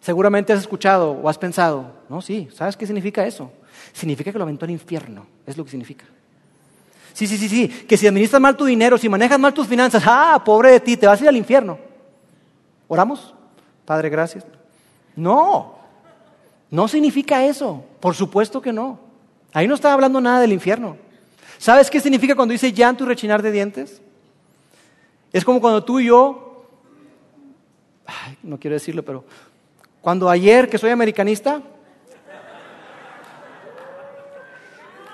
seguramente 0.00 0.52
has 0.52 0.60
escuchado 0.60 1.10
o 1.10 1.28
has 1.28 1.38
pensado, 1.38 1.90
no, 2.08 2.22
sí, 2.22 2.48
¿sabes 2.54 2.76
qué 2.76 2.86
significa 2.86 3.26
eso? 3.26 3.50
significa 3.92 4.30
que 4.30 4.38
lo 4.38 4.44
aventó 4.44 4.64
al 4.64 4.70
infierno. 4.70 5.26
Es 5.44 5.56
lo 5.56 5.64
que 5.64 5.70
significa. 5.70 6.04
Sí, 7.12 7.26
sí, 7.26 7.36
sí, 7.36 7.48
sí. 7.48 7.68
Que 7.68 7.96
si 7.96 8.06
administras 8.06 8.40
mal 8.40 8.56
tu 8.56 8.64
dinero, 8.64 8.96
si 8.96 9.08
manejas 9.08 9.40
mal 9.40 9.52
tus 9.52 9.66
finanzas, 9.66 10.04
ah, 10.06 10.40
pobre 10.44 10.70
de 10.70 10.80
ti, 10.80 10.96
te 10.96 11.08
vas 11.08 11.20
a 11.20 11.24
ir 11.24 11.28
al 11.30 11.36
infierno. 11.36 11.78
¿Oramos? 12.86 13.34
Padre, 13.84 14.08
gracias. 14.08 14.44
No, 15.16 15.78
no 16.70 16.86
significa 16.86 17.44
eso. 17.44 17.84
Por 17.98 18.14
supuesto 18.14 18.62
que 18.62 18.72
no. 18.72 19.03
Ahí 19.54 19.66
no 19.66 19.74
está 19.74 19.94
hablando 19.94 20.20
nada 20.20 20.40
del 20.40 20.52
infierno. 20.52 20.98
¿Sabes 21.56 21.88
qué 21.88 22.00
significa 22.00 22.34
cuando 22.34 22.52
dice 22.52 22.72
llanto 22.72 23.04
y 23.04 23.06
rechinar 23.06 23.40
de 23.40 23.52
dientes? 23.52 24.02
Es 25.32 25.44
como 25.44 25.62
cuando 25.62 25.82
tú 25.82 26.00
y 26.00 26.06
yo 26.06 26.44
ay, 28.06 28.36
no 28.42 28.58
quiero 28.58 28.74
decirlo, 28.74 29.02
pero 29.02 29.24
cuando 30.00 30.28
ayer, 30.28 30.68
que 30.68 30.78
soy 30.78 30.90
americanista, 30.90 31.62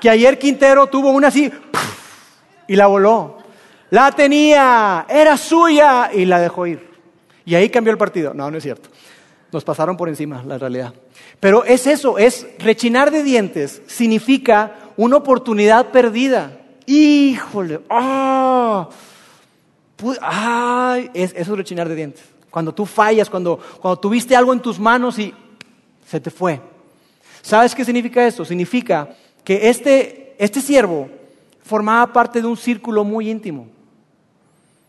que 0.01 0.11
ayer 0.11 0.38
Quintero 0.38 0.86
tuvo 0.86 1.11
una 1.11 1.28
así 1.28 1.53
y 2.66 2.76
la 2.76 2.86
voló. 2.86 3.38
La 3.91 4.12
tenía, 4.12 5.07
era 5.09 5.36
suya 5.36 6.11
y 6.12 6.24
la 6.24 6.41
dejó 6.41 6.66
ir. 6.66 6.91
Y 7.45 7.55
ahí 7.55 7.68
cambió 7.68 7.93
el 7.93 7.99
partido. 7.99 8.32
No, 8.32 8.51
no 8.51 8.57
es 8.57 8.62
cierto. 8.62 8.88
Nos 9.53 9.64
pasaron 9.64 9.97
por 9.97 10.09
encima, 10.09 10.43
la 10.45 10.59
realidad. 10.59 10.95
Pero 11.41 11.64
es 11.64 11.86
eso, 11.86 12.18
es 12.18 12.47
rechinar 12.59 13.11
de 13.11 13.22
dientes, 13.22 13.80
significa 13.86 14.76
una 14.97 15.16
oportunidad 15.16 15.91
perdida. 15.91 16.59
Híjole, 16.86 17.80
¡ah! 17.88 18.88
¡Ay! 20.20 21.11
Es, 21.14 21.32
eso 21.34 21.53
es 21.53 21.59
rechinar 21.59 21.88
de 21.88 21.95
dientes. 21.95 22.22
Cuando 22.51 22.74
tú 22.74 22.84
fallas, 22.84 23.30
cuando, 23.30 23.59
cuando 23.80 23.99
tuviste 23.99 24.36
algo 24.36 24.53
en 24.53 24.61
tus 24.61 24.78
manos 24.78 25.18
y 25.18 25.32
se 26.07 26.20
te 26.20 26.30
fue. 26.30 26.61
¿Sabes 27.43 27.74
qué 27.74 27.84
significa 27.84 28.26
eso? 28.26 28.45
Significa 28.45 29.09
que 29.45 29.70
este, 29.70 30.34
este 30.38 30.61
siervo 30.61 31.09
formaba 31.62 32.12
parte 32.12 32.43
de 32.43 32.47
un 32.47 32.57
círculo 32.57 33.05
muy 33.05 33.30
íntimo. 33.30 33.68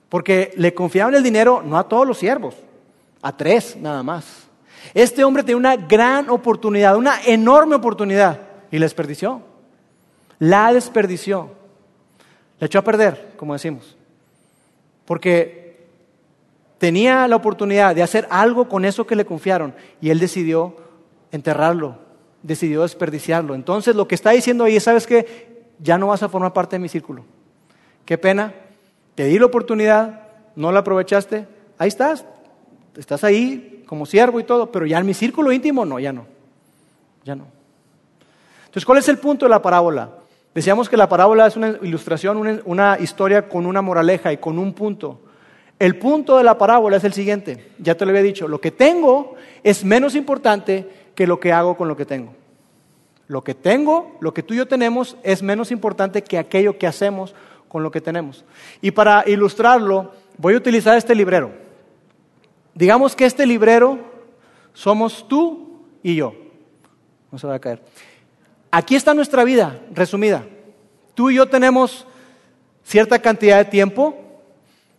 Porque 0.10 0.52
le 0.58 0.74
confiaban 0.74 1.16
el 1.16 1.24
dinero 1.24 1.64
no 1.66 1.78
a 1.78 1.88
todos 1.88 2.06
los 2.06 2.18
siervos, 2.18 2.56
a 3.22 3.38
tres 3.38 3.78
nada 3.78 4.04
más. 4.04 4.41
Este 4.94 5.24
hombre 5.24 5.44
tenía 5.44 5.58
una 5.58 5.76
gran 5.76 6.30
oportunidad, 6.30 6.98
una 6.98 7.22
enorme 7.26 7.76
oportunidad, 7.76 8.42
y 8.72 8.78
la 8.80 8.86
desperdició. 8.86 9.42
La 10.40 10.74
desperdició. 10.74 11.52
La 12.60 12.68
echó 12.68 12.80
a 12.80 12.84
perder, 12.84 13.34
como 13.38 13.54
decimos. 13.54 13.96
Porque 15.06 15.88
tenía 16.78 17.28
la 17.28 17.36
oportunidad 17.36 17.96
de 17.96 18.04
hacer 18.04 18.28
algo 18.30 18.68
con 18.68 18.86
eso 18.86 19.06
que 19.06 19.16
le 19.16 19.26
confiaron, 19.26 19.74
y 20.02 20.10
él 20.10 20.20
decidió 20.20 20.76
enterrarlo, 21.32 21.98
decidió 22.44 22.82
desperdiciarlo. 22.82 23.56
Entonces 23.56 23.96
lo 23.96 24.08
que 24.08 24.16
está 24.16 24.32
diciendo 24.32 24.64
ahí 24.64 24.76
es, 24.76 24.84
¿sabes 24.84 25.08
qué? 25.08 25.64
Ya 25.80 25.98
no 25.98 26.08
vas 26.08 26.24
a 26.24 26.30
formar 26.30 26.54
parte 26.54 26.76
de 26.76 26.80
mi 26.80 26.90
círculo. 26.90 27.24
Qué 28.06 28.18
pena, 28.18 28.54
te 29.16 29.26
di 29.26 29.40
la 29.40 29.46
oportunidad, 29.46 30.28
no 30.56 30.72
la 30.72 30.80
aprovechaste, 30.80 31.48
ahí 31.78 31.88
estás, 31.88 32.26
estás 32.98 33.24
ahí 33.24 33.71
como 33.92 34.06
siervo 34.06 34.40
y 34.40 34.46
todo, 34.46 34.72
pero 34.72 34.86
ya 34.86 35.00
en 35.00 35.06
mi 35.06 35.14
círculo 35.14 35.52
íntimo 35.52 35.84
no, 35.84 36.00
ya 36.00 36.14
no, 36.14 36.26
ya 37.26 37.36
no. 37.36 37.46
Entonces, 38.62 38.86
¿cuál 38.86 39.00
es 39.00 39.10
el 39.10 39.18
punto 39.18 39.46
de 39.46 39.50
la 39.50 39.62
parábola? 39.62 40.12
Decíamos 40.56 40.88
que 40.88 40.96
la 40.96 41.10
parábola 41.10 41.46
es 41.46 41.58
una 41.58 41.76
ilustración, 41.82 42.38
una, 42.38 42.62
una 42.64 42.98
historia 43.02 43.50
con 43.50 43.66
una 43.66 43.82
moraleja 43.82 44.32
y 44.32 44.38
con 44.38 44.58
un 44.60 44.72
punto. 44.72 45.20
El 45.78 45.98
punto 45.98 46.38
de 46.38 46.46
la 46.46 46.58
parábola 46.58 46.96
es 46.96 47.04
el 47.04 47.12
siguiente, 47.12 47.72
ya 47.80 47.96
te 47.96 48.06
lo 48.06 48.12
había 48.12 48.24
dicho, 48.24 48.48
lo 48.48 48.62
que 48.62 48.72
tengo 48.72 49.36
es 49.62 49.84
menos 49.84 50.16
importante 50.16 50.88
que 51.14 51.28
lo 51.28 51.42
que 51.42 51.52
hago 51.52 51.76
con 51.76 51.90
lo 51.90 51.98
que 51.98 52.06
tengo. 52.06 52.34
Lo 53.28 53.44
que 53.44 53.56
tengo, 53.56 54.16
lo 54.22 54.34
que 54.34 54.42
tú 54.42 54.54
y 54.54 54.58
yo 54.58 54.70
tenemos, 54.70 55.18
es 55.22 55.44
menos 55.44 55.70
importante 55.70 56.22
que 56.22 56.38
aquello 56.38 56.78
que 56.78 56.88
hacemos 56.88 57.36
con 57.68 57.84
lo 57.84 57.92
que 57.92 58.00
tenemos. 58.00 58.46
Y 58.82 58.92
para 58.92 59.26
ilustrarlo, 59.28 60.14
voy 60.38 60.54
a 60.54 60.58
utilizar 60.58 60.98
este 60.98 61.14
librero. 61.14 61.71
Digamos 62.74 63.16
que 63.16 63.26
este 63.26 63.46
librero 63.46 64.00
somos 64.74 65.28
tú 65.28 65.82
y 66.04 66.16
yo. 66.16 66.34
No 67.32 67.38
se 67.38 67.48
va 67.48 67.56
a 67.56 67.60
caer. 67.60 67.82
Aquí 68.72 68.96
está 68.96 69.14
nuestra 69.14 69.44
vida 69.44 69.80
resumida. 69.94 70.46
Tú 71.14 71.30
y 71.30 71.36
yo 71.36 71.48
tenemos 71.48 72.06
cierta 72.84 73.20
cantidad 73.20 73.58
de 73.58 73.66
tiempo, 73.66 74.16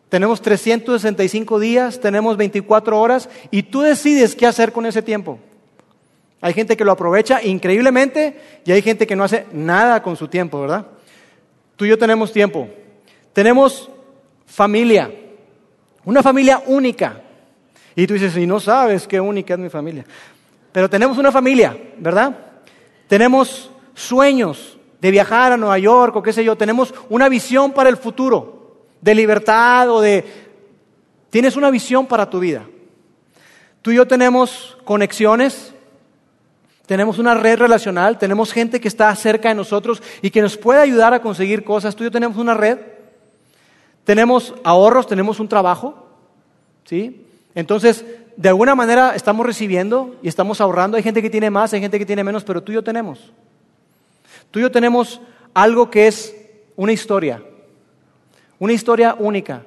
tenemos 0.08 0.42
365 0.42 1.58
días, 1.58 2.00
tenemos 2.00 2.36
24 2.36 3.00
horas 3.00 3.30
y 3.50 3.62
tú 3.62 3.80
decides 3.80 4.36
qué 4.36 4.46
hacer 4.46 4.72
con 4.72 4.84
ese 4.84 5.02
tiempo. 5.02 5.38
Hay 6.42 6.52
gente 6.52 6.76
que 6.76 6.84
lo 6.84 6.92
aprovecha 6.92 7.42
increíblemente 7.42 8.38
y 8.64 8.72
hay 8.72 8.82
gente 8.82 9.06
que 9.06 9.16
no 9.16 9.24
hace 9.24 9.46
nada 9.52 10.02
con 10.02 10.16
su 10.16 10.28
tiempo, 10.28 10.60
¿verdad? 10.60 10.86
Tú 11.76 11.84
y 11.86 11.88
yo 11.88 11.96
tenemos 11.96 12.32
tiempo. 12.32 12.68
Tenemos 13.32 13.88
familia. 14.44 15.10
Una 16.04 16.22
familia 16.22 16.62
única. 16.66 17.22
Y 17.94 18.06
tú 18.06 18.14
dices, 18.14 18.36
y 18.36 18.46
no 18.46 18.60
sabes 18.60 19.06
qué 19.06 19.20
única 19.20 19.54
es 19.54 19.60
mi 19.60 19.68
familia. 19.68 20.04
Pero 20.72 20.88
tenemos 20.88 21.18
una 21.18 21.30
familia, 21.30 21.76
¿verdad? 21.98 22.36
Tenemos 23.06 23.70
sueños 23.94 24.78
de 25.00 25.10
viajar 25.10 25.52
a 25.52 25.56
Nueva 25.56 25.78
York 25.78 26.16
o 26.16 26.22
qué 26.22 26.32
sé 26.32 26.44
yo. 26.44 26.56
Tenemos 26.56 26.94
una 27.10 27.28
visión 27.28 27.72
para 27.72 27.90
el 27.90 27.96
futuro, 27.96 28.86
de 29.00 29.14
libertad 29.14 29.90
o 29.90 30.00
de... 30.00 30.24
Tienes 31.28 31.56
una 31.56 31.70
visión 31.70 32.06
para 32.06 32.30
tu 32.30 32.40
vida. 32.40 32.66
Tú 33.82 33.90
y 33.90 33.96
yo 33.96 34.06
tenemos 34.06 34.78
conexiones, 34.84 35.74
tenemos 36.86 37.18
una 37.18 37.34
red 37.34 37.58
relacional, 37.58 38.18
tenemos 38.18 38.52
gente 38.52 38.80
que 38.80 38.88
está 38.88 39.14
cerca 39.16 39.48
de 39.48 39.54
nosotros 39.54 40.02
y 40.22 40.30
que 40.30 40.40
nos 40.40 40.56
puede 40.56 40.80
ayudar 40.80 41.14
a 41.14 41.20
conseguir 41.20 41.64
cosas. 41.64 41.96
Tú 41.96 42.04
y 42.04 42.06
yo 42.06 42.10
tenemos 42.10 42.36
una 42.36 42.54
red, 42.54 42.78
tenemos 44.04 44.54
ahorros, 44.62 45.06
tenemos 45.06 45.40
un 45.40 45.48
trabajo, 45.48 46.06
¿sí? 46.84 47.26
Entonces, 47.54 48.04
de 48.36 48.48
alguna 48.48 48.74
manera 48.74 49.14
estamos 49.14 49.44
recibiendo 49.44 50.16
y 50.22 50.28
estamos 50.28 50.60
ahorrando. 50.60 50.96
Hay 50.96 51.02
gente 51.02 51.22
que 51.22 51.30
tiene 51.30 51.50
más, 51.50 51.72
hay 51.72 51.80
gente 51.80 51.98
que 51.98 52.06
tiene 52.06 52.24
menos, 52.24 52.44
pero 52.44 52.62
tú 52.62 52.72
y 52.72 52.76
yo 52.76 52.84
tenemos. 52.84 53.32
Tú 54.50 54.58
y 54.58 54.62
yo 54.62 54.70
tenemos 54.70 55.20
algo 55.54 55.90
que 55.90 56.06
es 56.06 56.34
una 56.76 56.92
historia, 56.92 57.42
una 58.58 58.72
historia 58.72 59.16
única. 59.18 59.62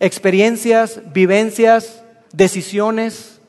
Experiencias, 0.00 1.00
vivencias, 1.12 2.02
decisiones, 2.32 3.40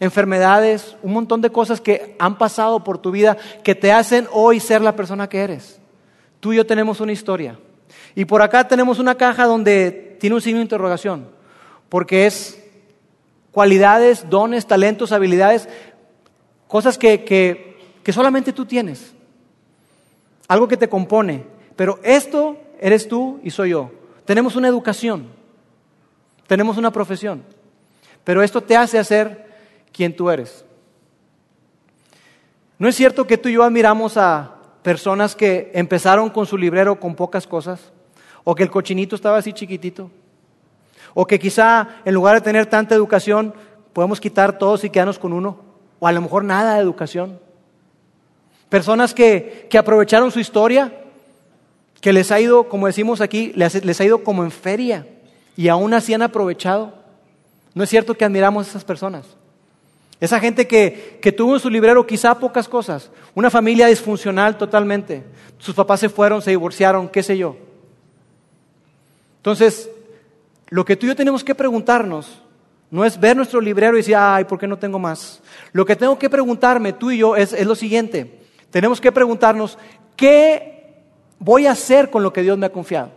enfermedades, 0.00 0.96
un 1.02 1.12
montón 1.12 1.40
de 1.40 1.50
cosas 1.50 1.80
que 1.80 2.16
han 2.18 2.38
pasado 2.38 2.84
por 2.84 2.98
tu 2.98 3.10
vida 3.10 3.36
que 3.62 3.74
te 3.74 3.92
hacen 3.92 4.26
hoy 4.32 4.60
ser 4.60 4.80
la 4.80 4.96
persona 4.96 5.28
que 5.28 5.40
eres. 5.40 5.80
Tú 6.40 6.52
y 6.52 6.56
yo 6.56 6.66
tenemos 6.66 7.00
una 7.00 7.12
historia. 7.12 7.58
Y 8.14 8.24
por 8.24 8.42
acá 8.42 8.66
tenemos 8.66 8.98
una 8.98 9.16
caja 9.16 9.44
donde 9.44 10.16
tiene 10.20 10.36
un 10.36 10.42
signo 10.42 10.58
de 10.58 10.64
interrogación, 10.64 11.28
porque 11.88 12.26
es 12.26 12.58
cualidades, 13.58 14.30
dones, 14.30 14.68
talentos, 14.68 15.10
habilidades, 15.10 15.68
cosas 16.68 16.96
que, 16.96 17.24
que 17.24 18.12
solamente 18.12 18.52
tú 18.52 18.64
tienes, 18.64 19.12
algo 20.46 20.68
que 20.68 20.76
te 20.76 20.88
compone. 20.88 21.44
Pero 21.74 21.98
esto 22.04 22.56
eres 22.78 23.08
tú 23.08 23.40
y 23.42 23.50
soy 23.50 23.70
yo. 23.70 23.90
Tenemos 24.24 24.54
una 24.54 24.68
educación, 24.68 25.26
tenemos 26.46 26.76
una 26.76 26.92
profesión, 26.92 27.42
pero 28.22 28.44
esto 28.44 28.60
te 28.60 28.76
hace 28.76 28.96
hacer 28.96 29.48
quien 29.90 30.14
tú 30.14 30.30
eres. 30.30 30.64
¿No 32.78 32.86
es 32.86 32.94
cierto 32.94 33.26
que 33.26 33.38
tú 33.38 33.48
y 33.48 33.54
yo 33.54 33.64
admiramos 33.64 34.16
a 34.16 34.54
personas 34.84 35.34
que 35.34 35.72
empezaron 35.74 36.30
con 36.30 36.46
su 36.46 36.56
librero 36.56 37.00
con 37.00 37.16
pocas 37.16 37.44
cosas? 37.44 37.92
¿O 38.44 38.54
que 38.54 38.62
el 38.62 38.70
cochinito 38.70 39.16
estaba 39.16 39.38
así 39.38 39.52
chiquitito? 39.52 40.12
¿O 41.14 41.26
que 41.26 41.38
quizá 41.38 41.88
en 42.04 42.14
lugar 42.14 42.36
de 42.36 42.40
tener 42.40 42.66
tanta 42.66 42.94
educación 42.94 43.54
podemos 43.92 44.20
quitar 44.20 44.58
todos 44.58 44.84
y 44.84 44.90
quedarnos 44.90 45.18
con 45.18 45.32
uno? 45.32 45.60
¿O 45.98 46.06
a 46.06 46.12
lo 46.12 46.20
mejor 46.20 46.44
nada 46.44 46.74
de 46.74 46.80
educación? 46.80 47.40
Personas 48.68 49.14
que, 49.14 49.66
que 49.70 49.78
aprovecharon 49.78 50.30
su 50.30 50.40
historia, 50.40 50.92
que 52.00 52.12
les 52.12 52.30
ha 52.30 52.40
ido, 52.40 52.68
como 52.68 52.86
decimos 52.86 53.20
aquí, 53.20 53.52
les, 53.54 54.00
ha 54.00 54.04
ido 54.04 54.22
como 54.22 54.44
en 54.44 54.50
feria 54.50 55.06
y 55.56 55.68
aún 55.68 55.94
así 55.94 56.14
han 56.14 56.22
aprovechado. 56.22 56.94
¿No 57.74 57.84
es 57.84 57.90
cierto 57.90 58.14
que 58.14 58.24
admiramos 58.24 58.66
a 58.66 58.70
esas 58.70 58.84
personas? 58.84 59.26
Esa 60.20 60.40
gente 60.40 60.66
que, 60.66 61.18
que, 61.22 61.32
tuvo 61.32 61.54
en 61.54 61.60
su 61.60 61.70
librero 61.70 62.06
quizá 62.06 62.38
pocas 62.38 62.68
cosas, 62.68 63.10
una 63.34 63.50
familia 63.50 63.86
disfuncional 63.86 64.58
totalmente, 64.58 65.24
sus 65.58 65.74
papás 65.74 66.00
se 66.00 66.08
fueron, 66.08 66.42
se 66.42 66.50
divorciaron, 66.50 67.08
qué 67.08 67.22
sé 67.22 67.38
yo. 67.38 67.56
Entonces, 69.36 69.88
lo 70.70 70.84
que 70.84 70.96
tú 70.96 71.06
y 71.06 71.10
yo 71.10 71.16
tenemos 71.16 71.42
que 71.42 71.54
preguntarnos 71.54 72.42
no 72.90 73.04
es 73.04 73.20
ver 73.20 73.36
nuestro 73.36 73.60
librero 73.60 73.94
y 73.94 74.00
decir, 74.00 74.16
ay, 74.16 74.44
¿por 74.44 74.58
qué 74.58 74.66
no 74.66 74.78
tengo 74.78 74.98
más? 74.98 75.40
Lo 75.72 75.84
que 75.84 75.96
tengo 75.96 76.18
que 76.18 76.30
preguntarme 76.30 76.92
tú 76.92 77.10
y 77.10 77.18
yo 77.18 77.36
es, 77.36 77.52
es 77.52 77.66
lo 77.66 77.74
siguiente. 77.74 78.40
Tenemos 78.70 79.00
que 79.00 79.12
preguntarnos, 79.12 79.78
¿qué 80.16 81.02
voy 81.38 81.66
a 81.66 81.72
hacer 81.72 82.10
con 82.10 82.22
lo 82.22 82.32
que 82.32 82.42
Dios 82.42 82.56
me 82.56 82.66
ha 82.66 82.72
confiado? 82.72 83.10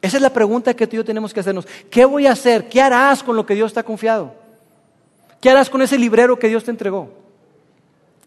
Esa 0.00 0.16
es 0.16 0.22
la 0.22 0.32
pregunta 0.32 0.74
que 0.74 0.86
tú 0.86 0.94
y 0.94 0.98
yo 0.98 1.04
tenemos 1.04 1.34
que 1.34 1.40
hacernos. 1.40 1.66
¿Qué 1.90 2.04
voy 2.04 2.26
a 2.26 2.32
hacer? 2.32 2.68
¿Qué 2.68 2.80
harás 2.80 3.22
con 3.22 3.34
lo 3.34 3.44
que 3.44 3.54
Dios 3.54 3.72
te 3.72 3.80
ha 3.80 3.84
confiado? 3.84 4.34
¿Qué 5.40 5.50
harás 5.50 5.70
con 5.70 5.82
ese 5.82 5.98
librero 5.98 6.38
que 6.38 6.48
Dios 6.48 6.64
te 6.64 6.70
entregó? 6.70 7.10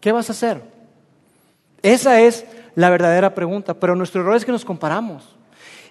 ¿Qué 0.00 0.12
vas 0.12 0.28
a 0.28 0.32
hacer? 0.32 0.62
Esa 1.82 2.20
es 2.20 2.44
la 2.74 2.90
verdadera 2.90 3.34
pregunta, 3.34 3.74
pero 3.74 3.96
nuestro 3.96 4.20
error 4.20 4.36
es 4.36 4.44
que 4.44 4.52
nos 4.52 4.64
comparamos. 4.64 5.34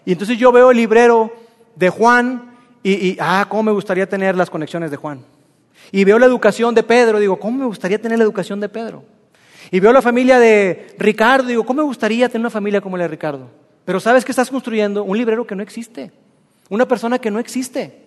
Y 0.05 0.11
entonces 0.11 0.37
yo 0.37 0.51
veo 0.51 0.71
el 0.71 0.77
librero 0.77 1.33
de 1.75 1.89
Juan 1.89 2.51
y, 2.83 3.17
ah, 3.19 3.45
cómo 3.47 3.63
me 3.63 3.71
gustaría 3.71 4.07
tener 4.09 4.35
las 4.35 4.49
conexiones 4.49 4.91
de 4.91 4.97
Juan. 4.97 5.23
Y 5.91 6.03
veo 6.03 6.17
la 6.17 6.25
educación 6.25 6.73
de 6.73 6.83
Pedro, 6.83 7.19
digo, 7.19 7.39
¿cómo 7.39 7.59
me 7.59 7.65
gustaría 7.65 8.01
tener 8.01 8.17
la 8.17 8.23
educación 8.23 8.59
de 8.59 8.69
Pedro? 8.69 9.03
Y 9.69 9.79
veo 9.79 9.93
la 9.93 10.01
familia 10.01 10.39
de 10.39 10.95
Ricardo, 10.97 11.47
digo, 11.47 11.65
¿cómo 11.65 11.81
me 11.81 11.87
gustaría 11.87 12.27
tener 12.27 12.41
una 12.41 12.49
familia 12.49 12.81
como 12.81 12.97
la 12.97 13.03
de 13.03 13.09
Ricardo? 13.09 13.49
Pero 13.85 13.99
sabes 13.99 14.25
que 14.25 14.31
estás 14.31 14.49
construyendo 14.49 15.03
un 15.03 15.17
librero 15.17 15.45
que 15.45 15.55
no 15.55 15.63
existe, 15.63 16.11
una 16.69 16.87
persona 16.87 17.19
que 17.19 17.31
no 17.31 17.39
existe. 17.39 18.01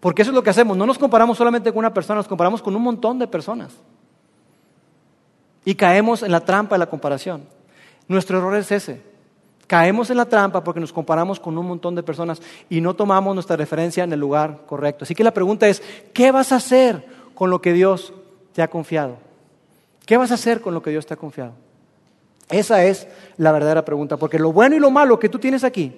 Porque 0.00 0.22
eso 0.22 0.30
es 0.30 0.34
lo 0.34 0.42
que 0.42 0.50
hacemos. 0.50 0.76
No 0.76 0.86
nos 0.86 0.98
comparamos 0.98 1.36
solamente 1.36 1.70
con 1.70 1.80
una 1.80 1.92
persona, 1.92 2.18
nos 2.18 2.28
comparamos 2.28 2.62
con 2.62 2.74
un 2.74 2.82
montón 2.82 3.18
de 3.18 3.26
personas. 3.26 3.72
Y 5.64 5.74
caemos 5.74 6.22
en 6.22 6.30
la 6.30 6.40
trampa 6.40 6.76
de 6.76 6.78
la 6.78 6.86
comparación. 6.86 7.42
Nuestro 8.06 8.38
error 8.38 8.54
es 8.56 8.70
ese. 8.70 9.02
Caemos 9.68 10.08
en 10.08 10.16
la 10.16 10.24
trampa 10.24 10.64
porque 10.64 10.80
nos 10.80 10.92
comparamos 10.92 11.38
con 11.38 11.56
un 11.56 11.66
montón 11.66 11.94
de 11.94 12.02
personas 12.02 12.40
y 12.70 12.80
no 12.80 12.94
tomamos 12.94 13.34
nuestra 13.34 13.54
referencia 13.54 14.02
en 14.02 14.12
el 14.12 14.18
lugar 14.18 14.62
correcto. 14.66 15.04
Así 15.04 15.14
que 15.14 15.22
la 15.22 15.34
pregunta 15.34 15.68
es, 15.68 15.82
¿qué 16.12 16.32
vas 16.32 16.52
a 16.52 16.56
hacer 16.56 17.04
con 17.34 17.50
lo 17.50 17.60
que 17.60 17.74
Dios 17.74 18.14
te 18.54 18.62
ha 18.62 18.68
confiado? 18.68 19.18
¿Qué 20.06 20.16
vas 20.16 20.30
a 20.30 20.34
hacer 20.34 20.62
con 20.62 20.72
lo 20.72 20.82
que 20.82 20.88
Dios 20.88 21.04
te 21.04 21.12
ha 21.12 21.18
confiado? 21.18 21.52
Esa 22.48 22.82
es 22.84 23.06
la 23.36 23.52
verdadera 23.52 23.84
pregunta, 23.84 24.16
porque 24.16 24.38
lo 24.38 24.52
bueno 24.52 24.74
y 24.74 24.78
lo 24.78 24.90
malo 24.90 25.18
que 25.18 25.28
tú 25.28 25.38
tienes 25.38 25.64
aquí, 25.64 25.94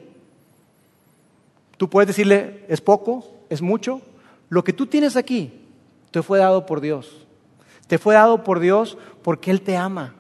tú 1.77 1.89
puedes 1.89 2.09
decirle, 2.09 2.65
es 2.69 2.81
poco, 2.81 3.25
es 3.49 3.63
mucho, 3.63 4.03
lo 4.49 4.65
que 4.65 4.73
tú 4.73 4.87
tienes 4.87 5.17
aquí 5.17 5.53
te 6.11 6.23
fue 6.23 6.41
dado 6.41 6.67
por 6.67 6.81
Dios. 6.81 7.25
Te 7.87 7.99
fue 7.99 8.15
dado 8.15 8.43
por 8.43 8.59
Dios 8.59 8.99
porque 9.23 9.53
Él 9.53 9.63
te 9.63 9.77
ama, 9.77 10.15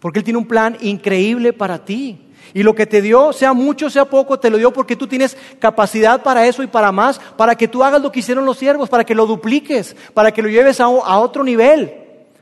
porque 0.00 0.18
Él 0.18 0.24
tiene 0.24 0.38
un 0.38 0.46
plan 0.46 0.76
increíble 0.82 1.54
para 1.54 1.84
ti. 1.84 2.20
Y 2.52 2.62
lo 2.62 2.74
que 2.74 2.86
te 2.86 3.00
dio, 3.00 3.32
sea 3.32 3.52
mucho, 3.52 3.88
sea 3.88 4.04
poco, 4.04 4.38
te 4.38 4.50
lo 4.50 4.58
dio 4.58 4.72
porque 4.72 4.96
tú 4.96 5.06
tienes 5.06 5.36
capacidad 5.58 6.22
para 6.22 6.46
eso 6.46 6.62
y 6.62 6.66
para 6.66 6.92
más, 6.92 7.18
para 7.36 7.54
que 7.56 7.68
tú 7.68 7.82
hagas 7.82 8.02
lo 8.02 8.12
que 8.12 8.20
hicieron 8.20 8.44
los 8.44 8.58
siervos, 8.58 8.88
para 8.88 9.04
que 9.04 9.14
lo 9.14 9.26
dupliques, 9.26 9.96
para 10.12 10.32
que 10.32 10.42
lo 10.42 10.48
lleves 10.48 10.80
a, 10.80 10.88
otro 10.88 11.42
nivel, 11.42 11.94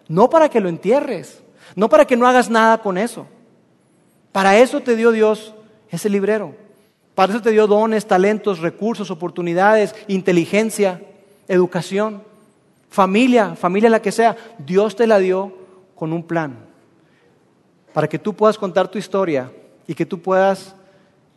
no 0.09 0.29
para 0.29 0.49
que 0.49 0.61
lo 0.61 0.69
entierres, 0.69 1.43
no 1.77 1.89
para 1.89 2.05
que 2.07 2.17
no 2.17 2.27
hagas 2.27 2.51
nada 2.51 2.79
con 2.79 2.99
eso. 2.99 3.27
Para 4.33 4.59
eso 4.59 4.81
te 4.81 4.97
dio 4.97 5.13
Dios 5.13 5.55
ese 5.91 6.09
librero. 6.09 6.55
Para 7.15 7.35
eso 7.35 7.43
te 7.43 7.51
dio 7.51 7.67
dones, 7.67 8.07
talentos, 8.07 8.61
recursos, 8.61 9.11
oportunidades, 9.11 9.95
inteligencia, 10.09 11.03
educación, 11.47 12.23
familia, 12.89 13.55
familia 13.55 13.91
la 13.91 14.03
que 14.03 14.13
sea. 14.13 14.37
Dios 14.59 14.97
te 14.97 15.07
la 15.07 15.19
dio 15.19 15.53
con 15.95 16.13
un 16.13 16.23
plan. 16.23 16.57
Para 17.93 18.09
que 18.09 18.19
tú 18.19 18.35
puedas 18.35 18.57
contar 18.57 18.89
tu 18.89 18.99
historia 18.99 19.51
y 19.87 19.95
que 19.95 20.07
tú 20.07 20.21
puedas 20.21 20.75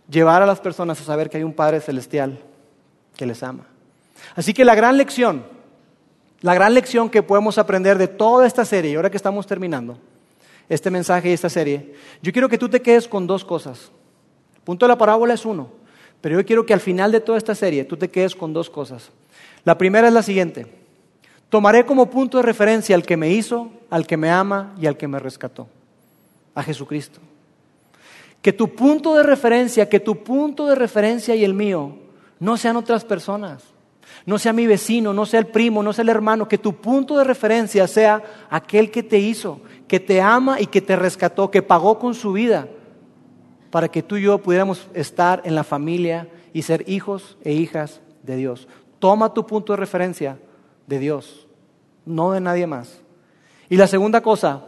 llevar 0.09 0.41
a 0.41 0.45
las 0.45 0.59
personas 0.59 0.99
a 1.01 1.03
saber 1.03 1.29
que 1.29 1.37
hay 1.37 1.43
un 1.43 1.53
Padre 1.53 1.81
Celestial 1.81 2.39
que 3.15 3.25
les 3.25 3.41
ama. 3.43 3.65
Así 4.35 4.53
que 4.53 4.65
la 4.65 4.75
gran 4.75 4.97
lección, 4.97 5.45
la 6.41 6.53
gran 6.53 6.73
lección 6.73 7.09
que 7.09 7.23
podemos 7.23 7.57
aprender 7.57 7.97
de 7.97 8.07
toda 8.07 8.45
esta 8.45 8.65
serie, 8.65 8.91
y 8.91 8.95
ahora 8.95 9.09
que 9.09 9.17
estamos 9.17 9.47
terminando 9.47 9.97
este 10.69 10.89
mensaje 10.89 11.29
y 11.29 11.33
esta 11.33 11.49
serie, 11.49 11.93
yo 12.21 12.31
quiero 12.31 12.49
que 12.49 12.57
tú 12.57 12.69
te 12.69 12.81
quedes 12.81 13.07
con 13.07 13.27
dos 13.27 13.45
cosas. 13.45 13.91
Punto 14.63 14.85
de 14.85 14.89
la 14.89 14.97
parábola 14.97 15.33
es 15.33 15.45
uno, 15.45 15.69
pero 16.21 16.39
yo 16.39 16.45
quiero 16.45 16.65
que 16.65 16.73
al 16.73 16.79
final 16.79 17.11
de 17.11 17.19
toda 17.19 17.37
esta 17.37 17.55
serie 17.55 17.85
tú 17.85 17.97
te 17.97 18.09
quedes 18.09 18.35
con 18.35 18.53
dos 18.53 18.69
cosas. 18.69 19.11
La 19.63 19.77
primera 19.77 20.07
es 20.07 20.13
la 20.13 20.23
siguiente. 20.23 20.67
Tomaré 21.49 21.85
como 21.85 22.09
punto 22.09 22.37
de 22.37 22.43
referencia 22.43 22.95
al 22.95 23.03
que 23.03 23.17
me 23.17 23.29
hizo, 23.29 23.71
al 23.89 24.07
que 24.07 24.17
me 24.17 24.31
ama 24.31 24.73
y 24.79 24.87
al 24.87 24.97
que 24.97 25.07
me 25.07 25.19
rescató, 25.19 25.67
a 26.55 26.63
Jesucristo. 26.63 27.19
Que 28.45 28.53
tu 28.53 28.75
punto 28.75 29.15
de 29.15 29.23
referencia, 29.23 29.89
que 29.89 29.99
tu 29.99 30.23
punto 30.23 30.67
de 30.67 30.75
referencia 30.75 31.33
y 31.33 31.43
el 31.43 31.55
mío 31.55 31.97
no 32.39 32.57
sean 32.57 32.77
otras 32.77 33.03
personas, 33.03 33.63
no 34.23 34.37
sea 34.37 34.53
mi 34.53 34.67
vecino, 34.67 35.13
no 35.13 35.25
sea 35.25 35.39
el 35.39 35.47
primo, 35.47 35.81
no 35.81 35.91
sea 35.93 36.03
el 36.03 36.09
hermano, 36.09 36.47
que 36.47 36.59
tu 36.59 36.75
punto 36.75 37.17
de 37.17 37.23
referencia 37.23 37.87
sea 37.87 38.21
aquel 38.51 38.91
que 38.91 39.01
te 39.01 39.17
hizo, 39.17 39.61
que 39.87 39.99
te 39.99 40.21
ama 40.21 40.61
y 40.61 40.67
que 40.67 40.79
te 40.79 40.95
rescató, 40.95 41.49
que 41.49 41.63
pagó 41.63 41.97
con 41.97 42.13
su 42.13 42.33
vida 42.33 42.67
para 43.71 43.87
que 43.87 44.03
tú 44.03 44.15
y 44.15 44.21
yo 44.21 44.37
pudiéramos 44.37 44.89
estar 44.93 45.41
en 45.43 45.55
la 45.55 45.63
familia 45.63 46.29
y 46.53 46.61
ser 46.61 46.87
hijos 46.87 47.39
e 47.43 47.53
hijas 47.53 47.99
de 48.21 48.35
Dios. 48.35 48.67
Toma 48.99 49.33
tu 49.33 49.47
punto 49.47 49.73
de 49.73 49.77
referencia 49.77 50.37
de 50.85 50.99
Dios, 50.99 51.47
no 52.05 52.31
de 52.31 52.41
nadie 52.41 52.67
más. 52.67 53.01
Y 53.69 53.77
la 53.77 53.87
segunda 53.87 54.21
cosa, 54.21 54.65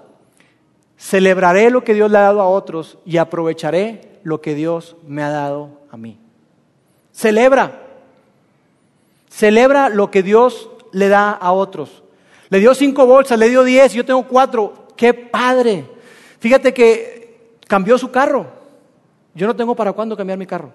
Celebraré 0.98 1.70
lo 1.70 1.84
que 1.84 1.94
Dios 1.94 2.10
le 2.10 2.18
ha 2.18 2.22
dado 2.22 2.42
a 2.42 2.48
otros 2.48 2.98
y 3.06 3.18
aprovecharé 3.18 4.20
lo 4.24 4.42
que 4.42 4.56
Dios 4.56 4.96
me 5.08 5.24
ha 5.24 5.30
dado 5.30 5.70
a 5.92 5.98
mí. 5.98 6.18
Celebra. 7.14 7.84
Celebra 9.30 9.90
lo 9.90 10.10
que 10.10 10.24
Dios 10.24 10.70
le 10.92 11.08
da 11.08 11.32
a 11.32 11.52
otros. 11.52 12.04
Le 12.50 12.60
dio 12.60 12.74
cinco 12.74 13.06
bolsas, 13.06 13.38
le 13.38 13.50
dio 13.50 13.64
diez, 13.64 13.94
yo 13.94 14.06
tengo 14.06 14.24
cuatro. 14.28 14.88
¡Qué 14.96 15.14
padre! 15.14 15.86
Fíjate 16.40 16.74
que 16.74 17.58
cambió 17.68 17.98
su 17.98 18.10
carro. 18.10 18.48
Yo 19.36 19.46
no 19.46 19.56
tengo 19.56 19.76
para 19.76 19.94
cuándo 19.94 20.18
cambiar 20.18 20.40
mi 20.40 20.48
carro. 20.48 20.72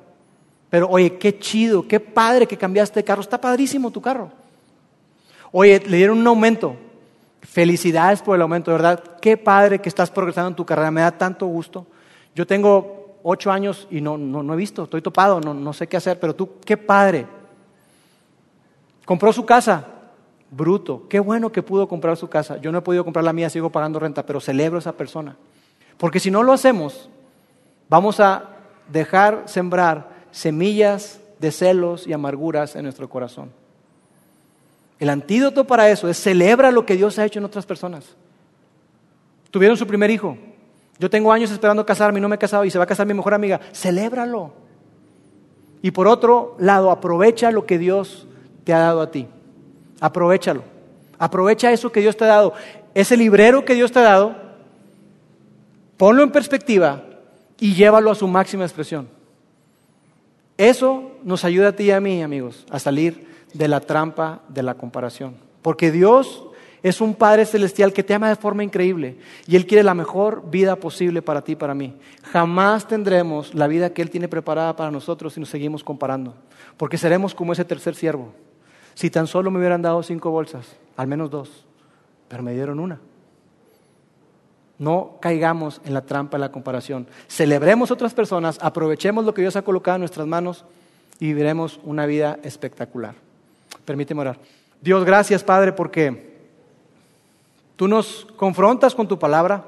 Pero 0.70 0.88
oye, 0.88 1.18
qué 1.18 1.38
chido, 1.38 1.86
qué 1.86 1.98
padre 1.98 2.46
que 2.46 2.56
cambiaste 2.56 3.02
carro. 3.02 3.22
Está 3.22 3.40
padrísimo 3.40 3.90
tu 3.90 4.00
carro. 4.00 4.30
Oye, 5.50 5.82
le 5.86 5.96
dieron 5.96 6.18
un 6.18 6.26
aumento. 6.26 6.76
Felicidades 7.52 8.22
por 8.22 8.34
el 8.34 8.40
aumento, 8.40 8.70
de 8.70 8.78
verdad. 8.78 9.04
Qué 9.20 9.36
padre 9.36 9.78
que 9.78 9.90
estás 9.90 10.10
progresando 10.10 10.48
en 10.48 10.56
tu 10.56 10.64
carrera, 10.64 10.90
me 10.90 11.02
da 11.02 11.10
tanto 11.10 11.44
gusto. 11.44 11.86
Yo 12.34 12.46
tengo 12.46 13.18
ocho 13.22 13.52
años 13.52 13.86
y 13.90 14.00
no, 14.00 14.16
no, 14.16 14.54
he 14.54 14.56
visto, 14.56 14.84
estoy 14.84 15.02
topado, 15.02 15.38
no, 15.38 15.52
no 15.52 15.74
sé 15.74 15.86
qué 15.86 15.98
hacer, 15.98 16.18
pero 16.18 16.34
tú, 16.34 16.52
qué 16.64 16.78
padre. 16.78 17.26
Compró 19.04 19.34
su 19.34 19.44
casa, 19.44 19.84
bruto, 20.50 21.06
qué 21.10 21.20
bueno 21.20 21.52
que 21.52 21.62
pudo 21.62 21.86
comprar 21.86 22.16
su 22.16 22.26
casa. 22.26 22.56
Yo 22.56 22.72
no 22.72 22.78
he 22.78 22.80
podido 22.82 23.04
comprar 23.04 23.22
la 23.22 23.34
mía, 23.34 23.50
sigo 23.50 23.68
pagando 23.68 23.98
renta, 23.98 24.24
pero 24.24 24.40
celebro 24.40 24.78
a 24.78 24.80
esa 24.80 24.92
persona. 24.92 25.36
Porque 25.98 26.20
si 26.20 26.30
no 26.30 26.42
lo 26.42 26.54
hacemos, 26.54 27.10
vamos 27.90 28.18
a 28.18 28.48
dejar 28.90 29.42
sembrar 29.44 30.08
semillas 30.30 31.20
de 31.38 31.52
celos 31.52 32.06
y 32.06 32.14
amarguras 32.14 32.76
en 32.76 32.84
nuestro 32.84 33.10
corazón. 33.10 33.52
El 35.02 35.10
antídoto 35.10 35.64
para 35.64 35.90
eso 35.90 36.08
es 36.08 36.16
celebra 36.16 36.70
lo 36.70 36.86
que 36.86 36.94
Dios 36.94 37.18
ha 37.18 37.24
hecho 37.24 37.40
en 37.40 37.44
otras 37.44 37.66
personas. 37.66 38.04
Tuvieron 39.50 39.76
su 39.76 39.84
primer 39.84 40.12
hijo. 40.12 40.38
Yo 40.96 41.10
tengo 41.10 41.32
años 41.32 41.50
esperando 41.50 41.84
casarme 41.84 42.20
y 42.20 42.22
no 42.22 42.28
me 42.28 42.36
he 42.36 42.38
casado 42.38 42.64
y 42.64 42.70
se 42.70 42.78
va 42.78 42.84
a 42.84 42.86
casar 42.86 43.04
mi 43.04 43.12
mejor 43.12 43.34
amiga. 43.34 43.60
Celébralo. 43.72 44.52
Y 45.82 45.90
por 45.90 46.06
otro 46.06 46.54
lado, 46.60 46.92
aprovecha 46.92 47.50
lo 47.50 47.66
que 47.66 47.78
Dios 47.78 48.28
te 48.62 48.72
ha 48.72 48.78
dado 48.78 49.00
a 49.00 49.10
ti. 49.10 49.26
Aprovechalo. 49.98 50.62
Aprovecha 51.18 51.72
eso 51.72 51.90
que 51.90 51.98
Dios 51.98 52.16
te 52.16 52.22
ha 52.22 52.28
dado. 52.28 52.52
Ese 52.94 53.16
librero 53.16 53.64
que 53.64 53.74
Dios 53.74 53.90
te 53.90 53.98
ha 53.98 54.02
dado, 54.02 54.36
ponlo 55.96 56.22
en 56.22 56.30
perspectiva 56.30 57.02
y 57.58 57.74
llévalo 57.74 58.12
a 58.12 58.14
su 58.14 58.28
máxima 58.28 58.62
expresión. 58.62 59.08
Eso 60.56 61.10
nos 61.24 61.44
ayuda 61.44 61.70
a 61.70 61.72
ti 61.72 61.86
y 61.86 61.90
a 61.90 62.00
mí, 62.00 62.22
amigos, 62.22 62.64
a 62.70 62.78
salir 62.78 63.31
de 63.52 63.68
la 63.68 63.80
trampa 63.80 64.42
de 64.48 64.62
la 64.62 64.74
comparación. 64.74 65.36
Porque 65.62 65.90
Dios 65.90 66.44
es 66.82 67.00
un 67.00 67.14
Padre 67.14 67.46
celestial 67.46 67.92
que 67.92 68.02
te 68.02 68.14
ama 68.14 68.28
de 68.28 68.36
forma 68.36 68.64
increíble 68.64 69.16
y 69.46 69.54
Él 69.54 69.66
quiere 69.66 69.84
la 69.84 69.94
mejor 69.94 70.50
vida 70.50 70.76
posible 70.76 71.22
para 71.22 71.42
ti 71.42 71.52
y 71.52 71.56
para 71.56 71.74
mí. 71.74 71.94
Jamás 72.32 72.88
tendremos 72.88 73.54
la 73.54 73.68
vida 73.68 73.92
que 73.92 74.02
Él 74.02 74.10
tiene 74.10 74.28
preparada 74.28 74.74
para 74.74 74.90
nosotros 74.90 75.34
si 75.34 75.40
nos 75.40 75.48
seguimos 75.48 75.84
comparando, 75.84 76.34
porque 76.76 76.98
seremos 76.98 77.34
como 77.34 77.52
ese 77.52 77.64
tercer 77.64 77.94
siervo. 77.94 78.32
Si 78.94 79.10
tan 79.10 79.26
solo 79.26 79.50
me 79.50 79.58
hubieran 79.58 79.80
dado 79.80 80.02
cinco 80.02 80.30
bolsas, 80.30 80.76
al 80.96 81.06
menos 81.06 81.30
dos, 81.30 81.64
pero 82.28 82.42
me 82.42 82.52
dieron 82.52 82.80
una. 82.80 83.00
No 84.78 85.18
caigamos 85.20 85.80
en 85.84 85.94
la 85.94 86.02
trampa 86.02 86.36
de 86.36 86.40
la 86.40 86.50
comparación. 86.50 87.06
Celebremos 87.28 87.92
otras 87.92 88.12
personas, 88.12 88.58
aprovechemos 88.60 89.24
lo 89.24 89.32
que 89.32 89.42
Dios 89.42 89.54
ha 89.54 89.62
colocado 89.62 89.96
en 89.96 90.00
nuestras 90.00 90.26
manos 90.26 90.64
y 91.20 91.26
viviremos 91.26 91.78
una 91.84 92.06
vida 92.06 92.40
espectacular. 92.42 93.14
Permíteme 93.84 94.20
orar. 94.20 94.38
Dios, 94.80 95.04
gracias 95.04 95.44
Padre 95.44 95.72
porque 95.72 96.32
tú 97.76 97.88
nos 97.88 98.26
confrontas 98.36 98.94
con 98.94 99.06
tu 99.06 99.18
palabra, 99.18 99.64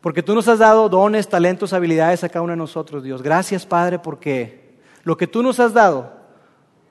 porque 0.00 0.22
tú 0.22 0.34
nos 0.34 0.48
has 0.48 0.58
dado 0.58 0.88
dones, 0.88 1.28
talentos, 1.28 1.72
habilidades 1.72 2.24
a 2.24 2.28
cada 2.28 2.42
uno 2.42 2.52
de 2.52 2.56
nosotros, 2.56 3.02
Dios. 3.02 3.22
Gracias 3.22 3.66
Padre 3.66 3.98
porque 3.98 4.78
lo 5.04 5.16
que 5.16 5.26
tú 5.26 5.42
nos 5.42 5.60
has 5.60 5.74
dado, 5.74 6.12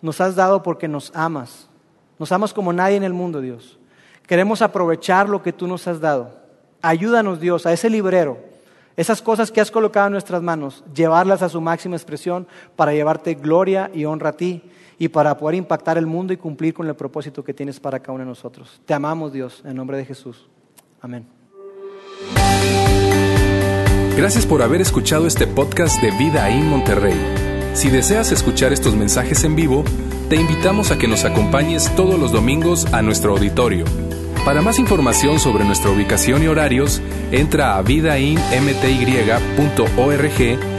nos 0.02 0.22
has 0.22 0.36
dado 0.36 0.64
porque 0.64 0.88
nos 0.88 1.12
amas. 1.16 1.68
Nos 2.18 2.32
amas 2.32 2.54
como 2.54 2.74
nadie 2.74 2.98
en 2.98 3.04
el 3.04 3.14
mundo, 3.14 3.42
Dios. 3.42 3.80
Queremos 4.28 4.62
aprovechar 4.62 5.30
lo 5.30 5.42
que 5.42 5.54
tú 5.54 5.66
nos 5.66 5.88
has 5.88 6.00
dado. 6.00 6.38
Ayúdanos, 6.82 7.40
Dios, 7.40 7.66
a 7.66 7.74
ese 7.74 7.90
librero, 7.90 8.38
esas 8.96 9.22
cosas 9.22 9.52
que 9.52 9.62
has 9.62 9.72
colocado 9.72 10.08
en 10.08 10.14
nuestras 10.14 10.42
manos, 10.42 10.84
llevarlas 10.94 11.42
a 11.42 11.50
su 11.50 11.62
máxima 11.62 11.96
expresión 11.96 12.48
para 12.76 12.94
llevarte 12.94 13.34
gloria 13.34 13.90
y 13.94 14.06
honra 14.06 14.30
a 14.30 14.34
ti 14.34 14.62
y 15.00 15.08
para 15.08 15.36
poder 15.38 15.56
impactar 15.56 15.98
el 15.98 16.06
mundo 16.06 16.34
y 16.34 16.38
cumplir 16.38 16.74
con 16.74 16.86
el 16.88 16.96
propósito 16.96 17.44
que 17.44 17.54
tienes 17.54 17.80
para 17.80 18.00
cada 18.00 18.14
uno 18.14 18.26
de 18.26 18.30
nosotros. 18.30 18.82
Te 18.86 18.94
amamos 18.94 19.32
Dios, 19.32 19.64
en 19.66 19.78
nombre 19.78 19.98
de 19.98 20.06
Jesús. 20.06 20.48
Amén. 21.02 21.26
Gracias 24.18 24.46
por 24.46 24.62
haber 24.62 24.82
escuchado 24.82 25.26
este 25.26 25.48
podcast 25.48 26.02
de 26.02 26.12
Vida 26.12 26.50
en 26.50 26.68
Monterrey. 26.68 27.18
Si 27.74 27.90
deseas 27.90 28.34
escuchar 28.34 28.74
estos 28.74 28.96
mensajes 28.96 29.46
en 29.46 29.56
vivo, 29.56 29.86
te 30.30 30.36
invitamos 30.36 30.92
a 30.92 30.98
que 30.98 31.08
nos 31.08 31.24
acompañes 31.24 31.96
todos 31.96 32.20
los 32.20 32.34
domingos 32.34 32.94
a 32.94 33.02
nuestro 33.02 33.32
auditorio. 33.32 33.86
Para 34.44 34.62
más 34.62 34.80
información 34.80 35.40
sobre 35.40 35.64
nuestra 35.64 35.92
ubicación 35.92 36.44
y 36.44 36.48
horarios, 36.48 37.02
entra 37.32 37.78
a 37.78 37.82
vidainmty.org 37.82 40.79